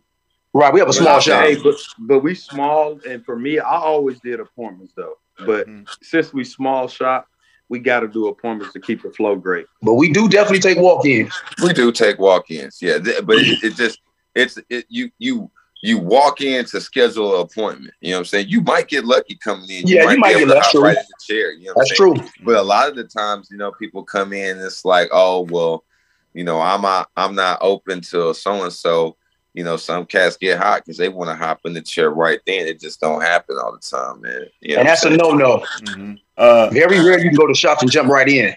Right? 0.54 0.72
We 0.72 0.80
have 0.80 0.88
a 0.88 0.92
small 0.92 1.20
shop. 1.20 1.44
Hey, 1.44 1.56
but, 1.56 1.74
but 1.98 2.20
we 2.20 2.34
small, 2.34 2.98
and 3.06 3.24
for 3.24 3.36
me, 3.36 3.58
I 3.58 3.76
always 3.76 4.20
did 4.20 4.40
appointments 4.40 4.94
though. 4.96 5.18
But 5.44 5.68
Mhm. 5.68 5.86
since 6.02 6.32
we 6.32 6.44
small 6.44 6.88
shop, 6.88 7.28
we 7.68 7.80
got 7.80 8.00
to 8.00 8.08
do 8.08 8.28
appointments 8.28 8.72
to 8.74 8.80
keep 8.80 9.02
the 9.02 9.10
flow 9.10 9.34
great. 9.34 9.66
But 9.82 9.94
we 9.94 10.12
do 10.12 10.28
definitely 10.28 10.60
take 10.60 10.78
walk-ins. 10.78 11.32
We 11.62 11.72
do 11.72 11.90
take 11.92 12.18
walk-ins, 12.18 12.80
yeah, 12.80 12.98
but 12.98 13.36
it, 13.36 13.62
it 13.64 13.74
just 13.74 13.98
it's 14.34 14.58
it 14.70 14.86
you 14.88 15.10
you 15.18 15.50
you 15.82 15.98
walk 15.98 16.40
in 16.40 16.64
to 16.66 16.80
schedule 16.80 17.34
an 17.34 17.40
appointment. 17.42 17.92
You 18.00 18.12
know 18.12 18.16
what 18.16 18.20
I'm 18.20 18.24
saying? 18.26 18.48
You 18.48 18.60
might 18.62 18.88
get 18.88 19.04
lucky 19.04 19.36
coming 19.36 19.68
in. 19.68 19.86
Yeah, 19.86 20.10
you 20.10 20.18
might 20.18 20.28
be 20.28 20.28
get 20.30 20.40
able 20.42 20.52
to 20.52 20.54
lucky. 20.54 20.78
right 20.78 20.96
in 20.96 21.04
the 21.08 21.34
chair. 21.34 21.52
You 21.52 21.66
know 21.66 21.74
That's 21.76 21.90
saying? 21.90 22.14
true. 22.14 22.28
But 22.42 22.56
a 22.56 22.62
lot 22.62 22.88
of 22.88 22.96
the 22.96 23.04
times, 23.04 23.48
you 23.50 23.56
know, 23.58 23.72
people 23.72 24.02
come 24.04 24.32
in. 24.32 24.58
It's 24.58 24.84
like, 24.84 25.08
oh 25.12 25.42
well, 25.50 25.84
you 26.32 26.44
know, 26.44 26.60
I'm 26.60 26.82
not, 26.82 27.10
I'm 27.16 27.34
not 27.34 27.58
open 27.60 28.00
to 28.02 28.32
so 28.34 28.62
and 28.62 28.72
so. 28.72 29.16
You 29.54 29.62
know, 29.62 29.76
some 29.76 30.04
cats 30.04 30.36
get 30.36 30.58
hot 30.58 30.82
because 30.84 30.98
they 30.98 31.08
want 31.08 31.30
to 31.30 31.36
hop 31.36 31.60
in 31.64 31.74
the 31.74 31.80
chair 31.80 32.10
right 32.10 32.40
then. 32.44 32.66
It 32.66 32.80
just 32.80 33.00
don't 33.00 33.20
happen 33.22 33.56
all 33.62 33.72
the 33.72 33.78
time, 33.78 34.20
man. 34.20 34.46
You 34.60 34.74
know 34.74 34.80
And 34.80 34.88
what 34.88 34.90
that's 34.90 35.04
a 35.04 35.08
saying? 35.08 35.16
no-no. 35.18 35.64
Mhm. 35.82 36.18
Uh, 36.36 36.68
Very 36.70 36.98
rare 37.00 37.18
you 37.20 37.30
can 37.30 37.38
go 37.38 37.46
to 37.46 37.54
shops 37.54 37.80
and 37.82 37.90
jump 37.90 38.08
right 38.10 38.28
in, 38.28 38.52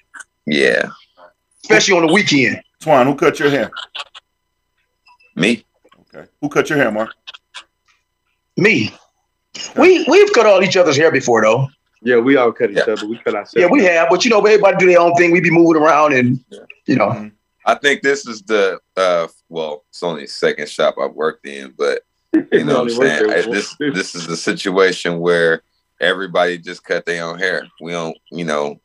Yeah, 0.48 0.90
especially 1.64 1.96
on 1.98 2.08
the 2.08 2.12
weekend. 2.14 2.62
Twan, 2.82 3.06
who 3.06 3.16
cut 3.16 3.40
your 3.40 3.52
hair? 3.52 3.70
me. 5.36 5.64
Okay, 6.16 6.28
who 6.42 6.50
cut 6.50 6.68
your 6.70 6.80
hair, 6.80 6.92
Mark? 6.92 7.12
Me. 8.56 8.92
We 9.78 10.04
we've 10.08 10.34
cut 10.34 10.46
all 10.48 10.64
each 10.64 10.78
other's 10.78 10.98
hair 10.98 11.12
before 11.12 11.42
though. 11.44 11.68
Yeah, 12.02 12.18
we 12.18 12.38
all 12.38 12.52
cut 12.52 12.72
each 12.72 12.78
Yeah. 12.78 12.94
other. 12.94 13.06
We 13.06 13.18
cut 13.18 13.36
ourselves. 13.36 13.54
Yeah, 13.56 13.68
we 13.68 13.84
have, 13.86 14.10
but 14.10 14.24
you 14.26 14.32
know, 14.32 14.40
everybody 14.40 14.78
do 14.78 14.88
their 14.88 15.00
own 15.00 15.14
thing. 15.16 15.32
We 15.32 15.42
be 15.42 15.52
moving 15.52 15.82
around 15.82 16.14
and 16.14 16.44
you 16.88 16.96
know. 16.96 17.30
I 17.66 17.76
think 17.76 18.02
this 18.02 18.26
is 18.26 18.42
the 18.44 18.80
uh 18.96 19.28
well, 19.50 19.86
it's 19.90 20.04
only 20.04 20.24
the 20.24 20.28
second 20.28 20.70
shop 20.70 20.96
I've 21.02 21.14
worked 21.14 21.46
in, 21.48 21.74
but 21.78 22.02
you 22.34 22.64
know 22.66 22.84
what 22.84 22.92
I'm 22.92 22.98
saying? 23.20 23.32
I- 23.32 23.42
This 23.52 23.76
this 23.94 24.16
is 24.16 24.28
the 24.28 24.38
situation 24.38 25.20
where 25.20 25.62
everybody 26.00 26.58
just 26.58 26.84
cut 26.84 27.06
their 27.06 27.24
own 27.26 27.40
hair. 27.40 27.68
We 27.82 27.92
don't, 27.92 28.18
you 28.32 28.46
know, 28.46 28.80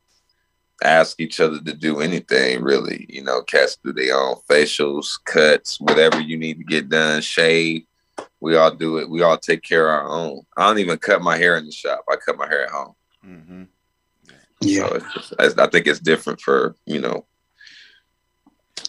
ask 0.82 1.20
each 1.20 1.40
other 1.40 1.60
to 1.60 1.72
do 1.74 2.00
anything 2.00 2.62
really. 2.62 3.06
You 3.08 3.22
know, 3.24 3.42
cats 3.42 3.76
do 3.84 3.92
their 3.92 4.16
own 4.16 4.36
facials, 4.48 5.18
cuts, 5.24 5.80
whatever 5.80 6.20
you 6.20 6.36
need 6.38 6.58
to 6.58 6.64
get 6.64 6.88
done, 6.88 7.20
shave. 7.22 7.82
We 8.40 8.56
all 8.56 8.70
do 8.74 8.98
it. 8.98 9.08
We 9.08 9.22
all 9.22 9.38
take 9.38 9.62
care 9.62 9.88
of 9.92 10.04
our 10.06 10.08
own. 10.10 10.42
I 10.56 10.66
don't 10.66 10.78
even 10.78 10.98
cut 10.98 11.22
my 11.22 11.36
hair 11.36 11.56
in 11.56 11.66
the 11.66 11.72
shop. 11.72 12.04
I 12.10 12.16
cut 12.16 12.36
my 12.36 12.46
hair 12.48 12.64
at 12.64 12.70
home. 12.70 12.94
hmm 13.22 13.62
Yeah. 14.60 14.88
So 14.88 14.94
it's 14.96 15.14
just, 15.14 15.58
I 15.58 15.64
I 15.64 15.66
think 15.68 15.86
it's 15.86 16.00
different 16.00 16.40
for 16.40 16.74
you 16.86 17.00
know 17.00 17.26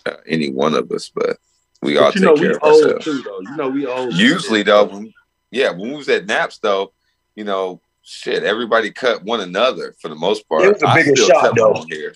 uh, 0.06 0.18
any 0.26 0.50
one 0.52 0.74
of 0.76 0.92
us, 0.92 1.10
but 1.10 1.38
we 1.84 1.98
all 1.98 2.08
you 2.08 2.12
take 2.12 2.22
know, 2.22 2.36
care 2.36 2.50
we 2.50 2.56
of 2.56 2.64
old 2.64 2.84
ourselves. 2.84 3.06
too, 3.06 3.22
though. 3.24 3.40
You 3.42 3.56
know, 3.56 3.70
we 3.70 3.86
old. 3.86 4.14
Usually, 4.14 4.64
though, 4.64 4.86
when, 4.86 5.14
yeah, 5.52 5.72
when 5.72 5.90
we 5.92 5.96
was 5.96 6.10
at 6.10 6.26
Naps, 6.26 6.58
though, 6.60 6.94
you 7.36 7.44
know, 7.44 7.82
shit, 8.02 8.44
everybody 8.44 8.92
cut 8.92 9.24
one 9.24 9.42
another 9.42 9.94
for 10.00 10.10
the 10.10 10.16
most 10.16 10.48
part. 10.48 10.64
It 10.64 10.74
was 10.74 10.84
a 10.84 10.88
I 10.88 10.96
bigger 10.96 11.16
still 11.16 11.30
shop, 11.30 11.42
cut 11.42 11.56
my 11.56 11.64
though. 11.64 11.74
own 11.74 11.90
hair, 11.90 12.14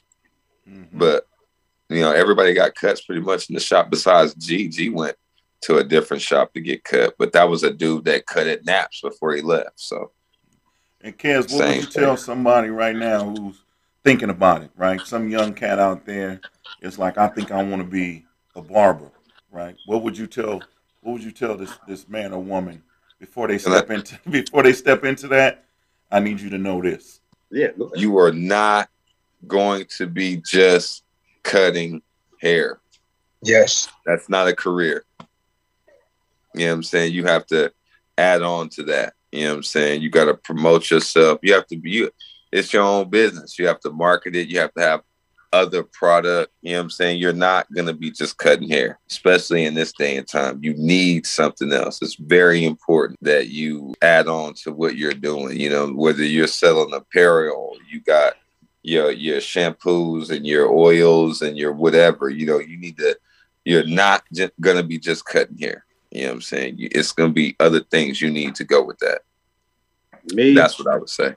hmm 0.67 0.84
but 0.93 1.27
you 1.89 2.01
know, 2.01 2.12
everybody 2.12 2.53
got 2.53 2.75
cuts 2.75 3.01
pretty 3.01 3.21
much 3.21 3.49
in 3.49 3.53
the 3.53 3.62
shop. 3.62 3.89
Besides 3.89 4.34
G, 4.36 4.67
G 4.67 4.89
went 4.89 5.15
to 5.62 5.77
a 5.77 5.84
different 5.84 6.21
shop 6.21 6.53
to 6.53 6.60
get 6.62 6.84
cut, 6.84 7.15
but 7.17 7.32
that 7.34 7.47
was 7.49 7.63
a 7.63 7.71
dude 7.71 8.06
that 8.06 8.25
cut 8.25 8.47
at 8.47 8.65
Naps 8.65 9.01
before 9.01 9.34
he 9.34 9.41
left. 9.41 9.80
So 9.80 10.12
And 11.01 11.17
Kez, 11.17 11.43
what 11.43 11.49
Same 11.49 11.67
would 11.67 11.86
you 11.86 11.91
tell 11.91 12.15
thing. 12.15 12.23
somebody 12.23 12.69
right 12.69 12.95
now 12.95 13.23
who's 13.23 13.62
thinking 14.03 14.30
about 14.30 14.63
it, 14.63 14.71
right? 14.75 15.06
Some 15.06 15.30
young 15.30 15.53
cat 15.53 15.80
out 15.80 16.06
there 16.06 16.41
is 16.82 16.99
like, 16.99 17.17
I 17.17 17.27
think 17.27 17.51
I 17.51 17.63
want 17.63 17.82
to 17.82 17.88
be 17.88 18.25
a 18.56 18.62
barber, 18.62 19.12
right? 19.51 19.75
What 19.86 20.03
would 20.03 20.17
you 20.17 20.27
tell? 20.27 20.62
What 21.01 21.13
would 21.13 21.23
you 21.23 21.31
tell 21.31 21.55
this 21.55 21.71
this 21.88 22.07
man 22.10 22.33
or 22.33 22.41
woman 22.41 22.83
before 23.19 23.47
they 23.47 23.57
step 23.57 23.89
into 23.89 24.19
before 24.29 24.63
they 24.63 24.73
step 24.73 25.03
into 25.03 25.27
that? 25.29 25.65
I 26.12 26.19
need 26.19 26.39
you 26.39 26.49
to 26.51 26.57
know 26.57 26.81
this. 26.81 27.19
Yeah, 27.51 27.69
you 27.95 28.17
are 28.17 28.31
not 28.31 28.89
going 29.45 29.86
to 29.97 30.07
be 30.07 30.38
just 30.38 31.03
cutting 31.43 32.01
hair. 32.41 32.79
Yes. 33.41 33.88
That's 34.05 34.29
not 34.29 34.47
a 34.47 34.55
career. 34.55 35.05
You 36.53 36.65
know 36.65 36.71
what 36.71 36.73
I'm 36.75 36.83
saying? 36.83 37.13
You 37.13 37.25
have 37.25 37.45
to 37.47 37.71
add 38.17 38.41
on 38.41 38.69
to 38.69 38.83
that. 38.83 39.13
You 39.31 39.43
know 39.43 39.49
what 39.51 39.57
I'm 39.57 39.63
saying? 39.63 40.01
You 40.01 40.10
got 40.10 40.25
to 40.25 40.33
promote 40.33 40.89
yourself. 40.89 41.39
You 41.43 41.53
have 41.53 41.67
to 41.67 41.77
be, 41.77 41.91
you, 41.91 42.12
it's 42.51 42.73
your 42.73 42.83
own 42.83 43.10
business. 43.10 43.60
You 43.60 43.67
have 43.67 43.79
to 43.81 43.91
market 43.91 44.36
it. 44.36 44.47
You 44.47 44.60
have 44.60 44.73
to 44.73 44.81
have 44.81 45.01
other 45.53 45.83
product. 45.83 46.51
You 46.62 46.73
know 46.73 46.79
what 46.79 46.83
I'm 46.83 46.89
saying? 46.89 47.19
You're 47.19 47.33
not 47.33 47.71
going 47.73 47.88
to 47.88 47.93
be 47.93 48.12
just 48.12 48.38
cutting 48.38 48.69
hair, 48.69 48.99
especially 49.10 49.65
in 49.65 49.73
this 49.73 49.93
day 49.93 50.17
and 50.17 50.27
time. 50.27 50.60
You 50.62 50.73
need 50.75 51.25
something 51.25 51.71
else. 51.71 52.01
It's 52.01 52.15
very 52.15 52.65
important 52.65 53.19
that 53.21 53.47
you 53.49 53.93
add 54.01 54.27
on 54.27 54.53
to 54.55 54.71
what 54.71 54.95
you're 54.95 55.13
doing. 55.13 55.60
You 55.60 55.69
know, 55.69 55.88
whether 55.88 56.23
you're 56.23 56.47
selling 56.47 56.93
apparel, 56.93 57.77
you 57.89 58.01
got 58.01 58.33
your 58.83 59.12
your 59.12 59.39
shampoos 59.39 60.29
and 60.29 60.45
your 60.45 60.71
oils 60.71 61.41
and 61.41 61.57
your 61.57 61.73
whatever. 61.73 62.29
You 62.29 62.45
know, 62.45 62.60
you 62.60 62.77
need 62.77 62.97
to. 62.97 63.17
You're 63.65 63.86
not 63.86 64.23
just 64.33 64.53
gonna 64.62 64.83
be 64.83 64.97
just 64.97 65.25
cutting 65.25 65.57
hair. 65.57 65.86
You 66.12 66.21
know 66.21 66.27
what 66.27 66.36
I'm 66.36 66.41
saying? 66.41 66.77
You, 66.77 66.88
it's 66.91 67.12
gonna 67.12 67.33
be 67.33 67.55
other 67.60 67.81
things 67.81 68.21
you 68.21 68.31
need 68.31 68.55
to 68.55 68.63
go 68.63 68.83
with 68.83 68.97
that. 68.99 69.21
me. 70.33 70.53
That's 70.53 70.79
what 70.79 70.88
I 70.88 70.97
would 70.97 71.10
say. 71.10 71.36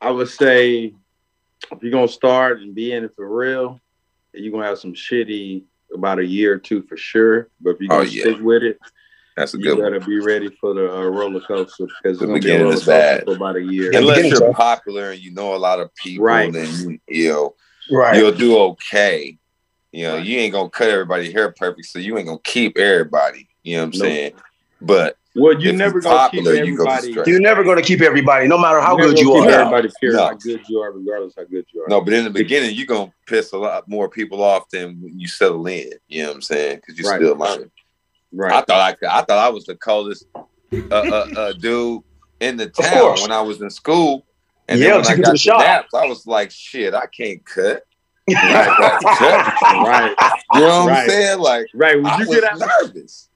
I 0.00 0.10
would 0.10 0.28
say 0.28 0.94
if 1.70 1.82
you're 1.82 1.92
gonna 1.92 2.08
start 2.08 2.60
and 2.60 2.74
be 2.74 2.92
in 2.92 3.04
it 3.04 3.12
for 3.16 3.28
real, 3.34 3.80
you're 4.32 4.52
gonna 4.52 4.66
have 4.66 4.78
some 4.78 4.94
shitty 4.94 5.64
about 5.94 6.18
a 6.18 6.24
year 6.26 6.54
or 6.54 6.58
two 6.58 6.82
for 6.82 6.96
sure. 6.96 7.48
But 7.60 7.70
if 7.76 7.80
you're 7.80 7.92
Oh, 7.92 7.98
gonna 7.98 8.10
yeah. 8.10 8.22
stick 8.22 8.38
with 8.40 8.62
it, 8.62 8.78
That's 9.36 9.54
a 9.54 9.58
you 9.58 9.64
good 9.64 9.78
one. 9.82 9.92
gotta 9.92 10.04
be 10.04 10.18
ready 10.18 10.50
for 10.60 10.74
the 10.74 10.92
uh, 10.92 11.04
roller 11.04 11.40
coaster 11.40 11.86
because 11.86 12.16
it's 12.16 12.20
The 12.20 12.26
gonna 12.26 12.38
be 12.40 12.40
a 12.40 12.42
beginning 12.42 12.64
roller 12.66 12.76
is 12.76 12.84
bad. 12.84 13.24
for 13.24 13.34
about 13.34 13.56
a 13.56 13.62
year. 13.62 13.92
Yeah, 13.92 13.98
Unless 14.00 14.30
you're 14.30 14.40
tough. 14.40 14.56
popular 14.56 15.10
and 15.12 15.20
you 15.20 15.32
know 15.32 15.54
a 15.54 15.56
lot 15.56 15.80
of 15.80 15.94
people, 15.94 16.24
Right. 16.24 16.52
then 16.52 16.68
you 16.72 16.98
you 17.08 17.28
know 17.30 17.54
Right. 17.90 18.18
you'll 18.18 18.32
do 18.32 18.56
okay. 18.58 19.38
You 19.92 20.04
know, 20.04 20.14
Right. 20.16 20.24
you 20.26 20.38
ain't 20.38 20.52
gonna 20.54 20.70
cut 20.70 20.88
everybody 20.88 21.30
hair 21.32 21.52
perfect, 21.52 21.86
so 21.86 21.98
you 21.98 22.16
ain't 22.16 22.26
gonna 22.26 22.38
keep 22.42 22.78
everybody. 22.78 23.48
You 23.62 23.76
know 23.76 23.82
what 23.82 23.94
I'm 23.94 23.98
Nope. 24.00 24.08
saying? 24.08 24.32
But 24.80 25.16
Well, 25.34 25.60
you 25.60 25.70
If 25.70 25.76
never 25.76 25.94
you're 25.94 26.00
gonna 26.02 26.16
popular, 26.18 26.52
keep 26.54 26.66
you 26.66 26.76
go 26.76 26.84
everybody. 26.84 27.12
straight. 27.12 27.26
You're 27.26 27.40
never 27.40 27.64
gonna 27.64 27.82
keep 27.82 28.00
everybody, 28.02 28.48
no 28.48 28.58
matter 28.58 28.80
how 28.80 28.96
good 28.96 29.18
you 29.18 29.26
gonna 29.28 29.40
are. 29.40 29.48
keep 29.48 29.54
Everybody 29.54 29.88
cares 30.00 30.14
No. 30.14 30.24
how 30.26 30.34
good 30.34 30.60
you 30.68 30.80
are, 30.80 30.92
regardless 30.92 31.34
how 31.36 31.44
good 31.44 31.64
you 31.72 31.82
are. 31.82 31.88
no, 31.88 32.00
but 32.02 32.12
in 32.12 32.24
the 32.24 32.30
beginning, 32.30 32.74
you're 32.74 32.86
gonna 32.86 33.12
piss 33.26 33.52
a 33.52 33.58
lot 33.58 33.88
more 33.88 34.08
people 34.10 34.42
off 34.42 34.68
than 34.70 35.00
when 35.00 35.18
you 35.18 35.26
settle 35.28 35.66
in. 35.66 35.90
You 36.08 36.22
know 36.24 36.28
what 36.28 36.34
I'm 36.36 36.42
saying? 36.42 36.76
Because 36.76 36.98
you're 36.98 37.10
Right. 37.10 37.20
still 37.20 37.36
learning. 37.36 37.70
right? 38.32 38.52
I 38.52 38.60
thought 38.62 38.80
I 38.80 38.92
could, 38.92 39.08
I 39.08 39.22
thought 39.22 39.38
I 39.38 39.48
was 39.48 39.64
the 39.64 39.76
coldest 39.76 40.26
uh, 40.34 40.44
uh, 40.90 41.26
uh, 41.36 41.52
dude 41.54 42.02
in 42.40 42.56
the 42.58 42.66
town 42.68 43.20
when 43.22 43.32
I 43.32 43.40
was 43.40 43.60
in 43.62 43.70
school. 43.70 44.26
And 44.68 44.80
Yeah, 44.80 44.92
then 44.92 44.96
when 45.02 45.06
I 45.06 45.16
got 45.16 45.16
to 45.16 45.22
the 45.22 45.32
to 45.32 45.38
shop. 45.38 45.60
naps, 45.60 45.94
I 45.94 46.06
was 46.06 46.26
like, 46.26 46.50
shit, 46.50 46.94
I 46.94 47.06
can't 47.06 47.44
cut. 47.44 47.82
I 48.30 48.74
got 48.78 49.00
to 49.00 49.06
cut. 49.18 49.46
right, 49.82 50.14
You 50.54 50.60
know 50.60 50.84
what 50.84 50.92
I'm 50.92 51.08
saying? 51.08 51.38
Like 51.40 51.66
right. 51.74 51.96
When 51.96 52.06
I 52.06 52.20
you 52.20 52.28
was 52.28 52.40
get 52.40 52.44
out, 52.52 52.58
nervous. 52.84 53.28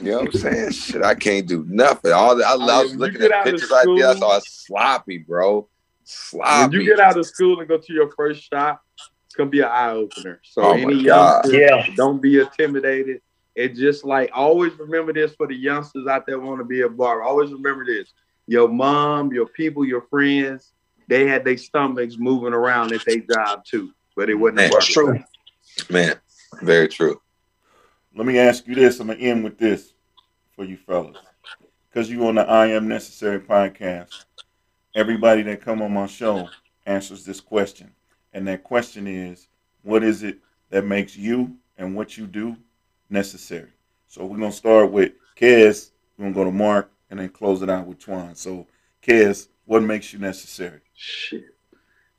You 0.00 0.10
know 0.12 0.18
what 0.20 0.34
I'm 0.34 0.40
saying? 0.40 0.70
Shit, 0.72 1.02
I 1.02 1.14
can't 1.14 1.46
do 1.46 1.64
nothing. 1.68 2.12
All 2.12 2.36
the, 2.36 2.44
I, 2.44 2.52
I 2.54 2.56
mean, 2.56 2.66
was 2.66 2.96
looking 2.96 3.22
at 3.22 3.32
out 3.32 3.44
pictures 3.44 3.70
like 3.70 3.86
did. 3.86 4.02
I 4.04 4.14
school- 4.14 4.20
saw 4.30 4.38
sloppy, 4.44 5.18
bro. 5.18 5.54
when 5.60 5.66
Sloppy. 6.04 6.76
you 6.76 6.84
get 6.84 7.00
out 7.00 7.16
of 7.18 7.26
school 7.26 7.58
and 7.60 7.68
go 7.68 7.78
to 7.78 7.92
your 7.92 8.10
first 8.12 8.42
shop, 8.50 8.82
it's 9.26 9.34
gonna 9.34 9.50
be 9.50 9.60
an 9.60 9.66
eye 9.70 9.90
opener. 9.92 10.40
So 10.44 10.62
Oh 10.62 10.72
any 10.72 11.02
God. 11.04 11.44
youngster, 11.46 11.58
Yeah. 11.60 11.86
don't 11.96 12.20
be 12.22 12.38
intimidated. 12.40 13.20
It 13.54 13.74
just 13.74 14.04
like 14.04 14.30
always 14.34 14.72
remember 14.78 15.12
this 15.14 15.34
for 15.34 15.46
the 15.46 15.54
youngsters 15.56 16.06
out 16.06 16.26
there 16.26 16.38
want 16.38 16.58
to 16.60 16.64
be 16.64 16.82
a 16.82 16.88
barber. 16.88 17.22
Always 17.22 17.50
remember 17.52 17.84
this: 17.86 18.12
your 18.46 18.68
mom, 18.68 19.32
your 19.32 19.46
people, 19.46 19.84
your 19.84 20.02
friends, 20.02 20.72
they 21.08 21.26
had 21.26 21.44
their 21.44 21.56
stomachs 21.56 22.16
moving 22.18 22.52
around 22.52 22.92
at 22.92 23.02
their 23.06 23.20
job 23.20 23.64
too, 23.64 23.92
but 24.14 24.28
it 24.28 24.34
wasn't. 24.34 24.58
a 24.58 24.62
Man. 24.62 24.70
That's 24.72 24.94
barber 24.94 25.12
true. 25.18 25.24
Man, 25.96 26.16
very 26.62 26.88
true. 26.88 27.20
Let 28.16 28.24
me 28.24 28.38
ask 28.38 28.66
you 28.66 28.74
this. 28.74 28.98
I'm 28.98 29.08
gonna 29.08 29.18
end 29.18 29.44
with 29.44 29.58
this 29.58 29.92
for 30.54 30.64
you 30.64 30.78
fellas, 30.78 31.18
because 31.90 32.08
you 32.08 32.26
on 32.26 32.36
the 32.36 32.48
I 32.48 32.68
Am 32.68 32.88
Necessary 32.88 33.38
podcast. 33.38 34.24
Everybody 34.94 35.42
that 35.42 35.60
come 35.60 35.82
on 35.82 35.92
my 35.92 36.06
show 36.06 36.48
answers 36.86 37.26
this 37.26 37.42
question, 37.42 37.92
and 38.32 38.48
that 38.48 38.64
question 38.64 39.06
is, 39.06 39.48
what 39.82 40.02
is 40.02 40.22
it 40.22 40.38
that 40.70 40.86
makes 40.86 41.14
you 41.14 41.58
and 41.76 41.94
what 41.94 42.16
you 42.16 42.26
do 42.26 42.56
necessary? 43.10 43.68
So 44.08 44.24
we're 44.24 44.38
gonna 44.38 44.50
start 44.50 44.90
with 44.90 45.12
Kez. 45.38 45.90
We're 46.16 46.24
gonna 46.24 46.34
go 46.34 46.44
to 46.44 46.52
Mark, 46.52 46.90
and 47.10 47.20
then 47.20 47.28
close 47.28 47.60
it 47.60 47.68
out 47.68 47.86
with 47.86 47.98
Twan. 47.98 48.34
So, 48.34 48.66
Kez, 49.02 49.48
what 49.66 49.82
makes 49.82 50.14
you 50.14 50.18
necessary? 50.18 50.80
Shit. 50.94 51.54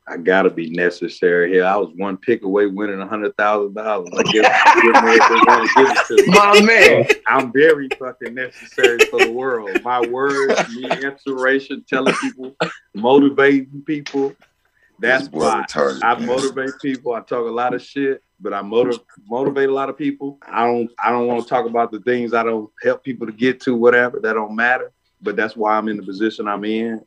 I 0.09 0.15
gotta 0.17 0.49
be 0.49 0.69
necessary 0.69 1.51
here. 1.51 1.65
I 1.65 1.75
was 1.75 1.89
one 1.97 2.15
pick 2.17 2.43
away 2.43 2.67
winning 2.67 3.01
a 3.01 3.07
hundred 3.07 3.35
thousand 3.35 3.73
dollars. 3.73 4.09
I 4.17 4.23
guess 4.23 4.73
give 4.81 4.95
me 5.03 5.19
what 5.19 5.29
they 5.29 5.51
want 5.51 5.69
to 5.69 5.75
give 5.75 5.89
it 5.91 6.05
to 6.07 6.13
me. 6.17 6.23
My 6.27 6.61
man. 6.61 7.05
So 7.05 7.13
I'm 7.27 7.51
very 7.51 7.89
fucking 7.99 8.33
necessary 8.33 9.01
for 9.09 9.19
the 9.19 9.31
world. 9.31 9.81
My 9.83 9.99
words, 10.01 10.57
me 10.73 11.03
inspiration, 11.03 11.83
telling 11.89 12.15
people, 12.15 12.55
motivating 12.95 13.83
people. 13.85 14.33
That's 14.99 15.23
This 15.23 15.29
boy 15.29 15.39
why 15.39 15.65
retarded, 15.67 15.99
I 16.03 16.15
man. 16.15 16.25
motivate 16.25 16.73
people. 16.81 17.13
I 17.13 17.19
talk 17.19 17.45
a 17.45 17.51
lot 17.51 17.73
of 17.73 17.81
shit, 17.83 18.23
but 18.39 18.53
I 18.53 18.61
motiv- 18.61 19.01
motivate 19.27 19.69
a 19.69 19.73
lot 19.73 19.89
of 19.89 19.97
people. 19.97 20.39
I 20.41 20.65
don't 20.65 20.89
I 21.03 21.11
don't 21.11 21.27
want 21.27 21.43
to 21.43 21.49
talk 21.49 21.65
about 21.67 21.91
the 21.91 21.99
things 21.99 22.33
I 22.33 22.43
don't 22.43 22.69
help 22.81 23.03
people 23.03 23.27
to 23.27 23.33
get 23.33 23.59
to, 23.61 23.75
whatever. 23.75 24.19
That 24.21 24.33
don't 24.33 24.55
matter. 24.55 24.91
But 25.21 25.35
that's 25.35 25.55
why 25.55 25.75
I'm 25.77 25.87
in 25.89 25.97
the 25.97 26.03
position 26.03 26.47
I'm 26.47 26.63
in. 26.63 27.01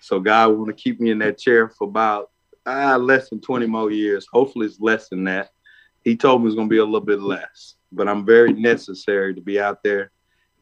So 0.00 0.20
God 0.20 0.56
want 0.56 0.68
to 0.68 0.82
keep 0.82 1.00
me 1.00 1.10
in 1.10 1.18
that 1.18 1.38
chair 1.38 1.68
for 1.68 1.88
about 1.88 2.30
ah, 2.66 2.96
less 2.96 3.30
than 3.30 3.40
20 3.40 3.66
more 3.66 3.90
years. 3.90 4.26
Hopefully 4.32 4.66
it's 4.66 4.80
less 4.80 5.08
than 5.08 5.24
that. 5.24 5.50
He 6.04 6.16
told 6.16 6.42
me 6.42 6.48
it's 6.48 6.56
gonna 6.56 6.68
be 6.68 6.78
a 6.78 6.84
little 6.84 7.00
bit 7.00 7.20
less, 7.20 7.74
but 7.92 8.08
I'm 8.08 8.24
very 8.24 8.52
necessary 8.52 9.34
to 9.34 9.40
be 9.40 9.60
out 9.60 9.82
there, 9.82 10.10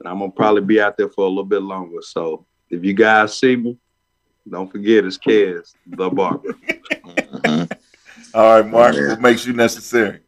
and 0.00 0.08
I'm 0.08 0.18
gonna 0.18 0.30
probably 0.32 0.62
be 0.62 0.80
out 0.80 0.96
there 0.96 1.08
for 1.08 1.24
a 1.24 1.28
little 1.28 1.44
bit 1.44 1.62
longer. 1.62 2.00
So 2.02 2.46
if 2.70 2.84
you 2.84 2.94
guys 2.94 3.38
see 3.38 3.56
me, 3.56 3.76
don't 4.48 4.70
forget 4.70 5.04
it's 5.04 5.18
Kez, 5.18 5.74
the 5.86 6.08
barber. 6.10 6.56
Mhm. 7.04 7.70
All 8.34 8.60
right, 8.60 8.66
Mark, 8.70 8.94
Yeah. 8.94 9.08
what 9.10 9.20
makes 9.20 9.46
you 9.46 9.52
necessary? 9.52 10.20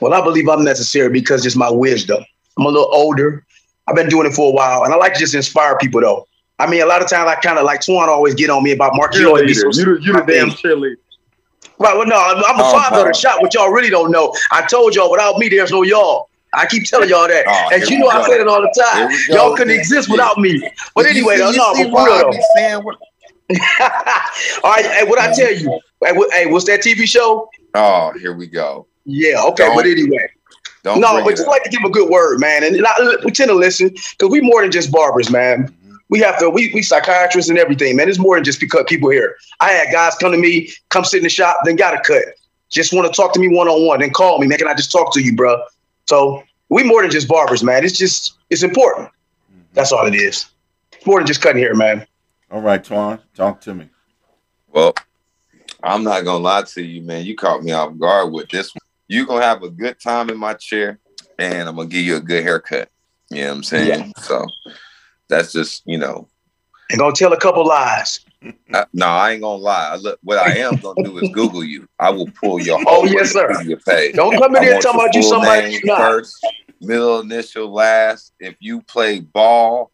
Well, 0.00 0.12
I 0.12 0.20
believe 0.22 0.48
I'm 0.48 0.64
necessary 0.64 1.10
because 1.10 1.44
it's 1.46 1.56
my 1.56 1.70
wisdom. 1.70 2.24
I'm 2.58 2.66
a 2.66 2.68
little 2.68 2.88
older. 2.92 3.44
I've 3.86 3.96
been 3.96 4.08
doing 4.08 4.26
it 4.26 4.34
for 4.34 4.48
a 4.50 4.54
while, 4.54 4.84
and 4.84 4.92
I 4.92 4.96
like 4.96 5.14
to 5.14 5.20
just 5.20 5.34
inspire 5.34 5.76
people 5.78 6.00
though. 6.00 6.26
I 6.64 6.70
mean, 6.70 6.80
a 6.80 6.86
lot 6.86 7.02
of 7.02 7.08
times 7.10 7.28
I 7.28 7.34
kind 7.36 7.58
of 7.58 7.64
like 7.64 7.80
Twan 7.80 8.08
always 8.08 8.34
get 8.34 8.48
on 8.48 8.62
me 8.62 8.72
about 8.72 8.96
Mark. 8.96 9.14
You 9.14 9.34
be 9.44 9.52
so 9.52 9.66
You 9.66 9.98
the, 9.98 10.12
the 10.12 10.24
damn 10.26 10.50
cheerleader. 10.50 10.96
Right, 11.78 11.96
well, 11.96 12.06
no, 12.06 12.16
I'm, 12.16 12.36
I'm 12.36 12.56
the 12.56 12.64
Oh, 12.64 12.72
father 12.72 13.00
of 13.00 13.06
the 13.08 13.12
shop, 13.12 13.42
which 13.42 13.54
y'all 13.54 13.70
really 13.70 13.90
don't 13.90 14.10
know. 14.10 14.34
I 14.52 14.62
told 14.66 14.94
y'all, 14.94 15.10
without 15.10 15.38
me, 15.38 15.48
there's 15.48 15.72
no 15.72 15.82
y'all. 15.82 16.28
I 16.54 16.66
keep 16.66 16.84
telling 16.84 17.08
y'all 17.08 17.26
that. 17.28 17.44
Oh, 17.48 17.76
As 17.76 17.90
you 17.90 17.98
know, 17.98 18.08
I 18.08 18.26
say 18.26 18.40
it 18.40 18.46
all 18.48 18.62
the 18.62 18.72
time. 18.92 19.10
Y'all 19.28 19.56
couldn't 19.56 19.74
exist 19.74 20.08
yeah. 20.08 20.12
without 20.14 20.38
me. 20.38 20.58
But 20.94 21.04
You 21.04 21.10
anyway, 21.10 21.36
see- 21.36 21.56
no, 21.58 21.74
see 21.74 21.84
but 21.84 21.92
why 21.92 22.04
for 22.06 22.10
I 22.10 22.18
real 22.20 22.30
though. 22.32 22.80
what- 22.80 22.98
all 24.64 24.70
right, 24.70 24.86
hey, 24.86 25.04
what 25.04 25.18
I 25.18 25.32
tell 25.34 25.52
you? 25.52 25.80
Hey, 26.02 26.12
what, 26.12 26.32
hey, 26.32 26.46
what's 26.46 26.64
that 26.66 26.80
TV 26.80 27.06
show? 27.06 27.50
Oh, 27.74 28.12
here 28.18 28.34
we 28.34 28.46
go. 28.46 28.86
Yeah, 29.04 29.42
okay, 29.48 29.66
Don't- 29.66 29.76
but 29.76 29.84
anyway. 29.86 30.28
Don't 30.84 31.00
no, 31.00 31.24
but 31.24 31.30
just 31.30 31.46
like 31.48 31.62
to 31.64 31.70
give 31.70 31.82
a 31.82 31.88
good 31.90 32.10
word, 32.10 32.40
man. 32.40 32.62
And, 32.62 32.76
and 32.76 32.86
I, 32.86 32.92
we 33.24 33.30
tend 33.32 33.48
to 33.48 33.54
listen 33.54 33.88
because 33.88 34.28
we 34.30 34.42
more 34.42 34.60
than 34.60 34.70
just 34.70 34.92
barbers, 34.92 35.30
man. 35.30 35.74
We 36.14 36.20
have 36.20 36.38
to, 36.38 36.48
we, 36.48 36.70
we 36.72 36.80
psychiatrists 36.80 37.50
and 37.50 37.58
everything, 37.58 37.96
man. 37.96 38.08
It's 38.08 38.20
more 38.20 38.36
than 38.36 38.44
just 38.44 38.60
because 38.60 38.84
people 38.86 39.10
here. 39.10 39.36
I 39.58 39.70
had 39.72 39.90
guys 39.90 40.14
come 40.14 40.30
to 40.30 40.38
me, 40.38 40.70
come 40.90 41.04
sit 41.04 41.16
in 41.16 41.24
the 41.24 41.28
shop, 41.28 41.56
then 41.64 41.74
got 41.74 41.92
a 41.92 42.00
cut. 42.02 42.22
Just 42.70 42.92
want 42.92 43.12
to 43.12 43.12
talk 43.12 43.32
to 43.32 43.40
me 43.40 43.48
one 43.48 43.66
on 43.66 43.84
one, 43.84 43.98
then 43.98 44.12
call 44.12 44.38
me, 44.38 44.46
man. 44.46 44.58
Can 44.58 44.68
I 44.68 44.74
just 44.74 44.92
talk 44.92 45.12
to 45.14 45.20
you, 45.20 45.34
bro? 45.34 45.60
So 46.06 46.44
we 46.68 46.84
more 46.84 47.02
than 47.02 47.10
just 47.10 47.26
barbers, 47.26 47.64
man. 47.64 47.84
It's 47.84 47.98
just, 47.98 48.34
it's 48.48 48.62
important. 48.62 49.08
That's 49.72 49.90
all 49.90 50.06
it 50.06 50.14
is. 50.14 50.46
It's 50.92 51.04
More 51.04 51.18
than 51.18 51.26
just 51.26 51.42
cutting 51.42 51.60
hair, 51.60 51.74
man. 51.74 52.06
All 52.48 52.60
right, 52.60 52.84
Twan, 52.84 53.18
talk 53.34 53.60
to 53.62 53.74
me. 53.74 53.88
Well, 54.70 54.94
I'm 55.82 56.04
not 56.04 56.24
gonna 56.24 56.38
lie 56.38 56.62
to 56.62 56.80
you, 56.84 57.02
man. 57.02 57.24
You 57.24 57.34
caught 57.34 57.64
me 57.64 57.72
off 57.72 57.98
guard 57.98 58.32
with 58.32 58.50
this 58.50 58.72
one. 58.72 58.82
You're 59.08 59.26
gonna 59.26 59.44
have 59.44 59.64
a 59.64 59.68
good 59.68 59.98
time 59.98 60.30
in 60.30 60.38
my 60.38 60.54
chair, 60.54 61.00
and 61.40 61.68
I'm 61.68 61.74
gonna 61.74 61.88
give 61.88 62.04
you 62.04 62.14
a 62.14 62.20
good 62.20 62.44
haircut. 62.44 62.88
You 63.30 63.40
know 63.40 63.48
what 63.48 63.56
I'm 63.56 63.62
saying? 63.64 64.12
So 64.18 64.46
that's 65.28 65.52
just, 65.52 65.82
you 65.86 65.98
know, 65.98 66.28
And 66.90 66.98
gonna 66.98 67.14
tell 67.14 67.32
a 67.32 67.38
couple 67.40 67.66
lies. 67.66 68.20
I, 68.74 68.84
no, 68.92 69.06
I 69.06 69.32
ain't 69.32 69.42
gonna 69.42 69.62
lie. 69.62 69.90
I 69.92 69.96
look, 69.96 70.18
what 70.22 70.38
I 70.38 70.56
am 70.58 70.76
gonna 70.80 71.02
do 71.02 71.18
is 71.18 71.30
Google 71.30 71.64
you. 71.64 71.88
I 71.98 72.10
will 72.10 72.28
pull 72.28 72.60
your 72.60 72.78
Oh, 72.86 73.02
whole 73.02 73.08
yes, 73.08 73.32
sir. 73.32 73.62
your 73.62 73.78
page. 73.80 74.14
Don't 74.14 74.36
come 74.38 74.54
in 74.56 74.62
here 74.62 74.78
talking 74.80 75.00
about 75.00 75.14
you 75.14 75.22
somebody 75.22 75.72
you're 75.72 75.80
not. 75.84 75.98
first, 75.98 76.46
middle 76.80 77.20
initial, 77.20 77.72
last. 77.72 78.32
If 78.40 78.56
you 78.60 78.82
play 78.82 79.20
ball, 79.20 79.90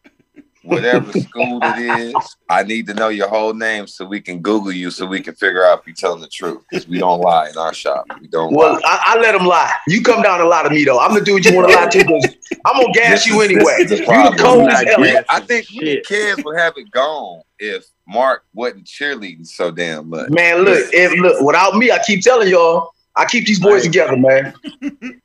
whatever 0.62 1.12
school 1.18 1.60
it 1.62 1.78
is, 1.78 2.36
I 2.48 2.62
need 2.62 2.86
to 2.88 2.94
know 2.94 3.08
your 3.08 3.28
whole 3.28 3.54
name 3.54 3.86
so 3.86 4.04
we 4.04 4.20
can 4.20 4.40
Google 4.40 4.72
you 4.72 4.90
so 4.90 5.06
we 5.06 5.20
can 5.20 5.34
figure 5.34 5.64
out 5.64 5.80
if 5.80 5.86
you're 5.86 5.94
telling 5.96 6.20
the 6.20 6.28
truth. 6.28 6.62
Because 6.68 6.86
we 6.86 6.98
don't 6.98 7.20
lie 7.20 7.48
in 7.48 7.56
our 7.56 7.72
shop. 7.74 8.06
We 8.20 8.28
don't 8.28 8.52
Well, 8.52 8.74
lie. 8.74 8.80
I, 8.84 9.14
I 9.16 9.20
let 9.20 9.32
them 9.32 9.46
lie. 9.46 9.72
You 9.88 10.02
come 10.02 10.22
down 10.22 10.40
and 10.40 10.48
lie 10.48 10.62
to 10.62 10.70
me 10.70 10.84
though. 10.84 10.98
I'm 11.00 11.14
the 11.14 11.20
dude 11.20 11.44
you 11.44 11.54
want 11.54 11.68
to 11.70 11.74
lie 11.76 11.86
to 11.88 11.98
because 11.98 12.36
I'm 12.66 12.80
gonna 12.80 12.92
gas 12.92 13.24
This 13.24 13.26
you 13.26 13.40
is- 13.40 13.50
anyway. 13.50 13.84
the 13.84 13.90
You 13.96 13.96
the 13.96 14.04
problem. 14.04 14.38
cold 14.38 14.68
as 14.70 14.82
hell. 14.84 15.02
gas. 15.02 15.24
I 15.30 15.40
think 15.40 15.66
Shit. 15.66 16.04
kids 16.06 16.42
would 16.44 16.58
have 16.58 16.74
it 16.76 16.90
gone 16.90 17.40
if 17.58 17.86
Mark 18.06 18.44
wasn't 18.52 18.84
cheerleading 18.84 19.46
so 19.46 19.70
damn 19.70 20.10
much. 20.10 20.28
Man, 20.30 20.64
look, 20.64 20.84
if 20.92 21.18
look, 21.20 21.40
without 21.40 21.74
me, 21.76 21.90
I 21.90 21.98
keep 22.06 22.22
telling 22.22 22.48
y'all, 22.48 22.90
I 23.16 23.24
keep 23.24 23.46
these 23.46 23.60
boys 23.60 23.84
together, 23.84 24.16
man. 24.16 24.52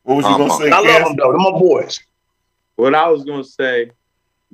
What 0.03 0.15
was 0.15 0.25
you 0.25 0.31
Uh-huh. 0.31 0.37
gonna 0.47 0.57
say, 0.57 0.71
I 0.71 0.79
love 0.79 1.07
them 1.07 1.15
though. 1.17 1.31
They're 1.31 1.39
my 1.39 1.51
boys. 1.59 1.99
What 2.77 2.93
I 2.95 3.07
was 3.09 3.23
gonna 3.25 3.43
say, 3.43 3.91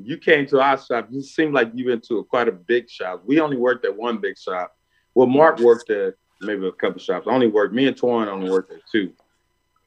you 0.06 0.18
came 0.18 0.46
to 0.48 0.62
our 0.62 0.78
shop. 0.78 1.08
You 1.12 1.22
seemed 1.22 1.54
like 1.54 1.72
you 1.74 1.88
went 1.88 2.04
to 2.06 2.20
a, 2.20 2.24
quite 2.24 2.48
a 2.48 2.52
big 2.52 2.90
shop. 2.90 3.24
We 3.26 3.40
only 3.40 3.58
worked 3.58 3.86
at 3.86 3.96
one 3.96 4.20
big 4.20 4.38
shop. 4.38 4.76
Well, 5.14 5.28
Mark 5.28 5.60
worked 5.60 5.90
at 5.90 6.16
maybe 6.42 6.68
a 6.68 6.72
couple 6.72 7.00
shops. 7.00 7.28
I 7.28 7.34
only 7.34 7.48
worked. 7.48 7.74
Me 7.74 7.88
and 7.88 7.96
Torrin 7.96 8.28
only 8.28 8.50
worked 8.50 8.72
at 8.72 8.80
two. 8.92 9.14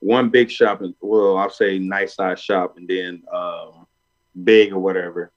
One 0.00 0.28
big 0.28 0.50
shop, 0.50 0.82
and 0.82 0.94
well, 1.00 1.38
I'll 1.38 1.50
say 1.50 1.78
nice 1.78 2.16
size 2.16 2.40
shop, 2.40 2.76
and 2.76 2.86
then 2.86 3.22
um, 3.32 3.86
big 4.42 4.72
or 4.72 4.78
whatever. 4.78 5.32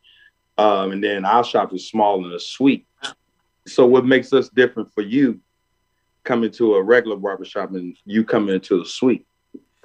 Um, 0.58 0.92
and 0.92 1.04
then 1.04 1.24
our 1.24 1.44
shop 1.44 1.74
is 1.74 1.88
small 1.88 2.24
and 2.26 2.34
a 2.34 2.40
suite. 2.40 2.86
So 3.68 3.86
what 3.86 4.06
makes 4.06 4.34
us 4.34 4.50
different 4.50 4.94
for 4.94 5.02
you 5.02 5.40
coming 6.24 6.52
to 6.52 6.76
a 6.76 6.84
regular 6.84 7.16
barber 7.16 7.46
shop 7.46 7.72
and 7.74 7.96
you 8.06 8.24
coming 8.24 8.56
into 8.56 8.82
a 8.82 8.86
suite? 8.86 9.26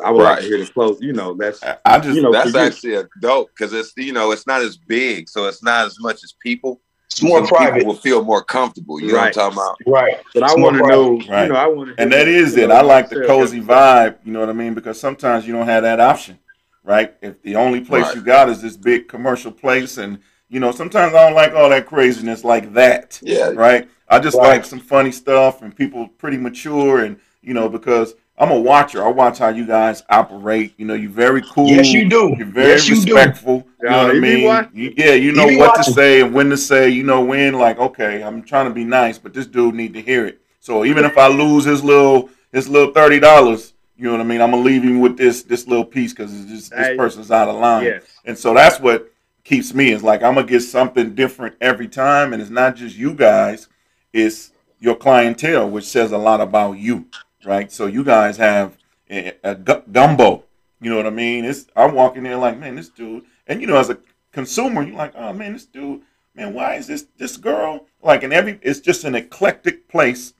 I 0.04 0.10
would 0.10 0.22
like 0.22 0.36
to 0.38 0.42
Right. 0.42 0.48
hear 0.48 0.58
the 0.64 0.70
close. 0.72 0.98
You 1.00 1.12
know, 1.12 1.34
that's 1.34 1.62
I- 1.62 1.76
I 1.84 1.98
just 1.98 2.16
you 2.16 2.22
know, 2.22 2.32
That's 2.32 2.50
for 2.50 2.58
you. 2.58 2.64
actually 2.64 2.94
a 2.94 3.08
dope 3.20 3.50
because 3.56 3.72
it's 3.72 3.92
you 3.96 4.12
know 4.12 4.32
it's 4.32 4.46
not 4.46 4.62
as 4.62 4.76
big, 4.76 5.28
so 5.28 5.46
it's 5.46 5.62
not 5.62 5.86
as 5.86 5.98
much 6.00 6.22
as 6.24 6.34
people. 6.42 6.80
It's 7.10 7.22
more 7.22 7.44
So 7.44 7.54
private. 7.54 7.74
People 7.80 7.92
will 7.92 8.00
feel 8.00 8.24
more 8.24 8.42
comfortable. 8.42 8.98
You 8.98 9.08
know 9.08 9.18
what 9.18 9.26
I'm 9.26 9.32
talking 9.32 9.58
about? 9.58 9.76
Right. 9.86 10.16
But 10.32 10.44
I 10.44 10.46
It's 10.46 10.56
more 10.56 10.72
want 10.72 10.82
to 10.82 10.88
know, 10.88 11.10
Right. 11.30 11.42
you 11.46 11.52
know, 11.52 11.58
I 11.58 11.66
want 11.66 11.94
to, 11.96 12.02
And 12.02 12.10
that 12.12 12.26
is 12.26 12.56
it. 12.56 12.70
I 12.70 12.80
like 12.80 13.10
the 13.10 13.26
cozy 13.26 13.60
vibe, 13.60 14.16
you 14.24 14.32
know 14.32 14.40
what 14.40 14.48
I 14.48 14.54
mean? 14.54 14.72
Because 14.72 14.98
sometimes 14.98 15.46
you 15.46 15.52
don't 15.52 15.66
have 15.66 15.82
that 15.82 16.00
option, 16.00 16.38
right? 16.84 17.12
If 17.20 17.42
the 17.42 17.56
only 17.56 17.80
place 17.82 18.06
Right. 18.06 18.14
you 18.16 18.22
got 18.22 18.48
is 18.48 18.62
this 18.62 18.78
big 18.78 19.08
commercial 19.08 19.52
place, 19.52 19.98
and 19.98 20.20
you 20.48 20.58
know, 20.60 20.70
sometimes 20.70 21.14
I 21.14 21.24
don't 21.26 21.34
like 21.34 21.54
all 21.54 21.68
that 21.70 21.86
craziness 21.86 22.44
like 22.44 22.72
that, 22.74 23.18
Yeah. 23.22 23.50
right? 23.54 23.88
I 24.08 24.18
just 24.18 24.36
Right. 24.38 24.48
like 24.48 24.64
some 24.64 24.80
funny 24.80 25.12
stuff 25.12 25.60
and 25.62 25.74
people 25.76 26.08
pretty 26.18 26.38
mature, 26.38 26.98
and 27.04 27.16
you 27.42 27.52
know, 27.52 27.68
because 27.68 28.14
I'm 28.42 28.50
a 28.50 28.58
watcher. 28.58 29.04
I 29.04 29.08
watch 29.08 29.38
how 29.38 29.50
you 29.50 29.64
guys 29.64 30.02
operate. 30.10 30.74
You 30.76 30.84
know, 30.84 30.94
you're 30.94 31.08
very 31.08 31.42
cool. 31.42 31.68
Yes, 31.68 31.92
you 31.92 32.08
do. 32.08 32.34
You're 32.36 32.48
very 32.48 32.70
yes, 32.70 32.88
you 32.88 32.96
do. 32.96 33.14
respectful. 33.14 33.68
You 33.80 33.88
know 33.88 34.06
what 34.08 34.16
I 34.16 34.18
mean? 34.18 34.68
You- 34.74 34.94
yeah, 34.96 35.12
you 35.12 35.30
know 35.30 35.46
be 35.46 35.56
what 35.56 35.76
to 35.76 35.84
say 35.84 36.22
and 36.22 36.34
when 36.34 36.50
to 36.50 36.56
say. 36.56 36.88
You 36.88 37.04
know 37.04 37.20
when, 37.20 37.54
like, 37.54 37.78
okay, 37.78 38.20
I'm 38.20 38.42
trying 38.42 38.66
to 38.66 38.74
be 38.74 38.82
nice, 38.82 39.16
but 39.16 39.32
this 39.32 39.46
dude 39.46 39.76
need 39.76 39.94
to 39.94 40.02
hear 40.02 40.26
it. 40.26 40.40
So 40.58 40.84
even 40.84 41.04
if 41.04 41.16
I 41.16 41.28
lose 41.28 41.64
his 41.64 41.84
little 41.84 42.30
his 42.50 42.68
little 42.68 42.92
thirty 42.92 43.20
dollars, 43.20 43.74
you 43.96 44.06
know 44.06 44.12
what 44.12 44.20
I 44.20 44.24
mean? 44.24 44.40
I'm 44.40 44.50
gonna 44.50 44.62
leave 44.64 44.82
him 44.82 44.98
with 44.98 45.16
this 45.16 45.44
this 45.44 45.68
little 45.68 45.84
piece 45.84 46.12
because 46.12 46.32
this 46.48 46.68
this 46.68 46.96
person's 46.96 47.30
out 47.30 47.48
of 47.48 47.54
line. 47.54 47.84
Yes. 47.84 48.02
And 48.24 48.36
so 48.36 48.54
that's 48.54 48.80
what 48.80 49.12
keeps 49.44 49.72
me 49.72 49.92
is 49.92 50.02
like 50.02 50.24
I'm 50.24 50.34
gonna 50.34 50.48
get 50.48 50.62
something 50.62 51.14
different 51.14 51.54
every 51.60 51.86
time, 51.86 52.32
and 52.32 52.42
it's 52.42 52.50
not 52.50 52.74
just 52.74 52.96
you 52.96 53.14
guys, 53.14 53.68
it's 54.12 54.50
your 54.80 54.96
clientele, 54.96 55.70
which 55.70 55.84
says 55.84 56.10
a 56.10 56.18
lot 56.18 56.40
about 56.40 56.72
you, 56.72 57.06
right? 57.44 57.70
So 57.70 57.86
you 57.86 58.04
guys 58.04 58.36
have 58.36 58.76
a, 59.10 59.32
a 59.42 59.54
gumbo, 59.54 60.44
you 60.80 60.90
know 60.90 60.96
what 60.96 61.06
I 61.06 61.10
mean? 61.10 61.44
It's 61.44 61.66
I'm 61.76 61.94
walking 61.94 62.22
there 62.24 62.36
like, 62.36 62.58
man, 62.58 62.76
this 62.76 62.88
dude, 62.88 63.24
and 63.46 63.60
you 63.60 63.66
know, 63.66 63.76
as 63.76 63.90
a 63.90 63.98
consumer, 64.32 64.82
you're 64.82 64.96
like, 64.96 65.14
oh 65.14 65.32
man, 65.32 65.52
this 65.52 65.66
dude, 65.66 66.02
man, 66.34 66.54
why 66.54 66.74
is 66.74 66.86
this 66.86 67.06
this 67.18 67.36
girl 67.36 67.86
like? 68.02 68.22
And 68.22 68.32
every 68.32 68.58
it's 68.62 68.80
just 68.80 69.04
an 69.04 69.14
eclectic 69.14 69.88
place. 69.88 70.34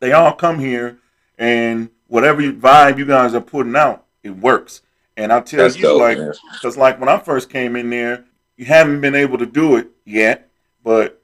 They 0.00 0.12
all 0.12 0.32
come 0.32 0.58
here, 0.58 0.98
and 1.38 1.90
whatever 2.06 2.42
vibe 2.42 2.98
you 2.98 3.06
guys 3.06 3.34
are 3.34 3.40
putting 3.40 3.76
out, 3.76 4.04
it 4.22 4.30
works. 4.30 4.82
And 5.16 5.32
I 5.32 5.40
tell 5.40 5.60
That's 5.60 5.76
you, 5.76 5.82
dope, 5.82 6.00
like, 6.00 6.18
because 6.52 6.76
like 6.76 7.00
when 7.00 7.08
I 7.08 7.18
first 7.18 7.48
came 7.48 7.74
in 7.76 7.88
there, 7.88 8.24
you 8.56 8.66
haven't 8.66 9.00
been 9.00 9.14
able 9.14 9.38
to 9.38 9.46
do 9.46 9.76
it 9.76 9.88
yet, 10.04 10.50
but 10.84 11.22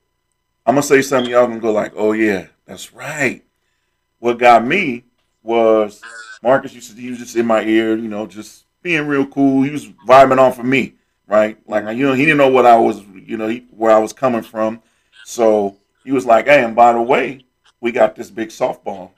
I'm 0.64 0.74
gonna 0.74 0.82
say 0.82 1.02
something 1.02 1.30
y'all 1.30 1.46
gonna 1.46 1.60
go 1.60 1.72
like, 1.72 1.92
oh 1.96 2.12
yeah, 2.12 2.46
that's 2.66 2.92
right. 2.94 3.44
What 4.22 4.38
got 4.38 4.64
me 4.64 5.02
was 5.42 6.00
Marcus 6.44 6.72
used 6.72 6.94
to 6.94 6.96
he 6.96 7.10
was 7.10 7.18
just 7.18 7.34
in 7.34 7.44
my 7.44 7.64
ear, 7.64 7.96
you 7.96 8.06
know, 8.06 8.24
just 8.24 8.66
being 8.80 9.08
real 9.08 9.26
cool. 9.26 9.62
He 9.64 9.70
was 9.70 9.88
vibing 9.88 10.38
off 10.38 10.60
of 10.60 10.64
me, 10.64 10.94
right? 11.26 11.58
Like 11.66 11.96
you 11.96 12.06
know, 12.06 12.12
he 12.12 12.24
didn't 12.24 12.38
know 12.38 12.46
what 12.48 12.64
I 12.64 12.76
was, 12.76 13.02
you 13.16 13.36
know, 13.36 13.48
he, 13.48 13.66
where 13.72 13.90
I 13.90 13.98
was 13.98 14.12
coming 14.12 14.42
from. 14.42 14.80
So 15.24 15.76
he 16.04 16.12
was 16.12 16.24
like, 16.24 16.46
hey, 16.46 16.62
and 16.62 16.76
by 16.76 16.92
the 16.92 17.02
way, 17.02 17.44
we 17.80 17.90
got 17.90 18.14
this 18.14 18.30
big 18.30 18.50
softball 18.50 19.10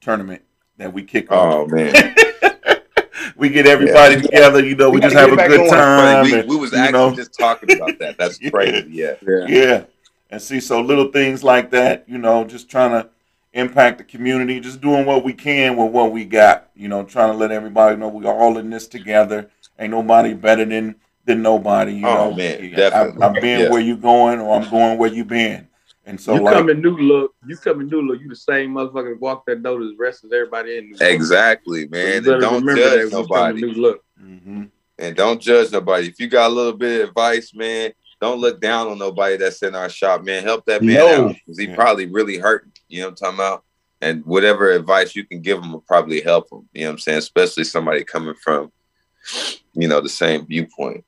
tournament 0.00 0.40
that 0.78 0.94
we 0.94 1.02
kick 1.02 1.30
off. 1.30 1.52
Oh 1.52 1.66
man, 1.66 1.92
we 3.36 3.50
get 3.50 3.66
everybody 3.66 4.14
Yeah. 4.14 4.20
together, 4.22 4.64
you 4.64 4.76
know, 4.76 4.88
we, 4.88 4.94
We 4.94 5.00
just 5.02 5.14
have 5.14 5.30
a 5.30 5.36
good 5.36 5.68
time. 5.68 6.24
We, 6.24 6.38
and, 6.40 6.48
we 6.48 6.56
was 6.56 6.72
you 6.72 6.78
actually 6.78 6.92
know, 7.10 7.14
just 7.14 7.38
talking 7.38 7.76
about 7.76 7.98
that. 7.98 8.16
That's 8.16 8.40
Yeah. 8.40 8.48
crazy. 8.48 8.88
Yeah. 8.92 9.14
Yeah. 9.20 9.46
yeah. 9.46 9.84
And 10.30 10.40
see, 10.40 10.60
so 10.60 10.80
little 10.80 11.12
things 11.12 11.44
like 11.44 11.70
that, 11.72 12.08
you 12.08 12.16
know, 12.16 12.44
just 12.44 12.70
trying 12.70 12.92
to 12.92 13.10
impact 13.58 13.98
the 13.98 14.04
community, 14.04 14.60
just 14.60 14.80
doing 14.80 15.04
what 15.04 15.24
we 15.24 15.32
can 15.32 15.76
with 15.76 15.90
what 15.90 16.12
we 16.12 16.24
got, 16.24 16.70
you 16.74 16.88
know, 16.88 17.02
trying 17.04 17.32
to 17.32 17.36
let 17.36 17.50
everybody 17.50 17.96
know 17.96 18.08
we're 18.08 18.30
all 18.32 18.56
in 18.58 18.70
this 18.70 18.86
together. 18.86 19.50
Ain't 19.78 19.90
nobody 19.90 20.34
better 20.34 20.64
than 20.64 20.96
than 21.24 21.42
nobody, 21.42 21.92
you 21.92 22.06
Oh, 22.06 22.30
know. 22.30 22.36
man, 22.36 22.58
I, 22.62 22.70
definitely. 22.70 23.22
I'm 23.22 23.34
being 23.40 23.60
Yeah. 23.60 23.70
where 23.70 23.82
you 23.82 23.96
going, 23.98 24.40
or 24.40 24.58
I'm 24.58 24.70
going 24.70 24.96
where 24.96 25.12
you 25.12 25.24
been. 25.26 25.68
And 26.06 26.18
so, 26.18 26.36
you 26.36 26.42
like, 26.42 26.54
come 26.54 26.70
in 26.70 26.80
new 26.80 26.96
look. 26.96 27.34
You 27.46 27.56
come 27.58 27.82
in 27.82 27.88
new 27.88 28.00
look. 28.00 28.20
You 28.20 28.30
the 28.30 28.36
same 28.36 28.70
motherfucker 28.72 29.12
that 29.12 29.20
walk 29.20 29.44
that 29.46 29.62
door 29.62 29.82
as 29.82 29.90
the 29.90 29.96
rest 29.98 30.24
of 30.24 30.32
everybody 30.32 30.78
in. 30.78 30.86
New 30.86 30.92
look. 30.92 31.02
Exactly, 31.02 31.86
man. 31.88 32.24
you 32.24 32.32
And 32.32 32.40
don't 32.40 32.64
remember 32.64 32.74
that 32.76 32.96
judge 32.96 33.12
when 33.12 33.22
you 33.22 33.28
come 33.28 33.50
in 33.50 33.60
nobody. 33.60 33.60
New 33.60 33.72
look. 33.74 34.04
hmm 34.18 34.62
And 34.98 35.16
don't 35.16 35.40
judge 35.40 35.70
nobody. 35.70 36.08
If 36.08 36.18
you 36.18 36.28
got 36.28 36.50
a 36.50 36.54
little 36.54 36.72
bit 36.72 37.02
of 37.02 37.08
advice, 37.10 37.52
man, 37.54 37.92
don't 38.20 38.40
look 38.40 38.60
down 38.60 38.88
on 38.88 38.98
nobody 38.98 39.36
that's 39.36 39.62
in 39.62 39.74
our 39.74 39.88
shop, 39.90 40.24
man. 40.24 40.44
Help 40.44 40.64
that 40.64 40.82
man 40.82 40.94
No. 40.96 41.28
out 41.28 41.34
because 41.34 41.58
he 41.58 41.66
Yeah. 41.66 41.74
probably 41.74 42.06
really 42.06 42.38
hurting. 42.38 42.72
You 42.88 43.00
know 43.00 43.06
what 43.06 43.10
I'm 43.10 43.16
talking 43.16 43.38
about? 43.38 43.64
And 44.00 44.24
whatever 44.24 44.70
advice 44.70 45.16
you 45.16 45.24
can 45.24 45.40
give 45.40 45.60
them 45.60 45.72
will 45.72 45.80
probably 45.80 46.20
help 46.20 46.48
them. 46.50 46.68
You 46.72 46.82
know 46.82 46.88
what 46.88 46.92
I'm 46.94 46.98
saying? 46.98 47.18
Especially 47.18 47.64
somebody 47.64 48.04
coming 48.04 48.34
from, 48.34 48.70
you 49.74 49.88
know, 49.88 50.00
the 50.00 50.08
same 50.08 50.46
viewpoint. 50.46 51.04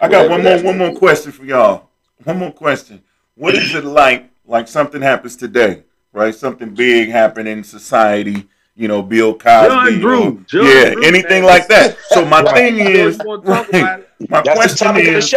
I 0.00 0.08
got 0.08 0.28
one 0.28 0.42
more 0.42 0.62
one 0.62 0.78
more 0.78 0.90
be. 0.90 0.96
question 0.96 1.32
for 1.32 1.44
y'all. 1.44 1.88
One 2.24 2.38
more 2.38 2.52
question. 2.52 3.02
What 3.34 3.54
is 3.54 3.74
it 3.74 3.84
like? 3.84 4.30
Like 4.46 4.68
something 4.68 5.00
happens 5.00 5.36
today, 5.36 5.84
right? 6.12 6.34
Something 6.34 6.74
big 6.74 7.08
happened 7.08 7.48
in 7.48 7.64
society. 7.64 8.46
You 8.76 8.88
know, 8.88 9.02
Bill 9.02 9.34
Cosby. 9.38 9.68
John 9.68 10.00
Drew. 10.00 10.22
or- 10.24 10.32
John 10.46 10.64
yeah, 10.66 10.90
Drew, 10.94 11.04
anything 11.04 11.42
man. 11.42 11.44
like 11.44 11.68
that. 11.68 11.96
So 12.08 12.24
my 12.24 12.42
Right. 12.42 12.54
thing 12.54 12.78
is, 12.78 13.18
you 13.18 13.24
want 13.24 13.44
to 13.46 13.50
talk 13.52 13.72
right, 13.72 14.04
my 14.28 14.42
That's 14.42 14.48
the 14.48 14.54
question 14.54 14.86
topic 14.88 15.06
of 15.06 15.12
the 15.12 15.18
is, 15.18 15.34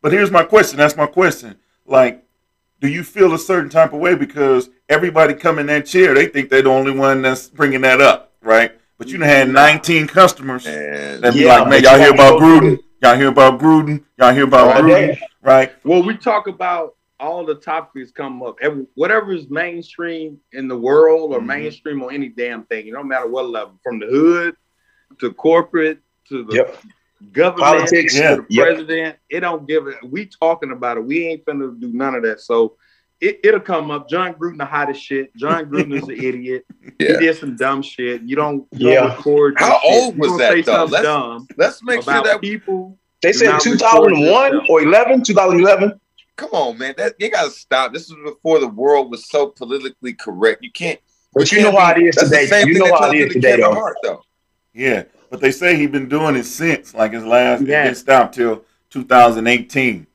but 0.00 0.12
here's 0.12 0.30
my 0.30 0.44
question. 0.44 0.78
That's 0.78 0.96
my 0.96 1.06
question. 1.06 1.56
Like, 1.84 2.24
do 2.80 2.88
you 2.88 3.02
feel 3.02 3.34
a 3.34 3.38
certain 3.38 3.68
type 3.70 3.92
of 3.92 3.98
way 4.00 4.14
because 4.14 4.70
everybody 4.88 5.34
come 5.34 5.58
in 5.58 5.66
that 5.66 5.86
chair, 5.86 6.14
they 6.14 6.26
think 6.26 6.50
they're 6.50 6.62
the 6.62 6.70
only 6.70 6.92
one 6.92 7.22
that's 7.22 7.48
bringing 7.48 7.80
that 7.82 8.00
up, 8.00 8.32
right? 8.42 8.72
but 8.98 9.08
you 9.08 9.18
done 9.18 9.28
had 9.28 9.50
19 9.50 10.06
customers 10.06 10.66
And 10.66 11.22
that 11.22 11.34
be 11.34 11.40
Yeah, 11.40 11.58
like, 11.58 11.68
man, 11.68 11.82
y'all 11.82 11.98
hear 11.98 12.14
about 12.14 12.40
go 12.40 12.46
Gruden? 12.46 12.78
Y'all 13.02 13.14
hear 13.14 13.28
about 13.28 13.60
Gruden? 13.60 14.02
Y'all 14.16 14.32
hear 14.32 14.44
about 14.44 14.74
All 14.74 14.82
Gruden? 14.82 15.18
Right? 15.42 15.72
Well, 15.84 16.02
we 16.02 16.16
talk 16.16 16.48
about 16.48 16.94
all 17.20 17.44
the 17.44 17.56
topics 17.56 18.10
come 18.10 18.42
up. 18.42 18.56
Every, 18.62 18.86
whatever 18.94 19.32
is 19.34 19.50
mainstream 19.50 20.38
in 20.52 20.66
the 20.66 20.76
world 20.78 21.34
or 21.34 21.40
Mhm. 21.40 21.46
mainstream 21.46 22.02
on 22.02 22.14
any 22.14 22.30
damn 22.30 22.64
thing, 22.64 22.86
it 22.86 22.92
don't 22.92 23.06
matter 23.08 23.26
what 23.26 23.50
level, 23.50 23.78
from 23.84 23.98
the 23.98 24.06
hood 24.06 24.56
to 25.20 25.30
corporate 25.32 25.98
to 26.30 26.44
the 26.44 26.54
Yep. 26.54 26.78
government 27.32 27.58
Politics. 27.66 28.14
to 28.14 28.18
Yeah. 28.20 28.34
the 28.36 28.46
Yep. 28.48 28.64
president. 28.66 29.16
It 29.28 29.40
don't 29.40 29.68
give 29.68 29.88
it. 29.88 29.96
We 30.08 30.24
talking 30.24 30.72
about 30.72 30.96
it. 30.96 31.04
We 31.04 31.26
ain't 31.26 31.44
finna 31.44 31.78
do 31.78 31.92
none 31.92 32.14
of 32.14 32.22
that. 32.22 32.40
So 32.40 32.76
it, 33.20 33.40
it'll 33.44 33.60
come 33.60 33.90
up. 33.90 34.08
Jon 34.08 34.34
Gruden 34.34 34.58
the 34.58 34.64
hottest 34.64 35.02
shit. 35.02 35.34
Jon 35.36 35.66
Gruden 35.70 35.94
is 35.96 36.02
an 36.04 36.10
idiot. 36.10 36.64
Yeah. 37.00 37.12
He 37.12 37.16
did 37.26 37.36
some 37.36 37.56
dumb 37.56 37.82
shit. 37.82 38.22
You 38.22 38.36
don't, 38.36 38.66
you 38.72 38.90
Yeah. 38.90 39.00
don't 39.00 39.16
record. 39.16 39.54
How 39.58 39.80
shit. 39.80 39.92
old 39.92 40.14
You 40.14 40.20
was 40.20 40.28
gonna 40.30 40.42
that, 40.42 40.52
Say 40.52 40.62
though? 40.62 40.72
something 40.72 40.92
Let's- 40.92 41.04
dumb 41.04 41.46
let's 41.56 41.82
make 41.82 42.02
sure 42.02 42.22
that 42.22 42.40
people. 42.40 42.98
They 43.22 43.32
said 43.32 43.46
not 43.46 43.62
2001 43.62 44.60
or 44.68 44.82
11, 44.82 45.24
2011. 45.24 45.98
come 46.36 46.50
on, 46.52 46.76
man. 46.78 46.94
That 46.98 47.14
you 47.18 47.30
gotta 47.30 47.50
stop. 47.50 47.92
This 47.94 48.08
was 48.10 48.18
before 48.34 48.58
the 48.60 48.68
world 48.68 49.10
was 49.10 49.28
so 49.28 49.48
politically 49.48 50.12
correct. 50.12 50.62
You 50.62 50.70
can't. 50.70 51.00
But 51.34 51.50
we 51.50 51.58
you 51.58 51.64
know 51.64 51.70
can't 51.72 51.82
how 51.82 51.90
it 52.00 52.02
is 52.02 52.16
today. 52.16 52.44
You 52.66 52.74
know 52.78 52.84
they 52.84 52.90
how 52.90 52.98
tried 52.98 53.08
it 53.08 53.12
to 53.12 53.18
do 53.18 53.24
is 53.24 53.28
to 53.28 53.40
today, 53.40 53.56
though. 53.62 53.72
Hart, 53.74 53.96
though. 54.02 54.22
Yeah. 54.74 55.04
But 55.30 55.40
they 55.40 55.50
say 55.50 55.76
he's 55.76 55.90
been 55.90 56.08
doing 56.08 56.36
it 56.36 56.44
since, 56.44 56.94
like 56.94 57.12
his 57.12 57.24
last, 57.24 57.62
it 57.62 57.68
Yeah. 57.68 57.84
didn't 57.84 57.96
stop 57.96 58.32
till 58.32 58.64
2018. 58.90 60.06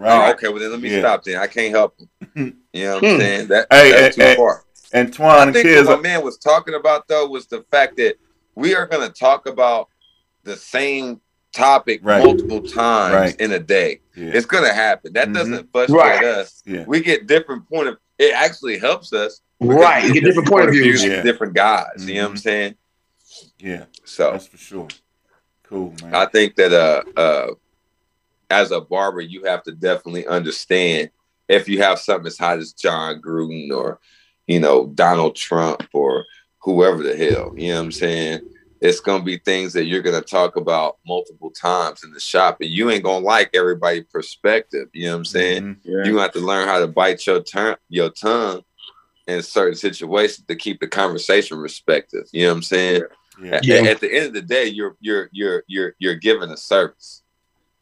Oh, 0.00 0.02
Right? 0.02 0.34
okay. 0.34 0.48
Well, 0.48 0.58
then 0.58 0.70
let 0.72 0.80
me 0.80 0.90
Yeah. 0.90 1.00
stop. 1.00 1.24
Then 1.24 1.36
I 1.38 1.46
can't 1.46 1.74
help 1.74 1.98
him. 1.98 2.08
You 2.38 2.84
know 2.84 2.94
what 2.96 3.04
I'm 3.04 3.10
Hmm. 3.14 3.18
saying? 3.20 3.48
That 3.48 3.66
Hey, 3.70 3.90
that's 3.92 4.16
hey, 4.16 4.24
hey, 4.24 4.34
too 4.34 4.40
far. 4.40 4.64
And 4.92 5.08
I 5.08 5.10
Twan 5.10 5.42
and 5.44 5.52
think 5.52 5.66
kids, 5.66 5.86
what 5.88 5.96
my 5.98 6.02
man 6.02 6.24
was 6.24 6.38
talking 6.38 6.74
about 6.74 7.08
though 7.08 7.26
was 7.26 7.46
the 7.46 7.64
fact 7.70 7.96
that 7.96 8.16
we 8.54 8.74
are 8.74 8.86
going 8.86 9.06
to 9.06 9.12
talk 9.12 9.46
about 9.46 9.88
the 10.44 10.56
same 10.56 11.20
topic 11.52 12.00
Right. 12.02 12.22
multiple 12.24 12.60
times 12.60 13.14
Right. 13.14 13.36
in 13.40 13.52
a 13.52 13.58
day. 13.58 14.00
yeah. 14.14 14.30
It's 14.34 14.46
going 14.46 14.64
to 14.64 14.72
happen. 14.72 15.12
That 15.14 15.28
Mhm. 15.28 15.34
doesn't 15.34 15.72
frustrate 15.72 15.98
Right. 15.98 16.24
us. 16.24 16.62
Yeah. 16.66 16.84
We 16.86 17.00
get 17.00 17.26
different 17.26 17.68
point 17.68 17.88
of. 17.88 17.98
It 18.18 18.32
actually 18.34 18.78
helps 18.78 19.12
us. 19.12 19.40
Right. 19.60 20.04
You 20.04 20.12
get 20.12 20.24
different 20.24 20.48
point 20.48 20.68
of 20.68 20.74
views. 20.74 21.04
Yeah. 21.04 21.22
Different 21.22 21.54
guys. 21.54 22.06
You 22.06 22.14
know 22.14 22.22
what 22.22 22.30
I'm 22.30 22.34
Mhm. 22.36 22.40
saying? 22.40 22.74
yeah. 23.58 23.84
So 24.04 24.32
That's 24.32 24.46
for 24.46 24.56
sure. 24.56 24.88
Cool, 25.64 25.94
man. 26.02 26.14
I 26.14 26.26
think 26.26 26.56
that 26.56 26.72
uh 26.72 27.02
uh 27.18 27.48
as 28.50 28.70
a 28.70 28.80
barber, 28.80 29.20
you 29.20 29.44
have 29.44 29.62
to 29.64 29.72
definitely 29.72 30.26
understand 30.26 31.10
if 31.48 31.68
you 31.68 31.82
have 31.82 31.98
something 31.98 32.26
as 32.26 32.38
hot 32.38 32.58
as 32.58 32.72
Jon 32.72 33.20
Gruden 33.20 33.70
or 33.70 33.98
you 34.46 34.60
know 34.60 34.86
Donald 34.88 35.36
Trump 35.36 35.86
or 35.92 36.24
whoever 36.62 37.02
the 37.02 37.16
hell, 37.16 37.52
you 37.56 37.68
know 37.68 37.76
what 37.76 37.84
I'm 37.84 37.92
saying? 37.92 38.40
It's 38.80 39.00
gonna 39.00 39.24
be 39.24 39.38
things 39.38 39.72
that 39.72 39.86
you're 39.86 40.02
gonna 40.02 40.20
talk 40.20 40.56
about 40.56 40.98
multiple 41.06 41.50
times 41.50 42.04
in 42.04 42.12
the 42.12 42.20
shop, 42.20 42.58
and 42.60 42.70
you 42.70 42.90
ain't 42.90 43.02
gonna 43.04 43.24
like 43.24 43.50
everybody's 43.54 44.04
perspective. 44.04 44.88
You 44.92 45.06
know 45.06 45.12
what 45.12 45.18
I'm 45.18 45.24
saying? 45.24 45.62
Mhm. 45.62 45.76
Yeah. 45.82 46.04
You 46.04 46.18
have 46.18 46.32
to 46.32 46.40
learn 46.40 46.68
how 46.68 46.78
to 46.78 46.86
bite 46.86 47.26
your 47.26 47.40
tongue, 47.40 47.76
your 47.88 48.10
tongue 48.10 48.62
in 49.26 49.42
certain 49.42 49.74
situations 49.74 50.46
to 50.46 50.54
keep 50.54 50.80
the 50.80 50.86
conversation 50.86 51.58
respective. 51.58 52.24
You 52.32 52.42
know 52.44 52.50
what 52.50 52.56
I'm 52.56 52.62
saying? 52.62 53.02
Yeah. 53.42 53.54
At- 53.56 53.64
Yeah. 53.64 53.82
At, 53.82 54.00
the 54.00 54.12
end 54.12 54.26
of 54.26 54.32
the 54.34 54.42
day, 54.42 54.66
you're 54.66 54.96
you're 55.00 55.28
you're 55.32 55.64
you're 55.66 55.94
you're 55.98 56.14
giving 56.14 56.50
a 56.50 56.56
service. 56.56 57.22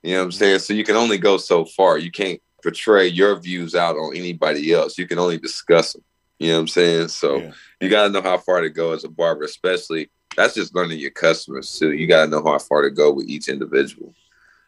You 0.03 0.13
know 0.15 0.19
what 0.21 0.25
I'm 0.25 0.33
saying? 0.33 0.59
So 0.61 0.73
you 0.73 0.85
can 0.85 0.97
only 0.97 1.19
go 1.19 1.37
so 1.37 1.65
far. 1.65 1.99
You 1.99 2.11
can't 2.11 2.41
portray 2.67 3.07
your 3.07 3.37
views 3.37 3.77
out 3.77 3.95
on 3.95 4.17
anybody 4.17 4.73
else. 4.73 4.99
You 4.99 5.07
can 5.07 5.21
only 5.21 5.39
discuss 5.39 5.93
them. 5.93 6.03
You 6.41 6.49
know 6.49 6.55
what 6.55 6.61
I'm 6.63 6.69
saying? 6.69 7.09
So 7.09 7.37
Yeah. 7.37 7.53
you 7.81 7.89
got 7.89 8.05
to 8.05 8.11
know 8.11 8.23
how 8.23 8.39
far 8.39 8.61
to 8.61 8.71
go 8.71 8.93
as 8.93 9.05
a 9.05 9.09
barber, 9.09 9.45
especially 9.45 10.11
that's 10.37 10.55
just 10.55 10.75
learning 10.75 10.99
your 10.99 11.13
customers 11.13 11.79
too. 11.79 11.93
You 11.93 12.09
got 12.09 12.25
to 12.25 12.31
know 12.31 12.43
how 12.43 12.59
far 12.59 12.83
to 12.83 12.91
go 12.91 13.13
with 13.13 13.29
each 13.29 13.49
individual. 13.49 14.13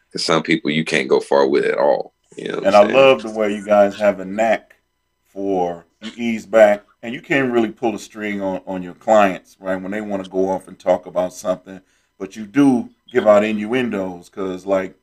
Because 0.06 0.24
some 0.24 0.44
people 0.44 0.70
you 0.70 0.84
can't 0.84 1.08
go 1.08 1.18
far 1.18 1.48
with 1.48 1.64
at 1.64 1.76
all. 1.76 2.14
You 2.36 2.52
know, 2.52 2.58
And 2.58 2.76
I 2.76 2.84
love 2.84 3.22
the 3.22 3.32
way 3.32 3.52
you 3.52 3.64
guys 3.64 3.98
have 3.98 4.20
a 4.20 4.24
knack 4.24 4.76
for 5.26 5.84
you 6.00 6.12
ease 6.16 6.46
back 6.46 6.84
and 7.02 7.12
you 7.12 7.20
can't 7.20 7.52
really 7.52 7.72
pull 7.72 7.96
a 7.96 7.98
string 7.98 8.40
on, 8.40 8.62
on 8.64 8.84
your 8.84 8.94
clients, 8.94 9.56
right? 9.58 9.76
When 9.76 9.90
they 9.90 10.00
want 10.00 10.24
to 10.24 10.30
go 10.30 10.48
off 10.48 10.68
and 10.68 10.78
talk 10.78 11.06
about 11.06 11.34
something, 11.34 11.80
but 12.16 12.36
you 12.36 12.46
do 12.46 12.90
give 13.10 13.26
out 13.26 13.42
innuendos 13.42 14.28
because, 14.28 14.64
like, 14.64 14.94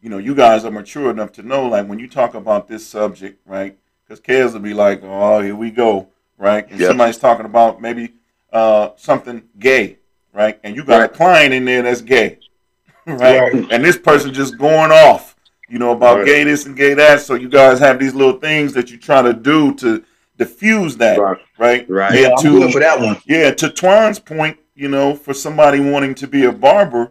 you 0.00 0.08
know, 0.08 0.18
you 0.18 0.34
guys 0.34 0.64
are 0.64 0.70
mature 0.70 1.10
enough 1.10 1.32
to 1.32 1.42
know, 1.42 1.66
like, 1.66 1.86
when 1.86 1.98
you 1.98 2.08
talk 2.08 2.34
about 2.34 2.68
this 2.68 2.86
subject, 2.86 3.40
right? 3.46 3.76
Because 4.04 4.20
Kez 4.20 4.52
will 4.52 4.60
be 4.60 4.74
like, 4.74 5.00
oh, 5.02 5.40
here 5.40 5.56
we 5.56 5.70
go, 5.70 6.08
right? 6.36 6.68
And 6.70 6.78
Yep. 6.80 6.88
somebody's 6.88 7.18
talking 7.18 7.46
about 7.46 7.80
maybe 7.80 8.12
uh, 8.52 8.90
something 8.96 9.42
gay, 9.58 9.98
right? 10.32 10.58
And 10.62 10.74
you 10.76 10.84
got 10.84 11.02
a 11.02 11.08
client 11.08 11.52
in 11.52 11.64
there 11.64 11.82
that's 11.82 12.00
gay, 12.00 12.38
right? 13.06 13.52
Right. 13.52 13.66
And 13.70 13.84
this 13.84 13.98
person 13.98 14.32
just 14.32 14.56
going 14.56 14.90
off, 14.92 15.36
you 15.68 15.78
know, 15.78 15.90
about 15.90 16.18
Right. 16.18 16.26
gay 16.26 16.44
this 16.44 16.64
and 16.64 16.76
gay 16.76 16.94
that. 16.94 17.20
So 17.20 17.34
you 17.34 17.48
guys 17.48 17.78
have 17.80 17.98
these 17.98 18.14
little 18.14 18.38
things 18.38 18.72
that 18.74 18.90
you 18.90 18.96
try 18.98 19.20
to 19.20 19.34
do 19.34 19.74
to 19.74 20.02
diffuse 20.38 20.96
that, 20.98 21.18
Right. 21.18 21.38
right? 21.58 21.90
Right. 21.90 22.12
And 22.12 22.20
Yeah, 22.20 22.28
I'm 22.38 22.42
to- 22.42 22.58
good 22.60 22.72
for 22.72 22.80
that 22.80 23.00
one. 23.00 23.18
yeah, 23.26 23.50
to 23.50 23.68
Twan's 23.68 24.18
point, 24.20 24.56
you 24.74 24.88
know, 24.88 25.14
for 25.14 25.34
somebody 25.34 25.80
wanting 25.80 26.14
to 26.14 26.26
be 26.28 26.44
a 26.44 26.52
barber, 26.52 27.10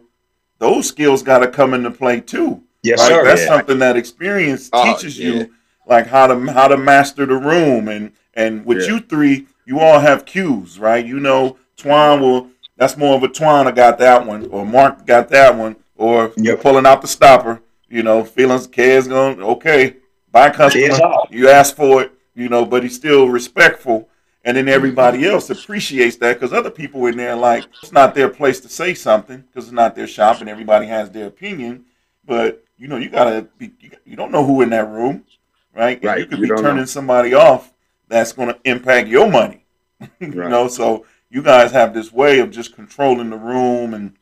those 0.58 0.88
skills 0.88 1.22
got 1.22 1.38
to 1.40 1.48
come 1.48 1.74
into 1.74 1.90
play 1.92 2.20
too. 2.20 2.62
Yes, 2.82 3.00
sir. 3.06 3.24
That's 3.24 3.42
Yeah. 3.42 3.48
something 3.48 3.78
that 3.80 3.96
experience 3.96 4.70
Oh, 4.72 4.84
teaches 4.94 5.18
yeah. 5.18 5.26
you, 5.30 5.50
like 5.86 6.06
how 6.06 6.26
to 6.26 6.38
how 6.52 6.68
to 6.68 6.76
master 6.76 7.26
the 7.26 7.36
room. 7.36 7.88
And 7.88 8.12
and 8.34 8.64
with 8.64 8.82
Yeah. 8.82 8.94
you 8.94 9.00
three, 9.00 9.46
you 9.66 9.80
all 9.80 9.98
have 10.00 10.24
cues, 10.24 10.78
right? 10.78 11.04
You 11.04 11.20
know, 11.20 11.56
Twan 11.76 12.20
will. 12.20 12.48
That's 12.76 12.96
more 12.96 13.16
of 13.16 13.22
a 13.24 13.28
Twan. 13.28 13.66
I 13.66 13.72
got 13.72 13.98
that 13.98 14.24
one, 14.24 14.46
or 14.52 14.64
Mark 14.64 15.04
got 15.04 15.28
that 15.30 15.56
one, 15.56 15.76
or 15.96 16.30
you're 16.36 16.54
Yep. 16.54 16.60
pulling 16.62 16.86
out 16.86 17.02
the 17.02 17.08
stopper. 17.08 17.60
You 17.90 18.02
know, 18.02 18.22
feelings. 18.22 18.66
Cares 18.66 19.08
going 19.08 19.42
okay. 19.42 19.96
By 20.30 20.50
customer, 20.50 20.98
you 21.30 21.48
ask 21.48 21.74
for 21.74 22.02
it. 22.02 22.12
You 22.34 22.48
know, 22.48 22.64
but 22.64 22.82
he's 22.84 22.94
still 22.94 23.28
respectful. 23.28 24.08
And 24.44 24.56
then 24.56 24.68
everybody 24.68 25.26
else 25.26 25.50
appreciates 25.50 26.16
that 26.16 26.34
because 26.38 26.52
other 26.52 26.70
people 26.70 27.04
in 27.06 27.16
there 27.16 27.34
like 27.34 27.64
it's 27.82 27.92
not 27.92 28.14
their 28.14 28.28
place 28.28 28.60
to 28.60 28.68
say 28.68 28.94
something 28.94 29.38
because 29.46 29.64
it's 29.64 29.72
not 29.72 29.96
their 29.96 30.06
shop 30.06 30.40
and 30.40 30.48
everybody 30.48 30.86
has 30.86 31.10
their 31.10 31.26
opinion. 31.26 31.84
But 32.24 32.62
you 32.78 32.88
know, 32.88 32.96
you 32.96 33.08
gotta 33.10 33.46
be. 33.58 33.72
You, 34.04 34.16
don't 34.16 34.32
know 34.32 34.44
who 34.44 34.62
in 34.62 34.70
that 34.70 34.88
room, 34.88 35.24
right? 35.74 35.96
And 35.98 36.04
Right, 36.04 36.18
You 36.20 36.26
could 36.26 36.38
you 36.38 36.44
be 36.48 36.60
turning 36.60 36.76
know. 36.76 36.84
somebody 36.86 37.34
off 37.34 37.72
that's 38.08 38.32
going 38.32 38.48
to 38.48 38.58
impact 38.64 39.08
your 39.08 39.30
money. 39.30 39.64
you 40.20 40.28
Right. 40.32 40.48
know, 40.50 40.66
so 40.68 41.04
you 41.30 41.42
guys 41.42 41.70
have 41.72 41.92
this 41.92 42.12
way 42.12 42.38
of 42.40 42.50
just 42.50 42.74
controlling 42.74 43.30
the 43.30 43.36
room 43.36 43.94
and 43.94 44.14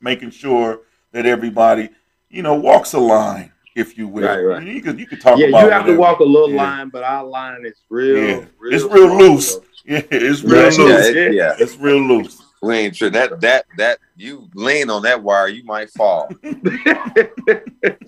making 0.00 0.30
sure 0.30 0.80
that 1.12 1.26
everybody, 1.26 1.90
you 2.30 2.42
know, 2.42 2.54
walks 2.54 2.92
a 2.94 2.98
line, 2.98 3.52
if 3.74 3.96
you 3.98 4.08
will. 4.08 4.26
Right, 4.26 4.40
right. 4.42 4.56
I 4.56 4.64
mean, 4.64 4.74
you 4.74 4.82
could 4.82 4.98
you 4.98 5.06
could 5.06 5.20
talk 5.20 5.38
Yeah, 5.38 5.48
about 5.48 5.64
you 5.64 5.70
have 5.70 5.86
to 5.86 5.96
walk 5.96 6.20
a 6.20 6.24
little 6.24 6.50
Yeah. 6.50 6.62
line, 6.62 6.88
but 6.88 7.02
our 7.02 7.24
line 7.24 7.64
is 7.66 7.82
real. 7.90 8.16
Yeah. 8.18 8.44
It's 8.62 8.84
real 8.84 9.16
loose. 9.16 9.54
though. 9.56 9.62
Yeah, 9.88 10.02
it's 10.10 10.42
real 10.42 10.62
yeah, 10.62 10.84
loose. 10.96 11.06
it- 11.06 11.34
yeah. 11.34 11.54
It's 11.60 11.76
real 11.76 12.00
loose. 12.00 12.42
We 12.66 12.74
ain't 12.76 12.96
sure 12.96 13.10
that 13.10 13.40
that 13.40 13.66
that 13.76 13.98
you 14.16 14.48
lean 14.54 14.90
on 14.90 15.02
that 15.02 15.22
wire, 15.22 15.48
you 15.48 15.64
might 15.64 15.90
fall. 15.90 16.34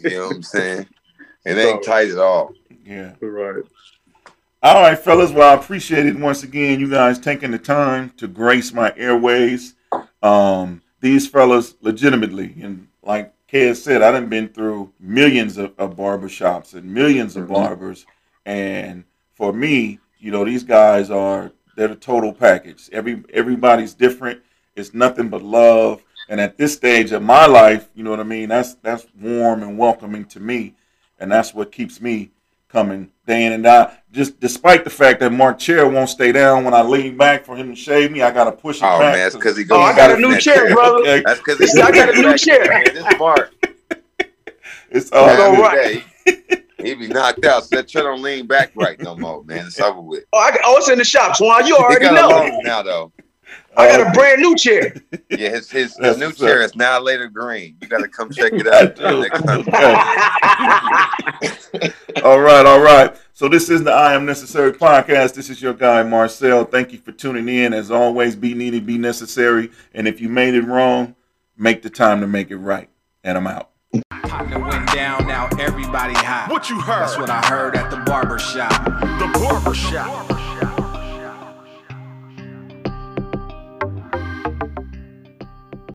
You 0.00 0.10
know 0.10 0.28
what 0.28 0.36
I'm 0.36 0.42
saying? 0.42 0.86
It 1.44 1.58
ain't 1.58 1.82
tight 1.82 2.08
at 2.10 2.18
all. 2.18 2.52
Yeah. 2.84 3.14
right. 3.20 3.64
All 4.62 4.82
right, 4.82 4.98
fellas. 4.98 5.30
Well, 5.30 5.50
I 5.56 5.60
appreciate 5.60 6.06
it 6.06 6.18
once 6.18 6.42
again. 6.42 6.80
You 6.80 6.90
guys 6.90 7.18
taking 7.18 7.50
the 7.52 7.58
time 7.58 8.10
to 8.16 8.26
grace 8.26 8.72
my 8.72 8.92
airways. 8.96 9.74
Um, 10.22 10.82
these 11.00 11.28
fellas, 11.28 11.74
legitimately, 11.80 12.56
and 12.60 12.88
like 13.02 13.32
Kez 13.46 13.76
said, 13.76 14.02
I 14.02 14.10
done 14.10 14.28
been 14.28 14.48
through 14.48 14.92
millions 14.98 15.56
of, 15.58 15.72
of 15.78 15.96
barbershops 15.96 16.74
and 16.74 16.90
1000000s 16.90 17.36
of 17.36 17.44
Mhm. 17.44 17.54
barbers, 17.54 18.06
and 18.44 19.04
for 19.34 19.52
me, 19.52 20.00
you 20.18 20.30
know, 20.32 20.44
these 20.44 20.64
guys 20.64 21.10
are 21.10 21.52
they're 21.76 21.88
the 21.88 21.94
total 21.96 22.32
package. 22.32 22.88
Every 22.92 23.22
everybody's 23.32 23.94
different. 23.94 24.40
It's 24.78 24.94
nothing 24.94 25.28
but 25.28 25.42
love. 25.42 26.02
And 26.28 26.40
at 26.40 26.56
this 26.58 26.74
stage 26.74 27.12
of 27.12 27.22
my 27.22 27.46
life, 27.46 27.88
you 27.94 28.04
know 28.04 28.10
what 28.10 28.20
I 28.20 28.24
mean. 28.24 28.48
That's 28.50 28.74
that's 28.76 29.06
warm 29.20 29.62
and 29.62 29.78
welcoming 29.78 30.24
to 30.26 30.40
me, 30.40 30.74
and 31.18 31.32
that's 31.32 31.54
what 31.54 31.72
keeps 31.72 32.00
me 32.02 32.30
coming 32.68 33.10
day 33.26 33.46
in 33.46 33.52
and 33.54 33.64
out. 33.66 33.92
Just 34.12 34.38
despite 34.38 34.84
the 34.84 34.90
fact 34.90 35.20
that 35.20 35.32
Mark 35.32 35.58
Chair 35.58 35.88
won't 35.88 36.10
stay 36.10 36.32
down 36.32 36.64
when 36.64 36.74
I 36.74 36.82
lean 36.82 37.16
back 37.16 37.46
for 37.46 37.56
him 37.56 37.70
to 37.70 37.74
shave 37.76 38.12
me, 38.12 38.20
I 38.20 38.30
gotta 38.30 38.52
push 38.52 38.82
it 38.82 38.84
Oh 38.84 38.98
back. 38.98 39.14
man, 39.14 39.26
it's 39.26 39.36
because 39.36 39.56
he 39.56 39.64
goes. 39.64 39.78
Oh, 39.78 39.82
I 39.82 39.96
got 39.96 40.10
a 40.10 40.20
new 40.20 40.36
chair, 40.38 40.70
brother. 40.74 40.98
Okay, 40.98 41.22
That's 41.24 41.40
because 41.40 41.58
he 41.72 41.80
I 41.80 41.90
got 41.90 42.10
a 42.10 42.12
new 42.20 42.22
back 42.24 42.36
chair. 42.36 42.58
there, 42.64 42.68
man. 42.68 42.84
This 42.92 43.18
Mark. 43.18 43.54
it's 44.90 45.10
all 45.12 45.28
all 45.28 45.56
good. 45.56 45.60
right. 45.60 46.04
He 46.80 46.94
be 46.94 47.08
knocked 47.08 47.44
out. 47.44 47.64
So 47.64 47.76
that 47.76 47.88
chair 47.88 48.02
don't 48.02 48.22
lean 48.22 48.46
back 48.46 48.72
right 48.76 49.00
no 49.00 49.16
more, 49.16 49.42
man. 49.44 49.66
It's 49.66 49.80
over 49.80 50.00
with. 50.00 50.24
Oh, 50.32 50.38
I, 50.38 50.56
oh, 50.64 50.76
it's 50.76 50.88
in 50.90 50.98
the 50.98 51.04
shop, 51.04 51.36
Twan. 51.36 51.66
You 51.66 51.74
He 51.76 51.82
already 51.82 52.04
got 52.04 52.14
know. 52.14 52.28
a 52.28 52.30
longer 52.30 52.62
now 52.62 52.82
though. 52.82 53.12
I 53.78 53.86
got 53.86 54.00
a 54.00 54.10
oh. 54.10 54.12
brand 54.12 54.42
new 54.42 54.56
chair. 54.56 54.92
Yeah, 55.30 55.50
his 55.50 55.70
his, 55.70 55.96
his 55.96 56.18
new 56.18 56.26
what's 56.26 56.38
chair 56.38 56.62
is 56.62 56.74
now 56.74 56.98
later 56.98 57.28
green. 57.28 57.76
You 57.80 57.86
got 57.86 57.98
to 57.98 58.08
come 58.08 58.28
check 58.30 58.52
it 58.52 58.66
out 58.66 58.98
next 58.98 59.42
time. 59.42 59.64
All 62.24 62.40
right, 62.40 62.66
all 62.66 62.80
right. 62.80 63.16
So 63.34 63.48
this 63.48 63.70
is 63.70 63.84
the 63.84 63.92
I 63.92 64.14
Am 64.14 64.26
Necessary 64.26 64.72
podcast. 64.72 65.34
This 65.34 65.48
is 65.48 65.62
your 65.62 65.74
guy 65.74 66.02
Marcel. 66.02 66.64
Thank 66.64 66.92
you 66.92 66.98
for 66.98 67.12
tuning 67.12 67.48
in. 67.48 67.72
As 67.72 67.92
always, 67.92 68.34
be 68.34 68.52
needed, 68.52 68.84
be 68.84 68.98
necessary. 68.98 69.70
And 69.94 70.08
if 70.08 70.20
you 70.20 70.28
made 70.28 70.54
it 70.54 70.62
wrong, 70.62 71.14
make 71.56 71.82
the 71.82 71.90
time 71.90 72.20
to 72.20 72.26
make 72.26 72.50
it 72.50 72.56
right. 72.56 72.90
And 73.22 73.38
I'm 73.38 73.46
out. 73.46 73.70
Partner 74.24 74.58
went 74.58 74.92
down, 74.92 75.26
now 75.28 75.48
everybody 75.58 76.14
hot. 76.14 76.50
What 76.50 76.68
you 76.68 76.80
heard? 76.80 77.02
That's 77.02 77.16
what 77.16 77.30
I 77.30 77.46
heard 77.46 77.76
at 77.76 77.90
the 77.90 77.98
barber 77.98 78.40
shop. 78.40 78.84
The 78.84 79.30
barber 79.38 79.74
shop. 79.74 80.57